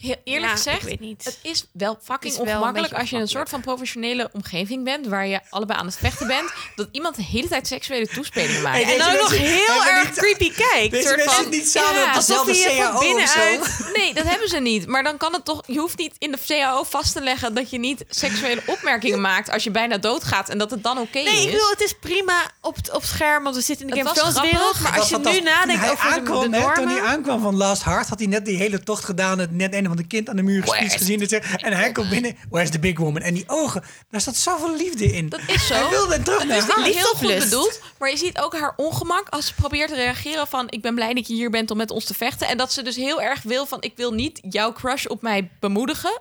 [0.00, 1.24] Heel eerlijk Ja, gezegd, ik weet niet.
[1.24, 4.84] het is wel fucking is wel ongemakkelijk als je in een soort van professionele omgeving
[4.84, 8.62] bent, waar je allebei aan het vechten bent, dat iemand de hele tijd seksuele toespelingen
[8.62, 8.82] maakt.
[8.84, 10.90] Hey, en dan nog heel erg creepy kijkt.
[10.90, 13.90] Deze soort mensen van, zitten niet samen ja, op dezelfde CAO of binnenuit- zo.
[13.96, 14.86] Nee, dat hebben ze niet.
[14.86, 15.62] Maar dan kan het toch.
[15.66, 19.50] Je hoeft niet in de CAO vast te leggen dat je niet seksuele opmerkingen maakt
[19.50, 21.44] als je bijna doodgaat en dat het dan oké Nee, is.
[21.44, 24.16] ik bedoel, het is prima op, op scherm, want we zitten in de Game of
[24.16, 24.80] Thrones wereld.
[24.80, 26.82] Maar als je nu nadenkt Toen hij over de, aankwam, de hè, normen...
[26.82, 29.38] Toen hij aankwam van Last Heart, had hij net die hele tocht gedaan.
[29.38, 30.96] Het net een van de kind aan de muur gespeeld West.
[30.96, 31.28] gezien.
[31.56, 33.22] En, hij komt binnen, where's the big woman?
[33.22, 35.28] En die ogen, daar zat zoveel liefde in.
[35.28, 35.74] Dat is zo.
[35.74, 39.28] Hij wilde terug naar Het is heel goed bedoeld, maar je ziet ook haar ongemak
[39.28, 41.90] als ze probeert te reageren van ik ben blij dat je hier bent om met
[41.90, 44.72] ons te vechten en dat ze dus heel erg wil van ik wil niet jouw
[44.72, 46.20] crush op mij bemoedigen.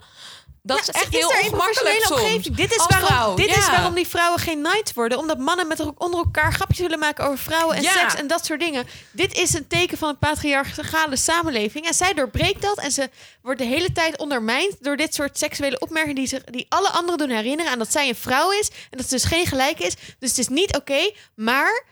[0.66, 2.22] Dat is echt ze heel ongemakkelijk soms.
[2.22, 2.56] omgeving.
[2.56, 5.18] Dit is, waarom, vrouw, dit is waarom die vrouwen geen knights worden.
[5.18, 7.92] Omdat mannen met er onder elkaar grapjes willen maken over vrouwen en Ja.
[7.92, 8.88] seks en dat soort dingen.
[9.12, 11.86] Dit is een teken van een patriarchale samenleving.
[11.88, 13.10] En zij doorbreekt dat en ze
[13.42, 17.18] wordt de hele tijd ondermijnd door dit soort seksuele opmerkingen die, zich, die alle anderen
[17.28, 19.94] doen herinneren aan dat zij een vrouw is en dat ze dus geen gelijk is.
[20.20, 21.84] Dus het is niet oké, maar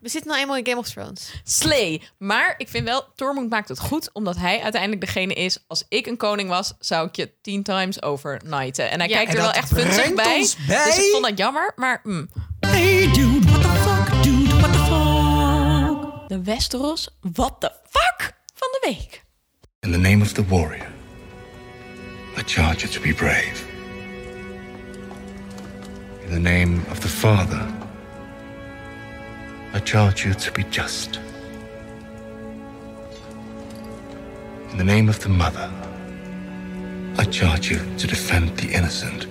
[0.00, 1.32] we zitten nou eenmaal in Game of Thrones.
[1.44, 2.02] Slay.
[2.18, 5.58] Maar ik vind wel, Tormund maakt het goed, omdat hij uiteindelijk degene is.
[5.66, 8.90] Als ik een koning was, zou ik je tien times overnighten.
[8.90, 10.46] En hij kijkt er wel echt puntig bij.
[10.66, 10.84] bij.
[10.84, 12.00] Dus ik vond dat jammer, maar.
[12.02, 12.30] Mm.
[12.60, 16.28] Hey dude, what the fuck, dude, what the fuck.
[16.28, 19.24] De Westeros, what the fuck van de week.
[19.80, 20.88] In the name of the warrior,
[22.38, 23.68] I charge you to be brave.
[26.24, 27.79] In the name of the father.
[29.72, 31.20] I charge you to be just.
[34.72, 35.70] In the name of the mother,
[37.16, 39.26] I charge you to defend the innocent.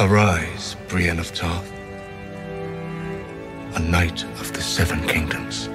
[0.00, 1.70] Arise, Brienne of Tarth,
[3.76, 5.68] a knight of the Seven Kingdoms.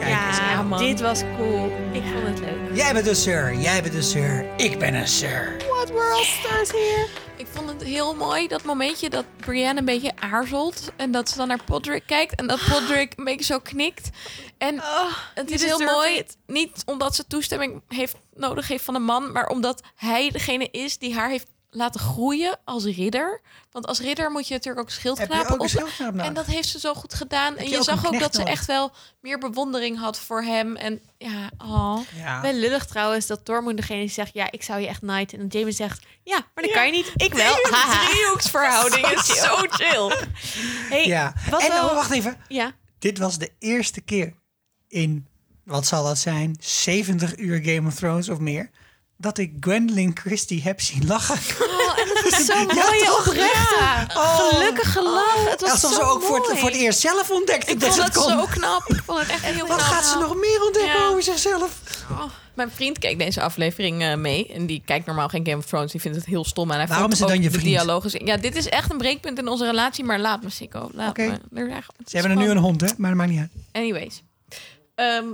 [0.00, 0.66] Kijk eens ja, aan.
[0.66, 0.78] man.
[0.78, 1.72] dit was cool.
[1.92, 2.76] Ik vond het leuk.
[2.76, 5.56] Jij bent een sir, jij bent een sir, ik ben een sir.
[5.68, 7.06] What we're all stars here.
[7.36, 10.92] Ik vond het heel mooi, dat momentje dat Brienne een beetje aarzelt.
[10.96, 12.34] En dat ze dan naar Podrick kijkt.
[12.34, 14.10] En dat Podrick een beetje zo knikt.
[14.58, 14.74] En
[15.34, 16.16] het you is heel mooi.
[16.16, 16.36] it.
[16.46, 19.32] Niet omdat ze toestemming heeft, nodig heeft van een man.
[19.32, 23.40] Maar omdat hij degene is die haar heeft laten groeien als ridder.
[23.70, 25.68] Want als ridder moet je natuurlijk ook Heb schildknapen op.
[25.68, 26.18] schildknaap?
[26.26, 27.56] En dat heeft ze zo goed gedaan.
[27.56, 30.76] en je zag ook dat ze echt wel meer bewondering had voor hem.
[30.76, 31.98] En ja, oh.
[32.16, 32.40] Ja.
[32.40, 34.34] Wel lullig trouwens dat Tormund degene die zegt...
[34.34, 35.38] ja, ik zou je echt knighten.
[35.38, 36.04] En Jamie zegt...
[36.22, 37.12] ja, maar dat kan je niet.
[37.16, 37.54] Ik wel.
[38.10, 40.16] Driehoeksverhouding is zo chill.
[40.88, 41.32] Hey, ja.
[41.50, 42.36] wat En wel- oh, wacht even.
[42.48, 42.72] Ja.
[42.98, 44.34] Dit was de eerste keer
[44.88, 45.26] in,
[45.64, 48.70] wat zal dat zijn, 70 uur Game of Thrones of meer,
[49.20, 51.34] dat ik Gwendolyn Christie heb zien lachen.
[51.66, 53.26] Oh, en het was zo Ja, mooi toch?
[53.28, 53.72] oprecht.
[54.16, 54.48] Oh.
[54.48, 55.50] Gelukkig gelachen.
[55.50, 57.94] Het was Alsof zo ze ook voor het, voor het eerst zelf ontdekte Ik dat
[57.94, 58.82] vond het zo knap.
[58.88, 59.80] Ik vond het echt heel Wat knap.
[59.88, 61.08] gaat ze nog meer ontdekken Ja.
[61.08, 61.80] over zichzelf?
[62.10, 62.22] Oh,
[62.54, 64.46] mijn vriend keek deze aflevering eh, mee.
[64.52, 65.92] En die kijkt normaal geen Game of Thrones.
[65.92, 66.70] Die vindt het heel stom.
[66.70, 67.64] En hij Waarom is het dan je de vriend?
[67.68, 68.26] dialogen...
[68.26, 70.04] Ja, dit is echt een breekpunt in onze relatie.
[70.04, 70.90] Maar laat me, Sikko.
[70.94, 71.24] Laat me.
[71.24, 71.70] Ze
[72.06, 72.88] is hebben er nu een hond, hè?
[72.96, 73.50] Maar dat maakt niet uit.
[73.72, 74.22] Anyways.
[74.94, 75.24] Ehm,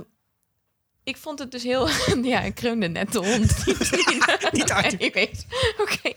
[1.07, 1.89] ik vond het dus heel...
[2.21, 3.65] ja, ik kreunde net de hond.
[4.51, 4.93] Niet hard.
[4.99, 5.45] Anyways.
[5.81, 6.11] Oké.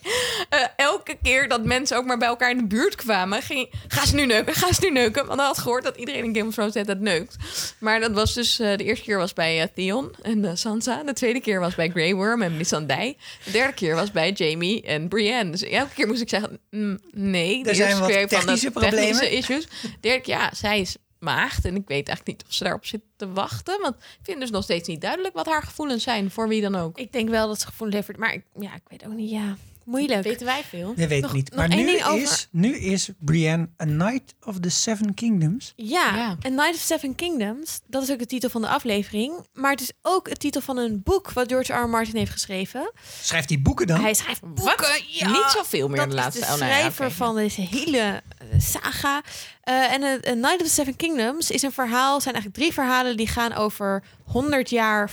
[0.48, 3.42] Eh, elke keer dat mensen ook maar bij elkaar in de buurt kwamen...
[3.42, 5.26] Ging, ga ze nu neuken, ga ze nu neuken.
[5.26, 7.36] Want hij had gehoord dat iedereen in Game of Thrones het neukt.
[7.78, 8.58] Maar dat was dus...
[8.58, 11.02] eh, de eerste keer was bij eh, Theon en Sansa.
[11.02, 13.16] De tweede keer was bij Grey Worm en Missandei.
[13.44, 15.50] De derde keer was bij Jamie en Brienne.
[15.50, 16.58] Dus elke keer moest ik zeggen...
[16.70, 17.64] mm, nee.
[17.64, 19.32] Er zijn wat keer van de technische technische problemen.
[19.32, 19.66] issues.
[20.00, 21.64] Derde keer, ja, zij is maagd.
[21.64, 23.80] En ik weet eigenlijk niet of ze daarop zit te wachten.
[23.80, 26.30] Want ik vind dus nog steeds niet duidelijk wat haar gevoelens zijn.
[26.30, 26.98] Voor wie dan ook.
[26.98, 28.16] Ik denk wel dat ze gevoel heeft.
[28.16, 29.30] Maar ik, ja, ik weet ook niet.
[29.30, 29.56] Ja,
[29.90, 30.22] moeilijk.
[30.22, 30.92] Weten wij veel.
[30.96, 31.54] Je weet Nog- niet.
[31.56, 35.72] Maar nu over- is, nu is Brienne a Knight of the Seven Kingdoms.
[35.76, 36.36] Ja, Ja.
[36.40, 39.46] en Night of Seven Kingdoms, dat is ook de titel van de aflevering.
[39.52, 41.82] Maar het is ook het titel van een boek wat George R.
[41.82, 41.88] R.
[41.88, 42.92] Martin heeft geschreven.
[43.22, 44.00] Schrijft die boeken dan?
[44.00, 44.64] Hij schrijft boeken.
[44.64, 45.02] Wat?
[45.06, 47.60] Ja, Niet zoveel meer dat de laatste is de oh, nou ja, schrijver van deze
[47.60, 47.98] hele
[48.38, 49.22] eh, saga.
[49.60, 53.16] Eh, en het Night of the Seven Kingdoms is een verhaal, zijn eigenlijk drie verhalen
[53.16, 55.10] die gaan over 100 jaar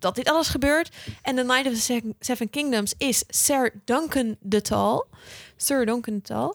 [0.00, 0.96] voordat dit alles gebeurt.
[1.22, 5.04] En de Night of the Se- Seven Kingdoms is Sir Duncan de Tall.
[5.56, 6.54] Sir Duncan de Tall.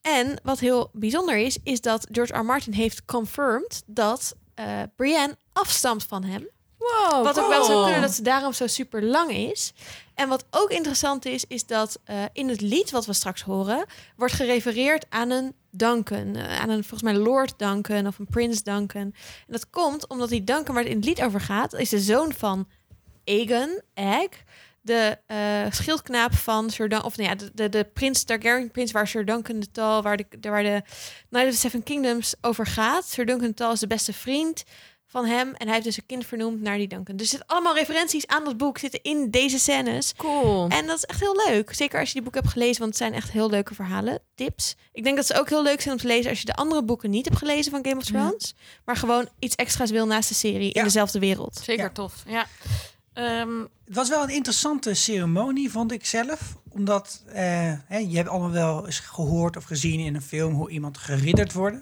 [0.00, 2.38] En wat heel bijzonder is, is dat George R.
[2.38, 2.44] R.
[2.44, 6.48] Martin heeft confirmed dat eh, Brienne afstamt van hem.
[6.78, 9.72] Wow, Wat ook wel zou kunnen dat ze daarom zo super lang is.
[10.14, 13.84] En wat ook interessant is, is dat eh, in het lied wat we straks horen,
[14.16, 16.34] wordt gerefereerd aan een Duncan.
[16.36, 19.00] eh, aan een volgens mij Lord Duncan of een Prins Duncan.
[19.02, 19.14] En
[19.46, 22.32] dat komt omdat die Duncan waar het in het lied over gaat, is de zoon
[22.32, 22.68] van
[23.24, 24.28] Aegon, Egg.
[24.82, 25.38] De eh,
[25.70, 29.24] schildknaap van Sir Dun of nou ja, de, de, de prins Targaryen prins waar Sir
[29.24, 30.82] Duncan de Tal, waar de, de- waar de
[31.30, 33.08] Night of the Seven Kingdoms over gaat.
[33.08, 34.62] Sir Duncan de Tal is de beste vriend
[35.06, 35.48] van hem.
[35.54, 37.16] En hij heeft dus een kind vernoemd naar die Duncan.
[37.16, 40.12] Dus er zitten allemaal referenties aan dat boek zitten in deze scènes.
[40.16, 40.68] Cool.
[40.68, 41.74] En dat is echt heel leuk.
[41.74, 44.18] Zeker als je die boek hebt gelezen, want het zijn echt heel leuke verhalen.
[44.34, 44.74] Tips.
[44.92, 46.82] Ik denk dat ze ook heel leuk zijn om te lezen als je de andere
[46.84, 48.54] boeken niet hebt gelezen van Game of Thrones.
[48.84, 51.60] Maar gewoon iets extra's wil naast de serie in dezelfde wereld.
[51.64, 51.90] Zeker Ja.
[51.90, 52.14] tof.
[52.26, 52.46] Ja.
[53.20, 56.56] Ehm, Het was wel een interessante ceremonie, vond ik zelf.
[56.68, 60.70] Omdat eh, hè, je hebt allemaal wel eens gehoord of gezien in een film hoe
[60.70, 61.76] iemand geridderd wordt.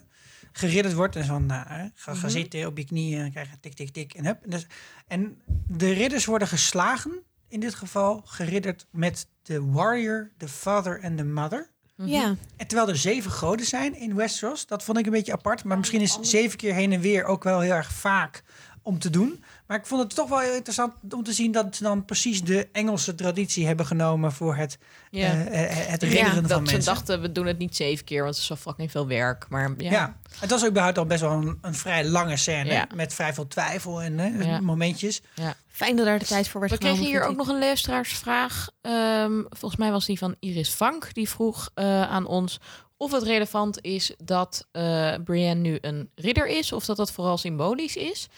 [0.53, 3.75] Geridderd wordt en van, nou, hè, ga, ga zitten op je knieën, krijg je tik,
[3.75, 4.43] tik, tik en hup.
[4.43, 4.67] En, dus,
[5.07, 11.17] en de ridders worden geslagen, in dit geval geridderd met de warrior, de father en
[11.17, 11.71] de mother.
[12.05, 12.37] Ja.
[12.57, 15.65] En terwijl er zeven goden zijn in Westeros, dat vond ik een beetje apart.
[15.65, 18.43] Maar misschien is zeven keer heen en weer ook wel heel erg vaak
[18.83, 19.45] om te doen.
[19.69, 22.43] Maar ik vond het toch wel heel interessant om te zien dat ze dan precies
[22.43, 24.79] de Engelse traditie hebben genomen voor het,
[25.11, 25.47] ja.
[25.47, 26.85] eh, eh, het ridderen van dat ze mensen.
[26.95, 29.47] dachten, we doen het niet zeven keer, want het is zo fucking veel werk.
[29.49, 30.17] Maar ja, ja.
[30.39, 32.87] het was überhaupt al best wel een, een vrij lange scène Ja.
[32.95, 34.61] met vrij veel twijfel en hè, Ja.
[34.61, 35.23] momentjes.
[35.67, 38.69] Fijn dat daar de tijd voor werd We kregen hier ook nog een luisteraarsvraag.
[38.81, 41.15] Ehm, volgens mij was die van Iris Vank.
[41.15, 42.61] Die vroeg eh, aan ons
[42.97, 46.73] of het relevant is dat eh Brienne nu een ridder is...
[46.73, 48.29] of dat dat vooral symbolisch is.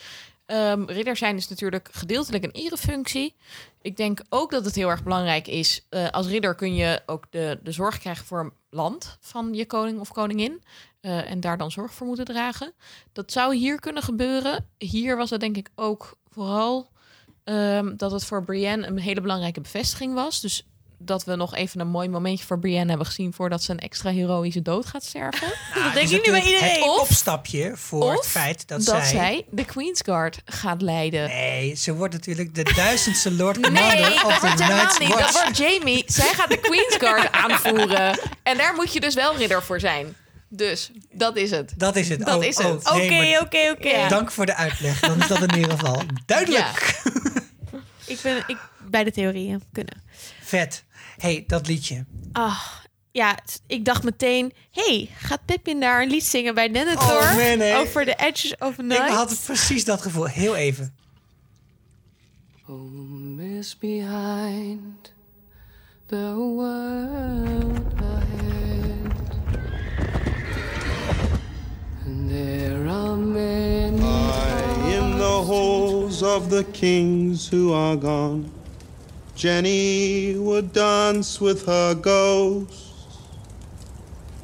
[0.50, 3.36] Ehm, ridder zijn is natuurlijk gedeeltelijk een erefunctie.
[3.82, 5.86] Ik denk ook dat het heel erg belangrijk is.
[5.88, 10.00] eh, als ridder kun je ook de, de zorg krijgen voor land van je koning
[10.00, 10.62] of koningin.
[11.00, 12.72] eh, en daar dan zorg voor moeten dragen.
[13.12, 14.66] Dat zou hier kunnen gebeuren.
[14.78, 16.90] Hier was het denk ik ook vooral
[17.44, 20.40] ehm, dat het voor Brienne een hele belangrijke bevestiging was.
[20.40, 20.69] Dus
[21.02, 24.10] dat we nog even een mooi momentje voor Brienne hebben gezien voordat ze een extra
[24.10, 25.48] heroïsche dood gaat sterven.
[25.74, 26.82] Nou, denk het is ik nu bij iedereen.
[26.82, 29.04] Het opstapje voor het feit dat, dat zij...
[29.06, 31.28] zij de Queensguard gaat leiden.
[31.28, 35.08] Nee, ze wordt natuurlijk de duizendste Lord Commander Nee, of dat the Night's niet.
[35.08, 35.32] Dat Watch.
[35.42, 36.04] wordt Jamie.
[36.06, 38.18] Zij gaat de Queensguard aanvoeren.
[38.42, 40.16] En daar moet je dus wel ridder voor zijn.
[40.48, 41.72] Dus, dat is het.
[41.76, 42.24] Dat is het.
[42.26, 42.66] Dat Oh, is het.
[42.66, 44.08] oh, Oké, oké, oké.
[44.08, 45.00] Dank voor de uitleg.
[45.00, 47.00] Dan is dat in ieder geval duidelijk.
[48.06, 48.56] Ik ben ik,
[48.88, 50.02] bij de theorieën kunnen.
[50.50, 50.84] Vet.
[51.18, 52.04] hey, dat liedje.
[52.32, 52.60] Ah,
[53.10, 54.52] ja, ik dacht meteen...
[54.70, 57.22] hey, gaat Pippin daar een lied zingen bij Denethor?
[57.22, 57.62] Oh, man.
[57.76, 59.08] Over the Edges of Night?
[59.08, 60.26] Ik had precies dat gevoel.
[60.26, 60.94] Heel even.
[62.62, 65.12] Home is behind
[66.06, 69.12] the world ahead.
[72.06, 74.00] And there are many
[74.94, 78.50] In the halls of the kings who are gone,
[79.40, 83.06] Jenny would dance with her ghosts.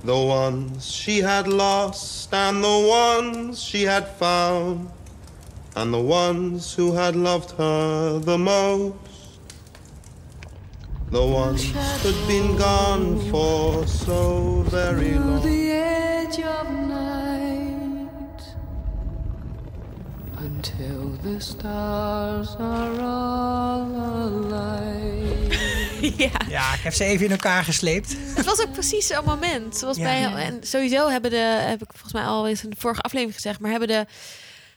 [0.02, 4.88] The ones she had lost, and the ones she had found,
[5.76, 8.96] and the ones who had loved her the most.
[11.10, 11.62] The ones
[12.02, 15.42] who'd been gone for so very long.
[20.70, 25.54] Until the stars are all alive.
[26.24, 28.16] ja, Ja, ik heb ze even in elkaar gesleept.
[28.34, 29.76] het was ook precies zo'n moment.
[29.76, 30.02] Zoals Ja.
[30.32, 31.36] bij, en sowieso hebben de,
[31.66, 34.06] heb ik volgens mij al eens in de vorige aflevering gezegd, maar hebben de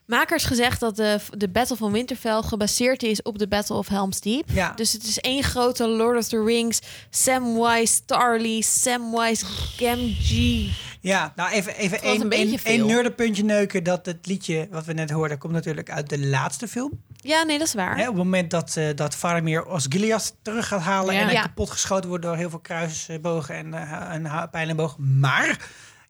[0.10, 4.20] makers gezegd dat de, de Battle van Winterfell gebaseerd is op de Battle of Helm's
[4.22, 4.49] Deep.
[4.53, 4.74] Ja.
[4.76, 6.80] Dus het is één grote Lord of the Rings,
[7.10, 10.74] Samwise Tarly, Samwise Gamgee.
[11.01, 12.86] Ja, nou even, even één, een veel.
[12.86, 13.84] nerdenpuntje neuken.
[13.84, 17.01] Dat het liedje wat we net hoorden, komt natuurlijk uit de laatste film.
[17.16, 17.99] Ja, nee, dat is waar.
[17.99, 21.20] Op het moment dat, eh dat Faramir Osgiliath terug gaat halen Ja.
[21.20, 21.41] en hij Ja.
[21.41, 25.20] kapot geschoten wordt door heel veel kruisbogen en, eh en pijlenbogen.
[25.20, 25.57] Maar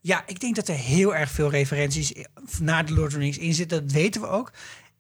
[0.02, 2.14] ja, ik denk dat er heel erg veel referenties
[2.60, 3.84] naar de Lord of the Rings in zitten.
[3.84, 4.52] Dat weten we ook.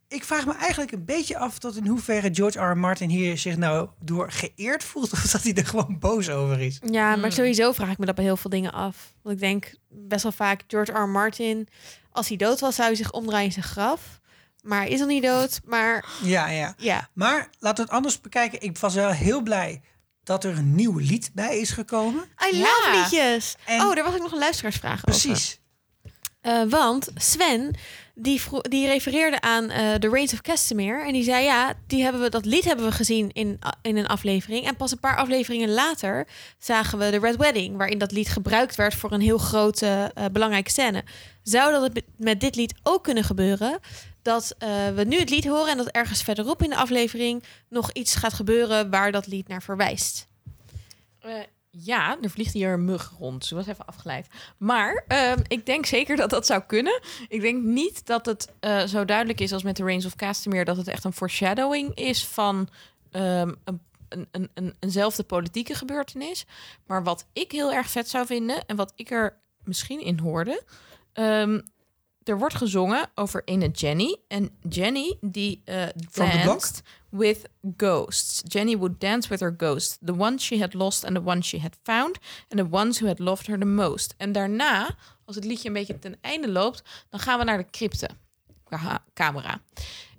[0.07, 2.71] Ik vraag me eigenlijk een beetje af tot in hoeverre George R.
[2.71, 2.77] R.
[2.77, 5.11] Martin hier zich nou door geëerd voelt.
[5.13, 6.79] Of dat hij er gewoon boos over is.
[6.91, 7.21] Ja, Hmm.
[7.21, 9.13] maar sowieso vraag ik me dat bij heel veel dingen af.
[9.21, 10.95] Want ik denk best wel vaak, George R.
[11.01, 11.07] R.
[11.07, 11.67] Martin,
[12.11, 14.19] als hij dood was, zou hij zich omdraaien in zijn graf.
[14.63, 15.59] Maar hij is al niet dood.
[15.65, 16.73] Maar Ja, ja.
[16.77, 18.61] ja, Maar laten we het anders bekijken.
[18.61, 19.81] Ik was wel heel blij
[20.29, 22.23] dat er een nieuw lied bij is gekomen.
[22.53, 22.61] I Ja.
[22.61, 23.55] love liedjes.
[23.65, 25.03] En- oh, daar was ik nog een luisteraarsvraag over.
[25.03, 25.59] Precies.
[26.41, 27.75] Eh, want Sven,
[28.15, 31.05] die, die refereerde aan eh The Reigns of Castamere.
[31.05, 34.07] En die zei, ja, die hebben we, dat lied hebben we gezien in, in een
[34.07, 34.65] aflevering.
[34.65, 36.27] En pas een paar afleveringen later
[36.57, 37.77] zagen we de Red Wedding...
[37.77, 41.03] waarin dat lied gebruikt werd voor een heel grote, eh, belangrijke scène.
[41.43, 43.79] Zou dat het met dit lied ook kunnen gebeuren?
[44.21, 47.43] Dat eh, we nu het lied horen en dat ergens verderop in de aflevering...
[47.69, 50.27] nog iets gaat gebeuren waar dat lied naar verwijst.
[51.19, 51.31] Eh,
[51.69, 53.45] ja, er vliegt hier een mug rond.
[53.45, 54.27] Ze was even afgeleid.
[54.57, 57.01] Maar ehm, ik denk zeker dat dat zou kunnen.
[57.27, 60.65] Ik denk niet dat het eh, zo duidelijk is als met de Reigns of Castamere...
[60.65, 62.69] dat het echt een foreshadowing is van
[63.11, 63.81] ehm, een,
[64.31, 66.45] een, een, eenzelfde politieke gebeurtenis.
[66.85, 68.65] Maar wat ik heel erg vet zou vinden...
[68.65, 70.63] en wat ik er misschien in hoorde...
[71.13, 71.59] ehm,
[72.29, 74.17] er wordt gezongen over ene Jenny.
[74.27, 76.31] En Jenny die block?
[76.31, 78.41] danced with ghosts.
[78.47, 79.97] Jenny would dance with her ghosts.
[80.01, 82.17] The ones she had lost and the ones she had found.
[82.49, 84.13] And the ones who had loved her the most.
[84.17, 86.83] En daarna, als het liedje een beetje ten einde loopt...
[87.09, 88.09] dan gaan we naar de crypte.
[88.69, 89.61] Aha, camera.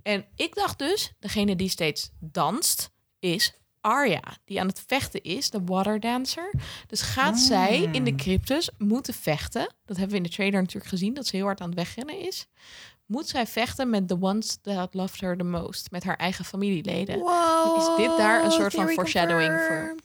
[0.03, 4.23] En ik dacht dus, degene die steeds danst, is Arya.
[4.45, 6.55] Die aan het vechten is, de water dancer.
[6.87, 9.75] Dus gaat zij in de cryptus moeten vechten.
[9.85, 12.19] Dat hebben we in de trailer natuurlijk gezien, dat ze heel hard aan het wegrennen
[12.19, 12.47] is.
[13.07, 15.91] Moet zij vechten met the ones that loved her the most.
[15.91, 17.17] Met haar eigen familieleden.
[17.77, 20.03] Is dit daar een soort van foreshadowing confirmed.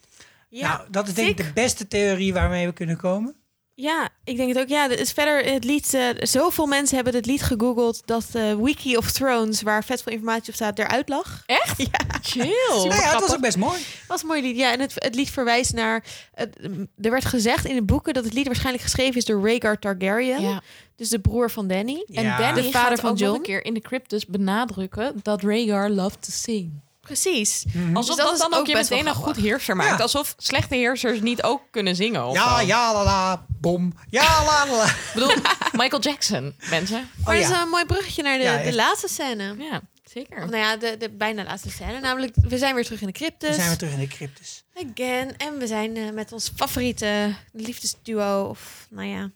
[0.48, 3.36] Ja, nou, dat is denk ik de beste theorie waarmee we kunnen komen.
[3.78, 4.68] Ja, ik denk het ook.
[4.68, 5.94] Ja, het is verder het lied.
[5.94, 10.12] eh, zoveel mensen hebben het lied gegoogeld dat de Wiki of Thrones, waar vet veel
[10.12, 11.42] informatie op staat, eruit lag.
[11.46, 11.74] Echt?
[11.82, 12.48] Ja, Chill.
[12.72, 13.80] nou ja, het was ook best mooi.
[14.08, 14.56] was een mooi lied.
[14.56, 16.04] Ja, en het, het lied verwijst naar.
[16.34, 16.56] het-
[17.00, 20.40] er werd gezegd in de boeken dat het lied waarschijnlijk geschreven is door Rhaegar Targaryen,
[20.40, 20.62] Ja.
[20.96, 22.04] dus de broer van Danny.
[22.12, 22.38] En Ja.
[22.38, 23.36] Danny De vader gaat van ook nog Jon.
[23.36, 26.72] een keer in de cryptus benadrukken dat Rhaegar loved to sing.
[27.06, 27.64] Precies.
[27.72, 27.96] Mhm.
[27.96, 29.96] Alsof Dus dat dat, is dan ook je meteen een goed heerser maakt.
[29.96, 30.02] Ja.
[30.02, 32.24] Alsof slechte heersers niet ook kunnen zingen.
[32.26, 32.66] Of Ja, zo.
[32.66, 33.92] ja, la, la, bom.
[34.10, 34.84] Ja, la, la, la.
[34.86, 35.34] Ik bedoel,
[35.72, 37.08] Michael Jackson, mensen.
[37.24, 37.62] Maar Oh, dat is ja.
[37.62, 39.54] een mooi bruggetje naar de, Ja, de laatste scène.
[39.58, 40.36] Ja, zeker.
[40.42, 42.00] Of nou ja, de, de bijna laatste scène.
[42.00, 43.48] Namelijk, we zijn weer terug in de cryptus.
[43.48, 44.64] Dan zijn we terug in de cryptus.
[44.74, 45.36] Again.
[45.36, 48.44] En we zijn eh, met ons favoriete liefdesduo.
[48.44, 49.30] Of nou ja,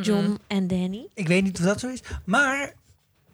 [0.00, 0.36] John Mhm.
[0.46, 1.06] en Danny.
[1.14, 2.00] Ik weet niet of dat zo is.
[2.24, 2.72] Maar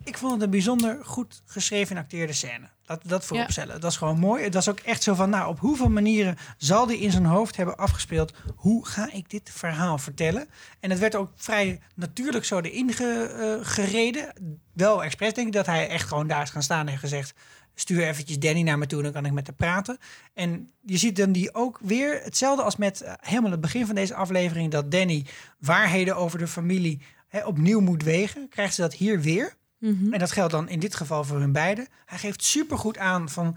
[0.05, 2.69] ik vond het een bijzonder goed geschreven en acteerde scène.
[2.89, 3.75] We dat vooropstellen.
[3.75, 4.45] Het was gewoon mooi.
[4.45, 7.57] Het was ook echt zo van, nou, op hoeveel manieren zal die in zijn hoofd
[7.57, 8.33] hebben afgespeeld?
[8.57, 10.49] Hoe ga ik dit verhaal vertellen?
[10.81, 14.33] En het werd ook vrij natuurlijk zo erin ge- eh, gereden.
[14.73, 17.35] Wel expres denk ik dat hij echt gewoon daar is gaan staan en gezegd...
[17.75, 19.99] stuur eventjes Danny naar me toe, dan kan ik met haar praten.
[20.35, 23.95] En je ziet dan die ook weer hetzelfde als met eh, helemaal het begin van
[23.95, 24.71] deze aflevering...
[24.71, 25.27] dat Danny
[25.59, 28.49] waarheden over de familie hè, opnieuw moet wegen.
[28.49, 29.57] Krijgt ze dat hier weer?
[29.79, 30.13] Mhm.
[30.13, 31.87] En dat geldt dan in dit geval voor hun beiden.
[32.07, 33.57] Hij geeft supergoed aan van...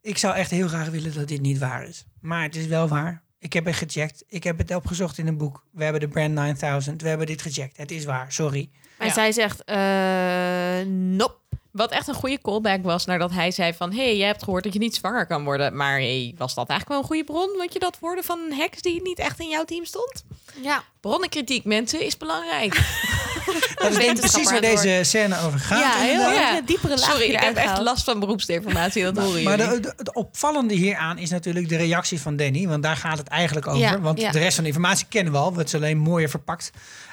[0.00, 2.04] ik zou echt heel graag willen dat dit niet waar is.
[2.20, 3.22] Maar het is wel waar.
[3.38, 4.24] Ik heb het gecheckt.
[4.28, 5.64] Ik heb het opgezocht in een boek.
[5.70, 7.02] We hebben de Brand 9000.
[7.02, 7.76] We hebben dit gecheckt.
[7.76, 8.32] Het is waar.
[8.32, 8.70] Sorry.
[8.98, 9.12] Maar Ja.
[9.12, 11.40] zij zegt, eh nope.
[11.70, 13.90] Wat echt een goede callback was nadat hij zei van...
[13.92, 15.76] hé, hey, jij hebt gehoord dat je niet zwanger kan worden.
[15.76, 17.56] Maar hey, was dat eigenlijk wel een goede bron?
[17.58, 20.24] Want je dat hoorde van een heks die niet echt in jouw team stond?
[20.62, 22.74] Ja, Bronnenkritiek, mensen, is belangrijk.
[23.74, 25.78] Dat is denk ik precies waar deze scène over gaat.
[25.78, 29.02] ja heel diepere laag Sorry, ik heb echt last van beroepsdeformatie.
[29.02, 29.74] Dat horen Maar jullie.
[29.74, 32.68] de, de- het opvallende hieraan is natuurlijk de reactie van Danny.
[32.68, 33.80] Want daar gaat het eigenlijk over.
[33.80, 34.30] Ja, want ja.
[34.30, 35.54] de rest van de informatie kennen we al.
[35.54, 36.70] Het is alleen mooier verpakt.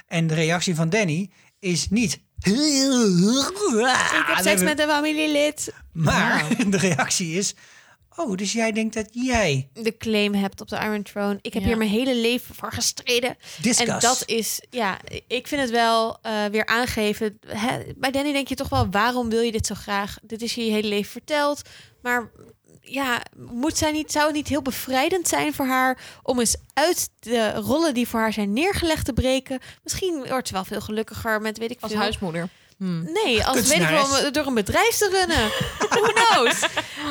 [0.07, 1.30] En de reactie van Danny
[1.60, 2.19] is niet...
[2.41, 5.73] Ik heb seks met een familielid.
[5.91, 7.56] Maar de reactie is...
[8.21, 9.69] Oh, dus jij denkt dat jij...
[9.73, 11.39] De claim hebt op de Iron Throne.
[11.41, 11.67] Ik heb Ja.
[11.67, 13.37] hier mijn hele leven voor gestreden.
[13.61, 13.89] Discuss.
[13.89, 14.97] En dat is, ja,
[15.27, 17.39] ik vind het wel eh, weer aangeven.
[17.47, 20.17] Hè, bij Danny denk je toch wel, waarom wil je dit zo graag?
[20.23, 21.61] Dit is je je hele leven verteld.
[22.01, 22.31] Maar
[22.81, 27.09] ja, moet zij niet, zou het niet heel bevrijdend zijn voor haar om eens uit
[27.19, 29.59] de rollen die voor haar zijn neergelegd te breken?
[29.83, 32.01] Misschien wordt ze wel veel gelukkiger met, weet ik Als veel.
[32.01, 32.49] huismoeder.
[32.80, 33.03] Hm.
[33.23, 35.47] Nee, als weet ik door een bedrijf te runnen.
[36.01, 36.60] Who knows?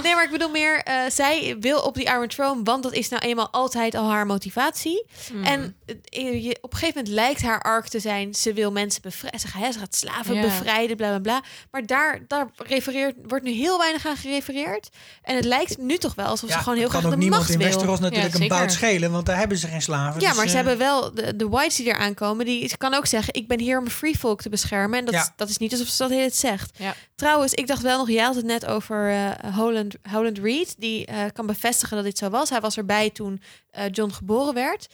[0.02, 3.08] Nee, maar ik bedoel meer, eh, zij wil op die Iron Throne, want dat is
[3.08, 5.06] nou eenmaal altijd al haar motivatie.
[5.30, 5.44] Hmm.
[5.44, 5.76] En
[6.10, 9.40] eh, je, op een gegeven moment lijkt haar arc te zijn, ze wil mensen bevrijden.
[9.40, 11.42] Ze, gaat- ze gaat slaven bevrijden, bla bla bla.
[11.70, 14.88] Maar daar, daar refereert, wordt nu heel weinig aan gerefereerd.
[15.22, 17.22] En het lijkt nu toch wel alsof ze gewoon heel het graag kan ook de
[17.22, 17.68] niemand macht in wil.
[17.68, 20.20] Westeros natuurlijk Ja, een bout schelen, want daar hebben ze geen slaven.
[20.20, 22.44] Ja, dus, maar ze eh, hebben wel de, de whites die er aankomen.
[22.44, 24.98] Die kan ook zeggen: Ik ben hier om free folk te beschermen.
[24.98, 25.32] En dat, Ja.
[25.36, 26.78] dat is niet alsof ze dat het zegt.
[26.78, 26.94] Ja.
[27.14, 30.74] Trouwens, ik dacht wel nog, jij had het net over eh Holland, Holland Reed.
[30.78, 32.50] Die eh, kan bevestigen dat dit zo was.
[32.50, 34.86] Hij was erbij toen eh, John geboren werd.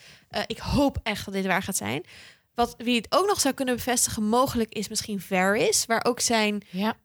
[0.46, 2.04] Ik hoop echt dat dit waar gaat zijn.
[2.54, 5.86] Wat, wie het ook nog zou kunnen bevestigen, mogelijk is misschien Varys.
[5.86, 6.96] Waar ook zijn Ja.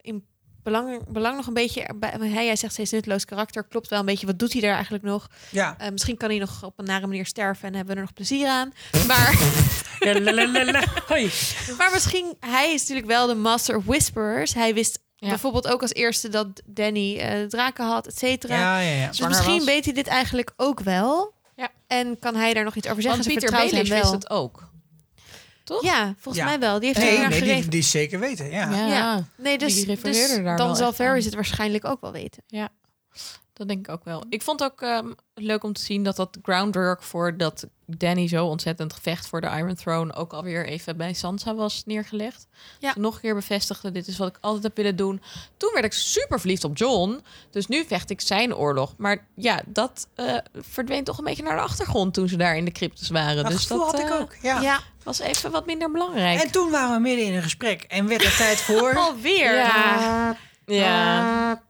[0.00, 0.24] in
[0.64, 1.86] belang, belang nog een beetje...
[2.10, 3.64] hij, jij zegt steeds nutteloos karakter.
[3.64, 4.26] Klopt wel een beetje.
[4.26, 5.26] Wat doet hij daar eigenlijk nog?
[5.50, 5.74] Ja.
[5.78, 8.14] Eh, misschien kan hij nog op een nare manier sterven en hebben we er nog
[8.14, 8.72] plezier aan.
[9.06, 9.34] Maar,
[11.06, 11.30] Hoi.
[11.78, 14.54] maar misschien, hij is natuurlijk wel de master of whisperers.
[14.54, 15.28] Hij wist Ja.
[15.28, 18.56] bijvoorbeeld ook als eerste dat Danny eh, draken had, et cetera.
[18.58, 19.06] Ja, ja, ja.
[19.06, 19.66] dus zwanger misschien was.
[19.66, 21.32] weet hij dit eigenlijk ook wel.
[21.56, 21.68] Ja.
[21.86, 23.22] En kan hij daar nog iets over zeggen?
[23.24, 24.72] Want Ze hem Baelish wist het ook.
[25.64, 25.82] Toch?
[25.82, 26.50] Ja, volgens Ja.
[26.50, 26.78] mij wel.
[26.78, 28.50] Die heeft Nee, er die, die zeker weten.
[28.50, 28.70] Ja.
[28.70, 28.86] Ja.
[28.86, 29.24] Ja.
[29.36, 30.92] Nee, dus, Die dus daar dan zal.
[30.92, 32.42] Varys het waarschijnlijk ook wel weten.
[33.52, 34.24] Dat denk ik ook wel.
[34.28, 38.46] Ik vond ook ehm, leuk om te zien dat dat groundwork voor dat Danny zo
[38.46, 42.46] ontzettend gevecht voor de Iron Throne ook alweer even bij Sansa was neergelegd.
[42.78, 42.92] Ja.
[42.92, 45.22] Ze nog een keer bevestigde, dit is wat ik altijd heb willen doen.
[45.56, 47.20] Toen werd ik super verliefd op John.
[47.50, 48.94] Dus nu vecht ik zijn oorlog.
[48.96, 52.64] Maar ja, dat eh, verdween toch een beetje naar de achtergrond toen ze daar in
[52.64, 53.42] de cryptus waren.
[53.42, 54.34] Dat dus gevoel dat had ik eh, ook.
[54.42, 54.60] Ja.
[54.60, 56.42] Ja, was even wat minder belangrijk.
[56.42, 58.94] En toen waren we midden in een gesprek en werd het tijd voor...
[59.06, 59.54] alweer.
[59.54, 60.36] ja.
[60.66, 61.62] ja,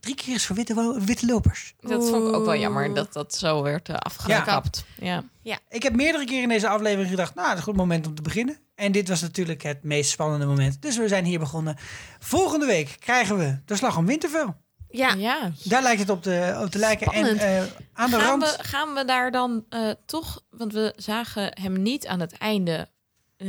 [0.00, 1.74] Drie keer is voor witte, witte lopers.
[1.80, 4.84] dat vond ik ook wel jammer dat dat zo werd uh, afgekapt.
[4.98, 5.58] Ja.
[5.68, 7.34] Ik heb meerdere keren in deze aflevering gedacht...
[7.34, 8.58] nou, het is een goed moment om te beginnen.
[8.74, 10.82] En dit was natuurlijk het meest spannende moment.
[10.82, 11.76] Dus we zijn hier begonnen.
[12.18, 14.54] Volgende week krijgen we de slag om Winterfell.
[14.88, 15.12] Ja.
[15.12, 15.50] ja.
[15.64, 17.06] Daar lijkt het op te, op te lijken.
[17.06, 17.40] Spannend.
[17.40, 17.62] En eh,
[17.92, 18.42] aan de gaan, rand...
[18.42, 22.88] we, gaan we daar dan eh, toch, want we zagen hem niet aan het einde
[23.36, 23.48] eh,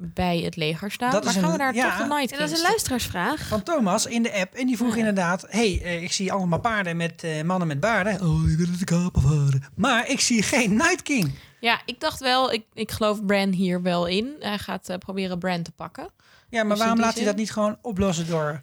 [0.00, 1.10] bij het leger staan.
[1.10, 1.88] Dat maar is gaan een- we daar ja.
[1.96, 3.46] toch de Night En dat is een luisteraarsvraag.
[3.48, 4.54] van Thomas in de app.
[4.54, 4.98] En die vroeg Ja.
[4.98, 5.44] inderdaad...
[5.48, 8.12] hey, eh, ik zie allemaal paarden met eh, mannen met baarden.
[8.20, 9.62] Oh, wil de kapen varen.
[9.74, 11.34] Maar ik zie geen Night King.
[11.60, 14.36] Ja, ik dacht wel, ik, ik geloof Bran hier wel in.
[14.40, 16.08] Hij gaat eh, proberen Bran te pakken.
[16.48, 18.62] Ja, maar Dus waarom laat hij dat niet gewoon oplossen door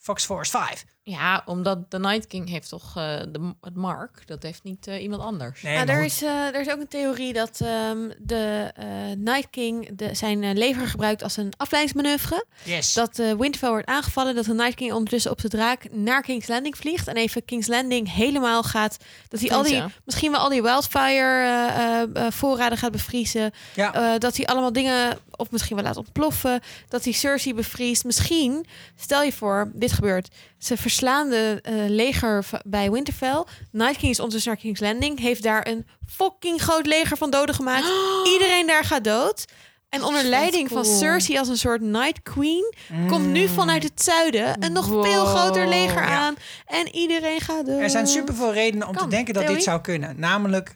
[0.00, 0.84] Fox Force 5?
[1.04, 4.26] Ja, omdat de Night King heeft toch eh, de, het mark.
[4.26, 5.62] Dat heeft niet eh, iemand anders.
[5.62, 6.04] Nee, maar er, goed.
[6.04, 10.58] is, eh, er is ook een theorie dat ehm, de eh, Night King de, zijn
[10.58, 12.44] leger gebruikt als een afleidingsmanoeuvre.
[12.62, 12.92] Yes.
[12.92, 16.48] Dat eh Winterfell wordt aangevallen, dat de Night King ondertussen op de draak naar King's
[16.48, 17.08] Landing vliegt.
[17.08, 18.96] En even King's Landing helemaal gaat.
[19.28, 23.52] Dat hij al die, misschien wel al die wildfire eh, eh, eh, voorraden gaat bevriezen.
[23.74, 23.94] ja.
[23.94, 26.60] Eh, dat hij allemaal dingen, of misschien wel laat ontploffen.
[26.88, 28.04] Dat hij Cersei bevriest.
[28.04, 28.66] Misschien,
[28.96, 30.28] stel je voor, dit gebeurt.
[30.58, 33.44] Ze verslaan de eh, leger bij Winterfell.
[33.70, 35.18] Night King is ondertussen naar King's Landing.
[35.20, 37.86] Heeft daar een fucking groot leger van doden gemaakt.
[38.32, 39.44] Iedereen daar gaat dood.
[39.88, 40.84] En onder leiding van.
[40.84, 42.74] Cersei als een soort Night Queen...
[43.08, 46.08] komt nu vanuit het zuiden een nog veel groter leger Ja.
[46.08, 46.34] aan.
[46.66, 47.80] En iedereen gaat dood.
[47.80, 49.62] Er zijn superveel redenen om Kan, te denken dat theorie.
[49.62, 50.20] dit zou kunnen.
[50.20, 50.74] Namelijk,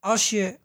[0.00, 0.58] als je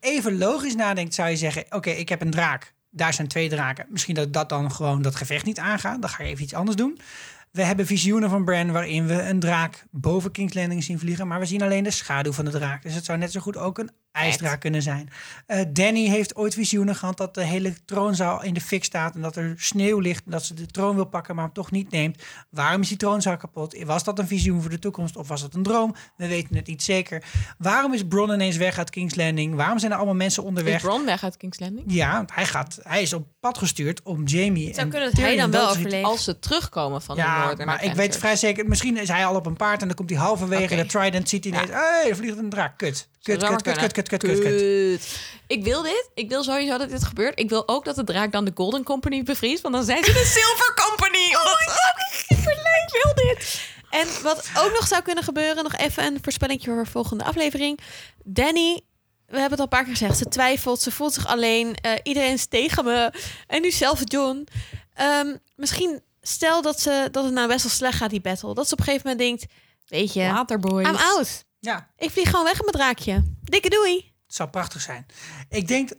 [0.00, 2.74] even logisch nadenkt, zou je zeggen: Oké, ik heb een draak.
[2.90, 3.86] Daar zijn twee draken.
[3.88, 6.00] Misschien dat dat dan gewoon dat gevecht niet aangaat.
[6.00, 6.98] Dan ga je even iets anders doen.
[7.50, 11.26] We hebben visioenen van Bran waarin we een draak boven King's Landing zien vliegen.
[11.26, 12.82] Maar we zien alleen de schaduw van de draak.
[12.82, 15.10] Dus het zou net zo goed ook een ijsdraak kunnen zijn.
[15.46, 19.14] Eh, Danny heeft ooit visioenen gehad dat de hele troonzaal in de fik staat.
[19.14, 20.24] En dat er sneeuw ligt.
[20.24, 22.22] En dat ze de troon wil pakken, maar hem toch niet neemt.
[22.50, 23.82] Waarom is die troonzaal kapot?
[23.84, 25.94] Was dat een visioen voor de toekomst of was het een droom?
[26.16, 27.24] We weten het niet zeker.
[27.58, 29.54] Waarom is Bron ineens weg uit King's Landing?
[29.54, 30.80] Waarom zijn er allemaal mensen Is onderweg?
[30.80, 31.84] Bron weg uit King's Landing?
[31.86, 35.10] Ja, want hij, gaat, hij is op pad gestuurd om Jamie Het zou en kunnen
[35.10, 36.04] dat hij dan wel overleeft.
[36.04, 38.66] Als ze terugkomen van de Ja, maar ik weet vrij zeker...
[38.68, 41.28] Misschien is hij al op een paard en dan komt hij halverwege de Trident.
[41.28, 41.70] Ziet hij ineens...
[41.70, 42.78] Hé, er vliegt een draak.
[42.78, 43.08] Kut.
[43.32, 44.36] Kut, Zou kut, zomaar kut, kut, kunnen.
[44.36, 45.00] kut, kut, kut, kut.
[45.00, 45.18] Kut.
[45.46, 46.10] Ik wil dit.
[46.14, 47.38] Ik wil sowieso dat dit gebeurt.
[47.38, 49.62] Ik wil ook dat de draak dan de Golden Company bevriest.
[49.62, 51.34] Want dan zijn ze de Silver Company.
[51.34, 52.56] Oh Omdat-
[52.86, 53.60] Ik wil dit.
[53.90, 57.78] En wat ook nog zou kunnen gebeuren, nog even een voorspellingje voor de volgende aflevering.
[58.24, 58.80] Danny,
[59.26, 61.92] we hebben het al een paar keer gezegd, ze twijfelt, ze voelt zich alleen, eh,
[62.02, 63.12] iedereen is tegen me.
[63.46, 64.46] En nu zelfs John.
[64.94, 68.54] Ehm, misschien stel dat, ze, dat het nou best wel slecht gaat, die battle.
[68.54, 69.52] Dat ze op een gegeven moment denkt,
[69.86, 70.86] weet je, Waterboys.
[70.88, 71.44] I'm out.
[71.60, 73.22] Ja, Ik vlieg gewoon weg met mijn draakje.
[73.42, 73.94] Dikke doei.
[74.26, 75.06] het zou prachtig zijn.
[75.48, 75.90] Ik denk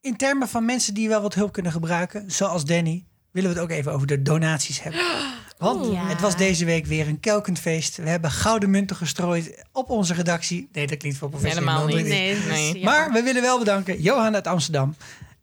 [0.00, 3.64] in termen van mensen die wel wat hulp kunnen gebruiken, zoals Danny, willen we het
[3.64, 5.00] ook even over de donaties hebben.
[5.58, 5.92] Want.
[5.92, 6.06] Ja.
[6.08, 7.96] het was deze week weer een kelkend feest.
[7.96, 10.68] We hebben gouden munten gestrooid op onze redactie.
[10.72, 11.68] Nee, dat klinkt voor professioneel.
[11.68, 12.06] Helemaal niet.
[12.06, 12.84] Nee, Nee.
[12.84, 14.96] Maar we willen wel bedanken Johan uit Amsterdam.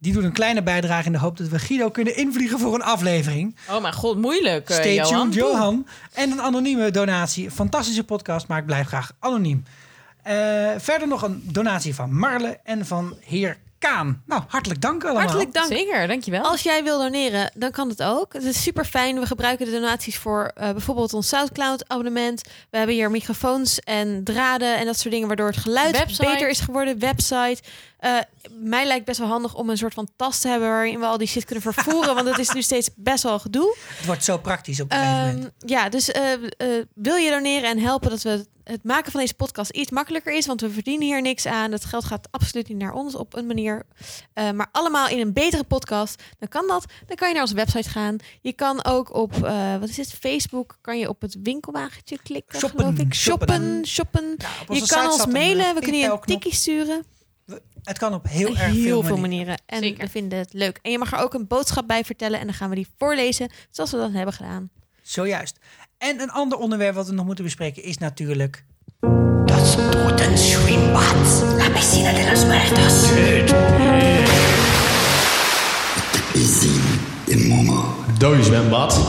[0.05, 2.81] Die doet een kleine bijdrage in de hoop dat we Guido kunnen invliegen voor een
[2.83, 3.55] aflevering.
[3.69, 4.69] Oh mijn god, moeilijk.
[4.69, 5.09] eh, Stay Johan.
[5.29, 5.87] tuned, Johan.
[6.13, 7.51] En een anonieme donatie.
[7.51, 9.63] Fantastische podcast, maar ik blijf graag anoniem.
[10.23, 10.35] Eh,
[10.77, 13.57] verder nog een donatie van Marle en van heer
[13.89, 14.21] Kaan.
[14.25, 15.21] Nou, hartelijk dank allemaal.
[15.21, 15.67] Hartelijk dank.
[15.67, 16.43] Zeker, dankjewel.
[16.43, 18.33] Als jij wil doneren, dan kan het ook.
[18.33, 19.19] Het is super fijn.
[19.19, 22.41] We gebruiken de donaties voor eh, bijvoorbeeld ons SoundCloud-abonnement.
[22.69, 26.29] We hebben hier microfoons en draden en dat soort dingen, waardoor het geluid Website.
[26.29, 26.99] beter is geworden.
[26.99, 27.61] Website.
[27.99, 28.17] Eh,
[28.59, 31.17] mij lijkt best wel handig om een soort van tas te hebben waarin we al
[31.17, 33.75] die shit kunnen vervoeren, want dat is nu steeds best wel gedoe.
[33.97, 35.51] Het wordt zo praktisch op een gegeven moment.
[35.59, 36.39] Ja, dus eh, eh,
[36.95, 40.45] wil je doneren en helpen dat we het maken van deze podcast iets makkelijker is,
[40.45, 41.71] want we verdienen hier niks aan.
[41.71, 43.83] Dat geld gaat absoluut niet naar ons op een manier,
[44.33, 46.23] Eh, maar allemaal in een betere podcast.
[46.39, 46.85] Dan kan dat.
[47.07, 48.17] Dan kan je naar onze website gaan.
[48.41, 50.13] Je kan ook op eh, wat is het?
[50.13, 52.59] Facebook kan je op het winkelwagentje klikken.
[52.59, 53.13] Shoppen, geloof ik.
[53.13, 53.47] shoppen.
[53.47, 54.35] Shoppen, shoppen.
[54.37, 55.65] Ja, op Je kan ons mailen.
[55.65, 57.05] eh, We kunnen je een tikkie sturen.
[57.83, 59.19] Het kan op heel erg Heel veel, veel manieren.
[59.21, 59.57] manieren.
[59.65, 60.03] En Zeker.
[60.05, 60.79] we vinden het leuk.
[60.81, 62.39] En je mag er ook een boodschap bij vertellen.
[62.39, 63.49] En dan gaan we die voorlezen.
[63.71, 64.69] Zoals we dat hebben gedaan.
[65.01, 65.59] Zojuist.
[66.05, 68.65] En een ander onderwerp wat we nog moeten bespreken is natuurlijk...
[78.17, 79.07] Dode zwembad.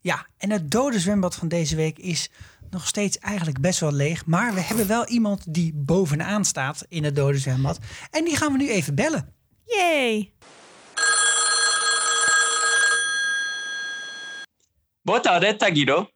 [0.00, 2.30] Ja, en het dode zwembad van deze week is
[2.70, 4.26] nog steeds eigenlijk best wel leeg.
[4.26, 7.78] Maar we hebben wel iemand die bovenaan staat in het dode zwembad.
[8.10, 9.34] En die gaan we nu even bellen.
[9.64, 10.32] Yay!
[15.06, 16.10] Boa tarde, Guido.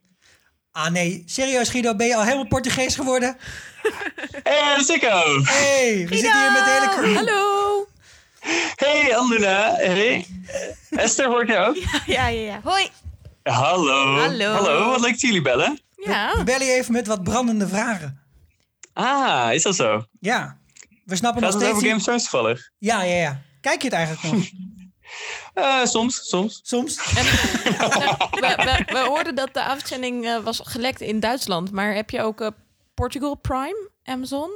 [0.73, 3.37] Ah nee, serieus Guido, ben je al helemaal Portugees geworden?
[4.43, 5.43] Hey, Sico.
[5.43, 7.15] hey, we zitten hier met de hele crew.
[7.17, 7.87] Hallo!
[8.75, 9.75] Hey, Aluna.
[9.75, 10.27] Hey.
[10.91, 11.77] Esther, hoor ik jou ook?
[12.07, 12.61] Ja, ja, ja.
[12.65, 12.89] Hoi!
[13.43, 14.19] Hallo.
[14.19, 14.53] Hallo.
[14.53, 15.81] Hallo, wat leuk dat jullie bellen.
[15.97, 16.37] ja.
[16.37, 18.21] We bellen je even met wat brandende vragen.
[18.93, 20.05] Ah, is dat zo?
[20.21, 20.57] Ja,
[21.05, 21.97] we snappen Gaat nog het steeds over Game niet...
[21.97, 22.71] of Thrones toevallig?
[22.79, 23.43] Ja, ja, ja.
[23.61, 24.45] Kijk je het eigenlijk nog?
[25.61, 26.61] Eh, soms, soms.
[26.62, 26.97] Soms?
[27.16, 27.24] En,
[28.45, 31.70] we, we, we hoorden dat de uitzending eh, was gelekt in Duitsland.
[31.73, 32.49] Maar heb je ook eh,
[32.95, 34.51] Portugal Prime, Amazon?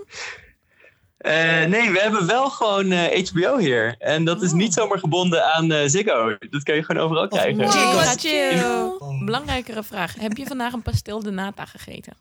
[1.18, 3.94] Eh, nee, we hebben wel gewoon eh, HBO hier.
[3.98, 4.56] En dat is Oh.
[4.56, 6.36] niet zomaar gebonden aan eh, Ziggo.
[6.50, 7.56] Dat kan je gewoon overal krijgen.
[7.64, 9.24] Wow, chill.
[9.24, 10.14] Belangrijkere vraag.
[10.18, 12.12] Heb je vandaag een pastel de nata gegeten?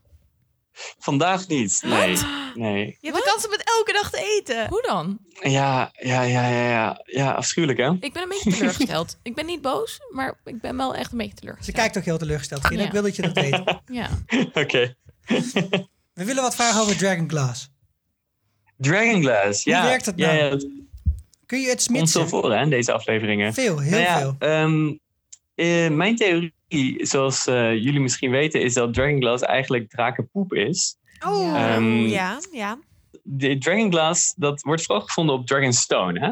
[0.98, 1.82] Vandaag niet.
[1.86, 2.18] Nee.
[2.54, 2.98] Nee.
[3.00, 4.68] Je hebt de kans om het elke dag te eten.
[4.68, 5.20] Hoe dan?
[5.42, 7.02] Ja, ja, ja, ja, ja.
[7.06, 7.92] Ja, afschuwelijk hè?
[8.00, 9.18] Ik ben een beetje teleurgesteld.
[9.24, 11.78] ik ben niet boos, maar ik ben wel echt een beetje Ze teleurgesteld.
[11.78, 12.66] kijkt ook heel teleurgesteld.
[12.66, 12.80] Gina.
[12.82, 12.86] Ja.
[12.88, 13.62] Ik wil dat je dat weet.
[14.00, 14.10] Ja.
[14.54, 14.96] Oké.
[16.14, 17.72] We willen wat vragen over Dragon Glass.
[18.78, 19.84] Dragonglass, Hoe ja.
[19.84, 20.38] werkt het Ja, nou?
[20.44, 20.68] ja, dat
[21.46, 22.30] Kun je het komt zo smidsen?
[22.30, 23.54] voor hè, in deze afleveringen.
[23.54, 24.36] Veel, heel Nou ja, veel.
[24.40, 24.94] ehm,
[25.56, 26.54] eh, mijn theorie,
[26.98, 30.96] zoals eh, jullie misschien weten, is dat Dragonglass eigenlijk drakenpoep is.
[31.26, 32.80] Oh, Ehm, ja, ja.
[33.24, 36.32] De Dragonglass, dat wordt vooral gevonden op Dragonstone, hè?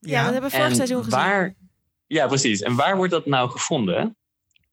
[0.00, 1.18] Ja, dat hebben we vorig En seizoen gezien.
[1.18, 1.54] Waar,
[2.06, 2.60] ja, precies.
[2.62, 4.16] En waar wordt dat nou gevonden?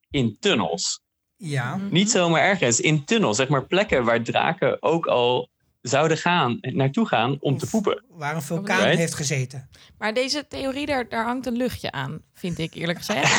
[0.09, 1.01] In tunnels.
[1.35, 1.77] Ja.
[1.89, 2.79] Niet zomaar ergens.
[2.79, 5.49] In tunnels, zeg maar plekken waar draken ook al
[5.89, 8.03] zouden gaan, naartoe gaan om te poepen.
[8.09, 8.97] Waar een vulkaan Right.
[8.97, 9.69] heeft gezeten.
[9.97, 13.33] Maar deze theorie, daar, daar hangt een luchtje aan, vind ik eerlijk gezegd.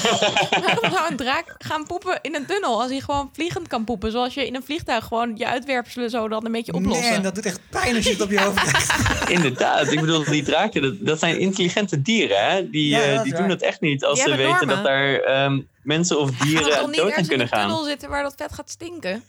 [0.64, 4.10] Waarom zou een draak gaan poepen in een tunnel als hij gewoon vliegend kan poepen?
[4.10, 7.10] Zoals je in een vliegtuig gewoon je uitwerpselen zo dan een beetje oplossen.
[7.12, 9.30] Nee, dat doet echt pijn als je het op je hoofd krijgt.
[9.30, 12.50] Inderdaad, ik bedoel, die draken, dat, dat zijn intelligente dieren.
[12.50, 12.70] Hè?
[12.70, 13.40] Die, Ja, eh, die waar.
[13.40, 14.68] doen dat echt niet als Die ze weten normen.
[14.74, 17.68] dat daar ehm, mensen of dieren dood aan ergens in kunnen een gaan.
[17.68, 19.22] tunnel zitten waar dat vet gaat stinken?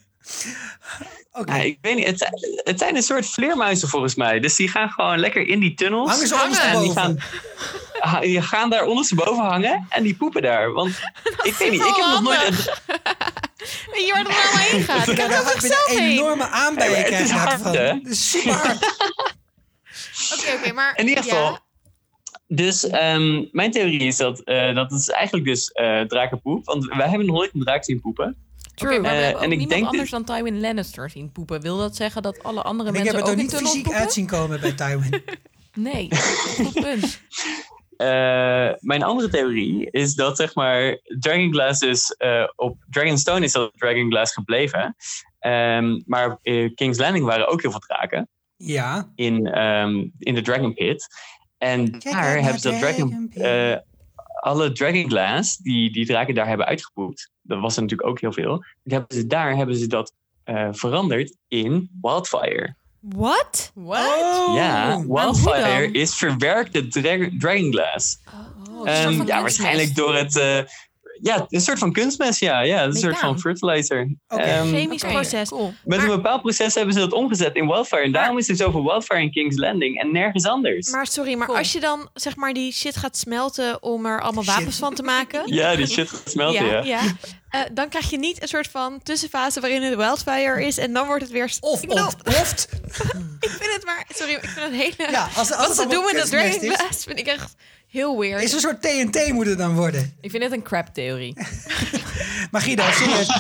[1.32, 1.56] Oké.
[1.56, 2.34] Ja, ik weet niet, het, zijn-
[2.64, 4.40] het zijn een soort vleermuizen volgens mij.
[4.40, 6.10] Dus die gaan gewoon lekker in die tunnels.
[6.12, 7.20] Hangen ze en die gaan,
[8.22, 10.72] die gaan daar ondersteboven hangen en die poepen daar.
[10.72, 10.90] Want
[11.44, 12.42] ik weet niet, ik heb nog nooit...
[12.48, 12.56] een-
[13.92, 15.08] Weet je waar het allemaal heen gaat?
[15.08, 16.12] Ik Ja, heb er heb je zichzelf een heen.
[16.18, 17.76] enorme aanbijen Ja, maar het is krijgen hard, van.
[17.76, 17.88] hè?
[17.94, 18.54] Het is super.
[20.40, 20.98] Oké, oké, maar...
[20.98, 21.52] In ieder geval.
[21.52, 21.64] ja.
[22.48, 26.66] Dus ehm, mijn theorie is dat, eh, dat het is eigenlijk dus eh drakenpoep.
[26.66, 28.45] Want wij hebben nog nooit een draak zien poepen.
[28.84, 31.62] Maar we Eh, hebben ook en ik niemand denk anders dan Tywin Lannister zien poepen.
[31.62, 34.02] Wil dat zeggen dat alle andere En ik mensen heb het ook niet fysiek poepen?
[34.02, 35.24] uit zien komen bij Tywin.
[35.74, 36.08] Nee,
[36.56, 37.22] goed punt.
[37.98, 43.72] Eh, mijn andere theorie is dat zeg maar Dragonglass is eh, op Dragonstone is dat
[43.76, 44.96] Dragonglass gebleven.
[45.40, 46.40] Ehm, maar
[46.76, 49.12] King's Landing waren ook heel veel draken Ja.
[49.16, 51.08] in, ehm, in de Dragon Pit.
[51.58, 53.84] En daar hebben ze dat Dragon, Dragon Pit.
[54.40, 57.32] Alle Dragonglass die die draken daar hebben uitgepoept.
[57.42, 58.64] Dat was er natuurlijk ook heel veel.
[58.84, 60.14] Hebben ze, daar hebben ze dat
[60.44, 62.76] eh, veranderd in Wildfire.
[63.00, 63.72] What?
[63.74, 64.08] What?
[64.22, 64.56] Oh.
[64.56, 68.18] Ja, Wildfire is verwerkte dra Dragonglass.
[68.72, 70.38] Oh, Ehm, van ja, waarschijnlijk door het.
[70.38, 70.60] eh,
[71.26, 72.62] ja, een soort van kunstmest, ja.
[72.62, 74.16] ja een soort van fertilizer.
[74.28, 75.50] Oké, Ehm, Chemisch proces.
[75.50, 75.74] cool.
[75.84, 78.04] met Maar- een bepaald proces hebben ze dat omgezet in Wildfire.
[78.04, 80.90] En daarom is er zoveel Wildfire in King's Landing en nergens anders.
[80.90, 81.58] Maar sorry, maar Cool.
[81.60, 84.76] als je dan zeg maar die shit gaat smelten om er allemaal wapens Shit.
[84.86, 85.42] van te maken.
[85.54, 86.84] ja, die shit gaat smelten, ja.
[86.84, 87.02] ja.
[87.50, 91.06] Eh, dan krijg je niet een soort van tussenfase waarin het wildfire is en dan
[91.08, 91.50] wordt het weer.
[91.50, 92.68] st- Of ik, bedoel, ontploft.
[93.48, 94.06] ik vind het maar.
[94.10, 95.12] Sorry, ik vind het hele.
[95.12, 97.56] Ja, als, als wat ze doen met dat Dragon Glass vind ik echt
[97.96, 98.44] heel weird.
[98.44, 100.16] is een soort TNT moet het dan worden.
[100.22, 101.34] Ik vind dit een crap-theorie.
[102.52, 103.40] Maar Guido, serieus.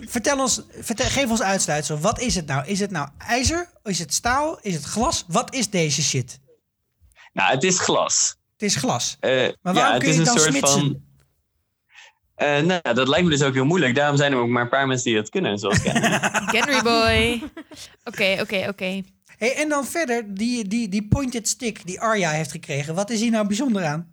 [0.00, 1.98] vertel ons, vertel, geef ons uitsluitsel.
[1.98, 2.66] Wat is het nou?
[2.66, 3.70] Is het nou ijzer?
[3.84, 4.58] Is het staal?
[4.62, 5.24] Is het glas?
[5.28, 6.38] Wat is deze shit?
[7.32, 8.36] Nou, het is glas.
[8.52, 9.16] Het is glas.
[9.20, 9.30] Eh,
[9.62, 10.80] Maar waarom ja, het kun is je een het dan smitsen?
[10.80, 11.02] van.
[12.34, 13.94] Eh, nou, ja, dat lijkt me dus ook heel moeilijk.
[13.94, 15.78] Daarom zijn er ook maar een paar mensen die dat kunnen, zoals.
[16.56, 17.42] Henry boy.
[18.10, 19.02] Oké, oké, oké.
[19.38, 22.94] Hey, en dan verder, die, die, die pointed stick die Arya heeft gekregen.
[22.94, 24.12] Wat is hier nou bijzonder aan?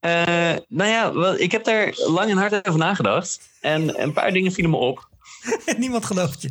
[0.00, 3.40] Eh, nou ja, wel, ik heb daar lang en hard over nagedacht.
[3.60, 5.08] En een paar dingen vielen me op.
[5.78, 6.50] Niemand gelooft je.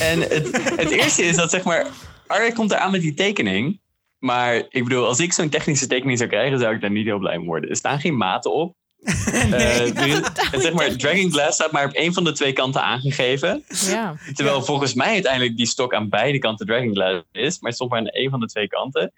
[0.00, 1.86] En het, het eerste is dat, zeg maar,
[2.26, 3.80] Arya komt eraan met die tekening.
[4.18, 7.18] Maar ik bedoel, als ik zo'n technische tekening zou krijgen, zou ik daar niet heel
[7.18, 7.70] blij mee worden.
[7.70, 8.76] Er staan geen maten op.
[9.52, 12.82] Eh, is- het, zeg maar, Dragon Glass staat maar op één van de twee kanten
[12.82, 13.64] aangegeven.
[13.68, 14.14] Ja.
[14.34, 17.58] Terwijl volgens mij uiteindelijk die stok aan beide kanten Dragon Glass is.
[17.58, 19.12] Maar het stond maar aan één van de twee kanten.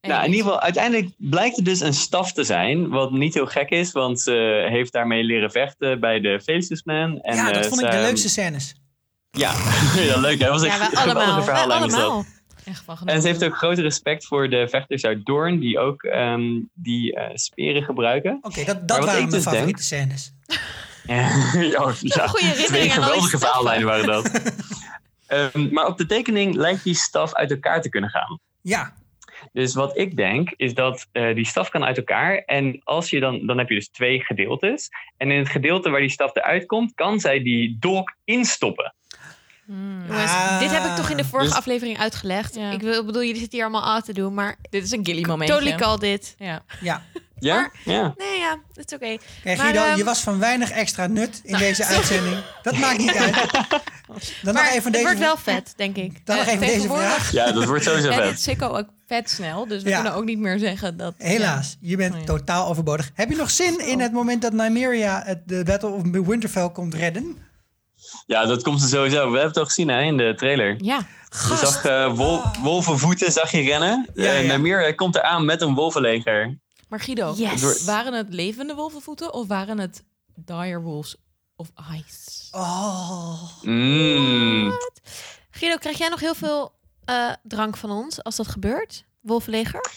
[0.00, 2.88] Nou, in ieder geval, uiteindelijk blijkt het dus een staf te zijn.
[2.88, 7.20] Wat niet heel gek is, want ze heeft daarmee leren vechten bij de Faceless Man.
[7.20, 8.74] En, ja, dat eh, vond ik de leukste scènes.
[9.30, 9.52] Ja,
[9.96, 10.38] ja leuk.
[10.40, 10.48] Hè?
[10.48, 12.24] Was echt Ja, een geweldige verhaallijn dat.
[12.64, 16.02] Echt van En ze heeft ook grote respect voor de vechters uit Doorn, die ook
[16.02, 18.38] ehm, die eh, speren gebruiken.
[18.42, 20.32] Oké, dat, dat waren mijn dus favoriete scènes.
[21.06, 22.26] Ja, ja, ja,
[22.66, 24.30] twee geweldige verhaallijnen waren dat.
[25.26, 28.40] Ehm, maar op de tekening lijkt die staf uit elkaar te kunnen gaan.
[28.60, 28.92] Ja,
[29.52, 32.36] Dus wat ik denk, is dat eh, die staf kan uit elkaar.
[32.36, 34.88] En als je dan, dan heb je dus twee gedeeltes.
[35.16, 38.94] En in het gedeelte waar die staf eruit komt, kan zij die dolk instoppen.
[39.66, 40.13] Heb
[40.96, 42.54] ik toch in de vorige Dus- aflevering uitgelegd.
[42.54, 42.70] Ja.
[42.70, 45.24] Ik wil, bedoel, jullie zitten hier allemaal aan te doen, maar Dit is een gilly
[45.26, 45.54] momentje.
[45.54, 46.34] totally call dit.
[46.38, 46.62] Ja.
[46.80, 47.02] ja.
[47.38, 47.54] Ja?
[47.54, 48.14] Maar- ja.
[48.16, 49.16] Nee, ja, dat is oké.
[49.44, 51.64] Maar, Guido, ehm, je was van weinig extra nut in Nou.
[51.64, 52.36] deze uitzending.
[52.62, 53.34] Dat maakt niet uit.
[54.42, 56.26] Dan nog Maar even het deze, wordt wel vet, denk ik.
[56.26, 57.32] dan nog Eh, even deze vraag.
[57.32, 58.40] Ja, dat wordt sowieso En het vet.
[58.40, 59.94] Sikko ook vet snel, dus we Ja.
[59.94, 61.14] kunnen ook niet meer zeggen dat...
[61.18, 62.26] Helaas, je bent Oh ja.
[62.26, 63.10] totaal overbodig.
[63.14, 66.94] Heb je nog zin in het moment dat Nymeria het, de Battle of Winterfell komt
[66.94, 67.36] redden?
[68.26, 69.16] Ja, dat komt er sowieso.
[69.16, 70.76] We hebben het al gezien hè, in de trailer.
[70.84, 71.06] Ja.
[71.30, 74.08] Je zag eh, wol wolvenvoeten zag je rennen.
[74.14, 74.46] Ja, en ja.
[74.46, 76.58] Namir komt eraan met een wolvenleger.
[76.88, 77.84] Maar Guido, Yes.
[77.84, 81.16] waren het levende wolvenvoeten of waren het direwolves
[81.56, 82.48] of ice?
[82.56, 83.42] Oh.
[83.62, 84.72] Mm.
[85.50, 86.72] Guido, krijg jij nog heel veel
[87.04, 89.04] eh, drank van ons als dat gebeurt?
[89.20, 89.90] Wolvenleger?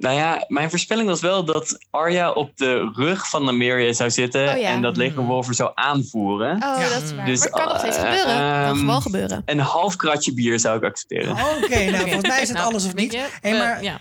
[0.00, 4.48] Nou ja, mijn voorspelling was wel dat Arya op de rug van Namiria zou zitten
[4.48, 4.68] Oh ja.
[4.68, 6.54] en dat leger wolven zou aanvoeren.
[6.54, 6.88] Oh, Ja.
[6.88, 7.24] dat is waar.
[7.26, 8.34] Dus, maar het kan nog steeds eh, gebeuren.
[8.34, 9.42] Het kan ehm, gewoon gebeuren.
[9.44, 11.30] Een half kratje bier zou ik accepteren.
[11.30, 13.12] Oké, nou volgens mij is het Nou, alles of niet.
[13.12, 13.98] je, Hey, we- maar ja.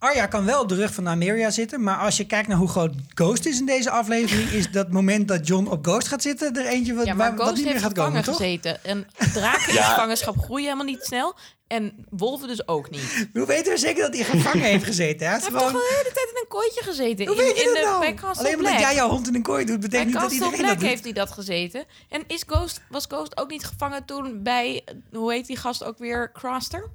[0.00, 2.68] Arya kan wel op de rug van Nymeria zitten, maar als je kijkt naar hoe
[2.68, 6.56] groot Ghost is in deze aflevering, is dat moment dat John op Ghost gaat zitten
[6.56, 8.36] er eentje wat, ja, maar waar- wat niet meer heeft gaat komen, gevangen toch?
[8.36, 8.84] gezeten.
[8.84, 9.82] En draken in Ja.
[9.88, 11.34] gevangenschap groeien helemaal niet snel.
[11.66, 13.28] En wolven dus ook niet.
[13.32, 15.26] Hoe weten we zeker dat hij gevangen heeft gezeten?
[15.26, 15.72] Hij heeft toch gewoon...
[15.72, 17.26] de hele tijd in een kooitje gezeten.
[17.26, 18.34] Hoe in, weet je in dat de, nou?
[18.38, 20.68] Alleen omdat jij jouw hond in een kooi doet, Bij betekent niet dat iedereen Black
[20.70, 20.88] dat doet.
[20.88, 21.84] heeft hij dat gezeten.
[22.08, 25.98] En is Ghost, was Ghost ook niet gevangen toen bij, hoe heet die gast ook
[25.98, 26.88] weer, Craster?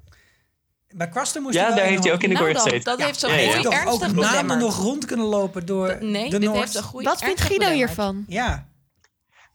[0.97, 2.97] Bij Craster moest Ja, hij daar heeft hij ook in de Nou kooi dan, gezeten.
[2.97, 3.85] dat heeft zo'n Ja, ja, ja.
[3.85, 4.59] ook belemmerd.
[4.59, 6.59] nog rond kunnen lopen door Nee, de dit Noord.
[6.59, 7.88] heeft een groei Wat vindt Guido belemmerd.
[7.88, 8.26] hiervan?
[8.27, 8.67] Ja,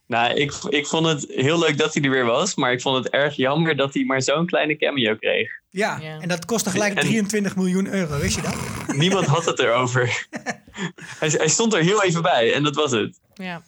[0.07, 3.03] Nou, ik, ik vond het heel leuk dat hij er weer was, maar ik vond
[3.03, 5.51] het erg jammer dat hij maar zo'n kleine cameo kreeg.
[5.69, 5.97] ja.
[6.01, 6.19] Ja.
[6.19, 8.55] en dat kostte gelijk En- 23 miljoen euro, wist je dat?
[8.95, 10.27] Niemand had het erover.
[11.19, 13.19] hij, hij stond er heel even bij en dat was het.
[13.33, 13.61] Ja.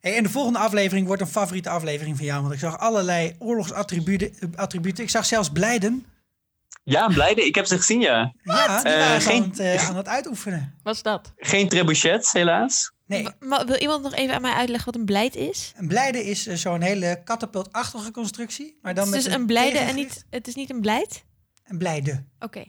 [0.00, 3.34] Hey, en de volgende aflevering wordt een favoriete aflevering van jou, want ik zag allerlei
[3.38, 4.32] oorlogsattributen.
[4.56, 5.04] attributen.
[5.04, 6.04] Ik zag zelfs Blijden.
[6.90, 7.46] Ja, blijde.
[7.46, 8.32] Ik heb ze gezien, ja.
[8.42, 10.78] Ja, die Eh, waren geen- aan, het, eh, aan het uitoefenen.
[10.82, 11.32] Wat is dat?
[11.36, 12.92] Geen trebuchets, helaas.
[13.06, 13.28] Nee,
[13.66, 15.72] wil iemand nog even aan mij uitleggen wat een blijt is?
[15.76, 18.78] een blijde is eh, zo'n hele katapultachtige constructie.
[18.82, 21.24] Maar dan Het is met dus een blijde en niet, het is niet een blijt?
[21.64, 22.24] Een blijde.
[22.38, 22.64] Oké.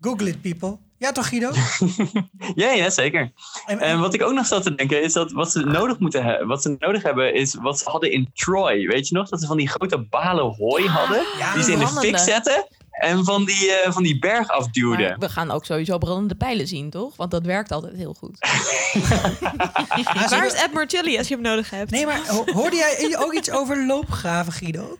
[0.00, 0.78] Google it, people.
[0.98, 1.50] Ja, toch, Guido?
[2.54, 3.32] Ja, ja, zeker.
[3.66, 6.24] En, En wat ik ook nog zat te denken is dat wat ze nodig moeten
[6.24, 8.86] hebben, wat ze nodig hebben, is wat ze hadden in Troy.
[8.86, 11.78] Weet je nog dat ze van die grote balen hooi hadden, ja, die ze in
[11.78, 12.66] de fik zetten
[12.98, 15.08] en van die, eh, van die berg afduwden.
[15.08, 17.16] Maar we gaan ook sowieso brandende pijlen zien, toch?
[17.16, 18.38] Want dat werkt altijd heel goed.
[20.30, 21.90] Waar is Ed Martilli als je hem nodig hebt?
[21.90, 24.98] Nee, maar ho- hoorde jij ook iets over loopgraven, Guido?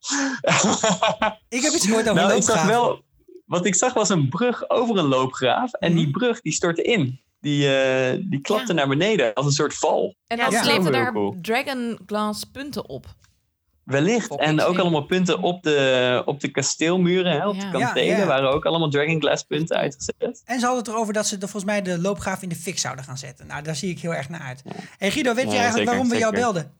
[1.48, 2.68] Ik heb iets gehoord over nou, ik zag loopgraven.
[2.68, 3.02] wel,
[3.46, 6.18] wat ik zag was een brug over een loopgraaf en die Mhm.
[6.18, 7.20] brug die stortte in.
[7.40, 8.72] Die, eh, die klapte Ja.
[8.72, 10.14] naar beneden als een soort val.
[10.26, 10.90] En dan Ja.
[10.90, 11.36] daar cool.
[11.42, 13.06] dragon glass punten op.
[13.90, 14.36] Wellicht.
[14.36, 17.60] En ook allemaal punten op de, op de kasteelmuren, hè, op Ja.
[17.70, 18.26] de kantelen, Ja, ja.
[18.26, 20.42] waren ook allemaal dragonglass punten uitgezet.
[20.44, 22.78] En ze hadden het erover dat ze de, volgens mij de loopgraaf in de fik
[22.78, 23.46] zouden gaan zetten.
[23.46, 24.62] Nou, daar zie ik heel erg naar uit.
[24.98, 26.72] Hey Guido, weet je eigenlijk zeker, waarom we jou belden?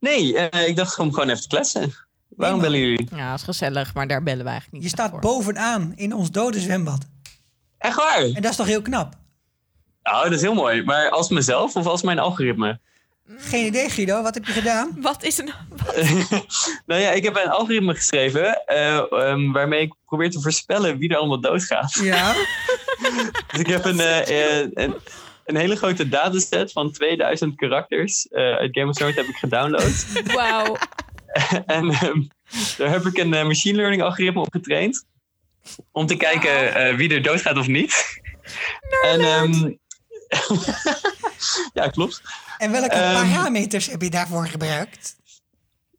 [0.00, 1.92] Nee, eh, ik dacht om gewoon even te kletsen.
[2.28, 3.08] Waarom bellen jullie?
[3.14, 5.20] Ja, is gezellig, maar daar bellen we eigenlijk Je niet staat voor.
[5.20, 7.06] bovenaan in ons dode zwembad.
[7.78, 8.22] Echt waar?
[8.22, 9.14] En dat is toch heel knap?
[10.02, 10.82] Nou, dat is heel mooi.
[10.84, 12.80] Maar als mezelf of als mijn algoritme?
[13.38, 14.22] Geen idee, Guido.
[14.22, 14.96] Wat heb je gedaan?
[15.00, 15.50] Wat is een...
[16.86, 21.08] nou ja, ik heb een algoritme geschreven eh, ehm, waarmee ik probeer te voorspellen wie
[21.08, 21.94] er allemaal doodgaat.
[22.02, 22.34] Ja.
[23.52, 24.94] Dus ik heb een, eh, eh, een,
[25.44, 30.06] een hele grote dataset van 2000 karakters eh, uit Game of Thrones heb ik gedownload.
[30.24, 30.76] Wauw.
[31.66, 32.22] en ehm,
[32.76, 35.06] daar heb ik een machine learning algoritme op getraind.
[35.92, 38.20] Om te kijken eh, wie er doodgaat of niet.
[39.02, 39.72] En, ehm,
[41.74, 42.22] ja, klopt.
[42.62, 43.30] En welke Ehm.
[43.30, 45.16] parameters heb je daarvoor gebruikt?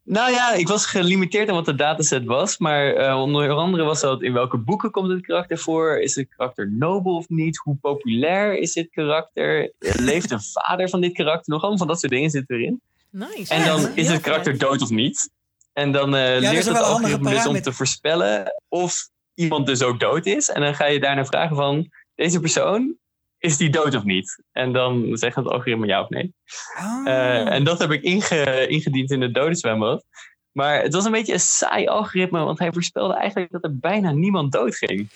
[0.04, 2.58] Nou ja, ik was gelimiteerd aan wat de dataset was.
[2.58, 6.00] Maar eh, onder andere was dat in welke boeken komt het karakter voor?
[6.00, 7.56] Is het karakter nobel of niet?
[7.56, 9.72] Hoe populair is dit karakter?
[9.78, 11.60] Leeft de vader van dit karakter nog?
[11.60, 12.80] Allemaal van dat soort dingen zitten erin.
[13.10, 13.54] Nice.
[13.54, 15.30] En dan Ja, is het karakter dood of niet.
[15.72, 19.66] En dan eh, dat is leert het een algoritme dus om te voorspellen of iemand
[19.66, 20.50] dus ook dood is.
[20.50, 22.96] En dan ga je daarna vragen van, deze persoon,
[23.44, 24.42] is die dood of niet?
[24.52, 26.34] En dan zegt het algoritme ja of nee.
[26.78, 27.08] Oh.
[27.08, 30.04] Eh, en dat heb ik inge- ingediend in het dodenzwembad.
[30.52, 34.10] Maar het was een beetje een saai algoritme, want hij voorspelde eigenlijk dat er bijna
[34.12, 35.10] niemand dood ging.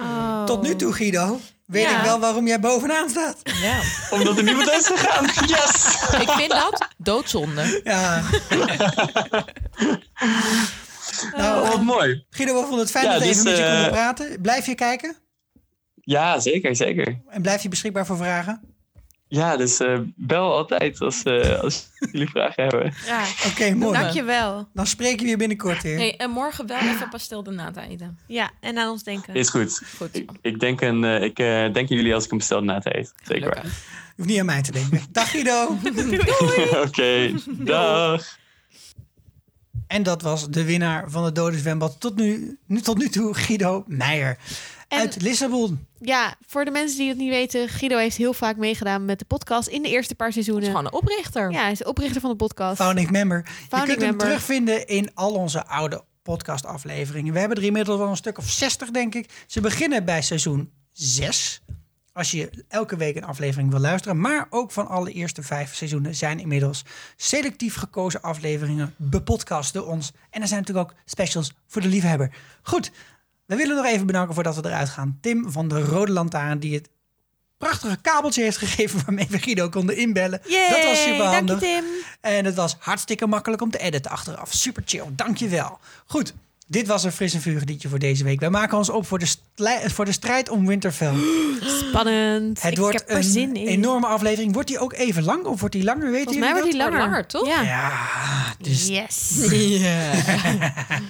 [0.00, 0.44] Oh.
[0.44, 1.98] Tot nu toe, Guido, weet Ja.
[1.98, 3.40] ik wel waarom jij bovenaan staat.
[3.42, 3.80] Ja.
[4.10, 5.24] Omdat er niemand is gegaan.
[5.54, 5.96] Yes!
[6.20, 7.80] Ik vind dat doodzonde.
[7.84, 8.22] Ja.
[11.36, 12.24] nou, wat mooi.
[12.30, 14.40] Guido, we vonden het fijn Ja, dat we dus, even met je eh, konden praten.
[14.40, 15.16] Blijf je kijken
[16.08, 17.18] Ja, zeker, zeker.
[17.28, 18.60] en blijf je beschikbaar voor vragen.
[19.26, 22.94] Ja, dus eh, bel altijd als, eh, als jullie vragen hebben.
[23.06, 23.98] Ja, Oké, mooi.
[23.98, 24.68] dankjewel.
[24.74, 25.96] Dan spreken we je binnenkort weer.
[25.96, 28.18] Hey, en morgen wel even pastel de nata eten.
[28.26, 29.34] Ja, en aan ons denken.
[29.34, 29.82] Is goed.
[29.96, 30.16] Goed.
[30.16, 32.78] Ik, ik denk, een, eh, ik eh, denk aan jullie als ik hem bestel na
[32.78, 33.12] te eten.
[33.22, 33.64] Zeker waar.
[33.64, 33.70] Je
[34.16, 35.02] hoeft niet aan mij te denken.
[35.12, 35.76] Dag Guido.
[36.86, 38.36] Oké, dag.
[39.86, 43.34] En dat was de winnaar van het Dode Zwembad tot nu, nu, tot nu toe,
[43.34, 44.38] Guido Meijer.
[44.88, 45.86] En- uit Lissabon.
[46.00, 49.24] Ja, voor de mensen die het niet weten, Guido heeft heel vaak meegedaan met de
[49.24, 50.64] podcast in de eerste paar seizoenen.
[50.68, 51.50] Gewoon een oprichter.
[51.50, 52.76] Ja, hij is de oprichter van de podcast.
[52.76, 53.42] Founding member.
[53.44, 57.32] je Founding kunt hem terugvinden in al onze oude podcastafleveringen.
[57.32, 59.44] We hebben er inmiddels wel een stuk of 60, denk ik.
[59.46, 61.62] Ze beginnen bij seizoen 6.
[62.12, 64.20] Als je elke week een aflevering wil luisteren.
[64.20, 66.84] Maar ook van alle eerste vijf seizoenen zijn inmiddels
[67.16, 70.12] selectief gekozen afleveringen bepodcast door ons.
[70.30, 72.34] En er zijn natuurlijk ook specials voor de liefhebber.
[72.62, 72.90] Goed,
[73.48, 75.18] we willen nog even bedanken voordat we eruit gaan.
[75.20, 76.88] Tim van de Rode Lantaarn, die het
[77.58, 80.40] prachtige kabeltje heeft gegeven waarmee we Guido konden inbellen.
[80.44, 81.58] Yay, dat was super dank je handig.
[81.58, 81.84] Tim.
[82.20, 84.52] En het was hartstikke makkelijk om te editen achteraf.
[84.52, 85.78] Super chill, dankjewel.
[86.06, 86.34] Goed,
[86.70, 88.40] dit was een fris en vurig liedje voor deze week.
[88.40, 89.26] Wij maken ons op voor de,
[89.86, 91.14] voor de strijd om Winterfell.
[91.88, 92.62] Spannend.
[92.62, 93.66] Het ik wordt heb er een zin in.
[93.66, 94.52] enorme aflevering.
[94.52, 96.10] Wordt die ook even lang of wordt die langer?
[96.10, 96.98] Weet Volgens mij wordt die langer.
[96.98, 97.46] langer, toch?
[97.46, 97.62] Ja.
[97.62, 97.92] Ja,
[98.60, 99.28] dus Yes.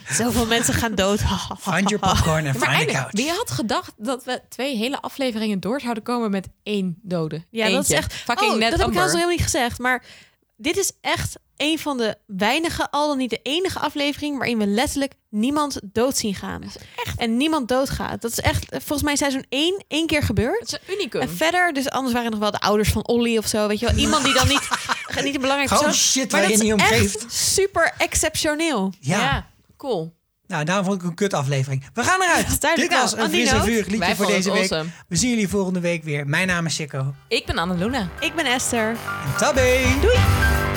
[0.19, 1.21] Zoveel mensen gaan dood.
[1.71, 3.11] find your popcorn en find the couch.
[3.13, 7.43] wie had gedacht dat we twee hele afleveringen door zouden komen met één dode?
[7.51, 8.13] Ja, dat is echt.
[8.15, 8.91] Fucking oh, net dat heb ik Amber.
[8.91, 9.79] trouwens nog helemaal niet gezegd.
[9.79, 10.03] Maar
[10.61, 14.67] dit is echt een van de weinige, al dan niet de enige aflevering waarin we
[14.67, 16.63] letterlijk niemand dood zien gaan.
[17.17, 18.23] En niemand doodgaat.
[18.23, 20.61] Dat is echt, volgens mij seizoen 1 één keer gebeurd.
[20.61, 21.21] Het is een unicum.
[21.21, 23.67] En verder, dus anders waren er nog wel de ouders van Olly of zo.
[23.69, 24.69] Weet je wel, iemand die dan niet,
[25.25, 25.93] niet een belangrijk persoon.
[25.93, 27.33] shit maar waar je dat niet om is echt geeft.
[27.33, 28.93] super exceptioneel.
[29.01, 29.19] Ja.
[29.21, 29.51] Ja.
[29.77, 30.17] cool.
[30.49, 31.85] Nou, daarom vond ik een kut aflevering.
[31.95, 32.61] We gaan eruit.
[32.77, 34.71] Dit was een fris en note, vurig liedje voor deze week.
[34.71, 34.91] awesome.
[35.09, 36.27] We zien jullie volgende week weer.
[36.27, 37.15] Mijn naam is Sikko.
[37.29, 38.09] Ik ben Annaluna.
[38.21, 38.89] Ik ben Esther.
[38.89, 39.85] En tabé.
[40.01, 40.68] Doei.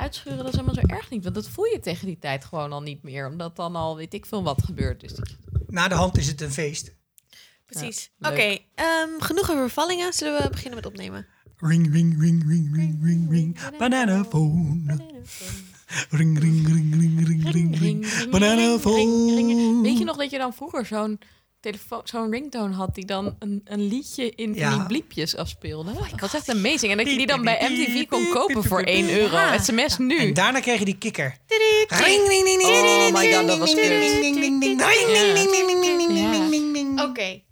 [0.00, 1.22] Uitschuren dat is helemaal zo erg niet.
[1.22, 3.26] Want dat voel je tegen die tijd gewoon al niet meer.
[3.28, 5.00] Omdat dan al weet ik veel wat gebeurt.
[5.00, 5.12] Dus
[5.66, 6.94] Na de hand is het een feest.
[7.66, 8.10] Precies.
[8.18, 8.62] Ja, Oké, leuk.
[8.74, 10.12] ehm, genoeg over vervallingen.
[10.12, 11.26] Zullen we beginnen met opnemen?
[11.56, 13.76] Ring, ring, ring, ring, ring, ring, ring.
[13.78, 14.98] Banana phone.
[16.10, 18.28] Ring, ring, ring, ring, ring, ring, ring.
[18.30, 19.82] Banana phone.
[19.82, 21.18] Weet je nog dat je dan vroeger zo'n
[21.60, 24.70] telefoon, zo'n ringtone had die dan een, een liedje in Ja.
[24.76, 25.92] die bliepjes afspeelde?
[25.92, 26.92] dat was echt amazing.
[26.92, 29.38] En dat je die dan bij MTV kon kopen voor 1 euro.
[29.58, 30.18] SMS nu.
[30.18, 31.36] En daarna kreeg je die kikker.
[31.88, 33.90] Ring, ring, ring, ring, Oh my god, dat was kut.
[37.08, 37.42] Oké,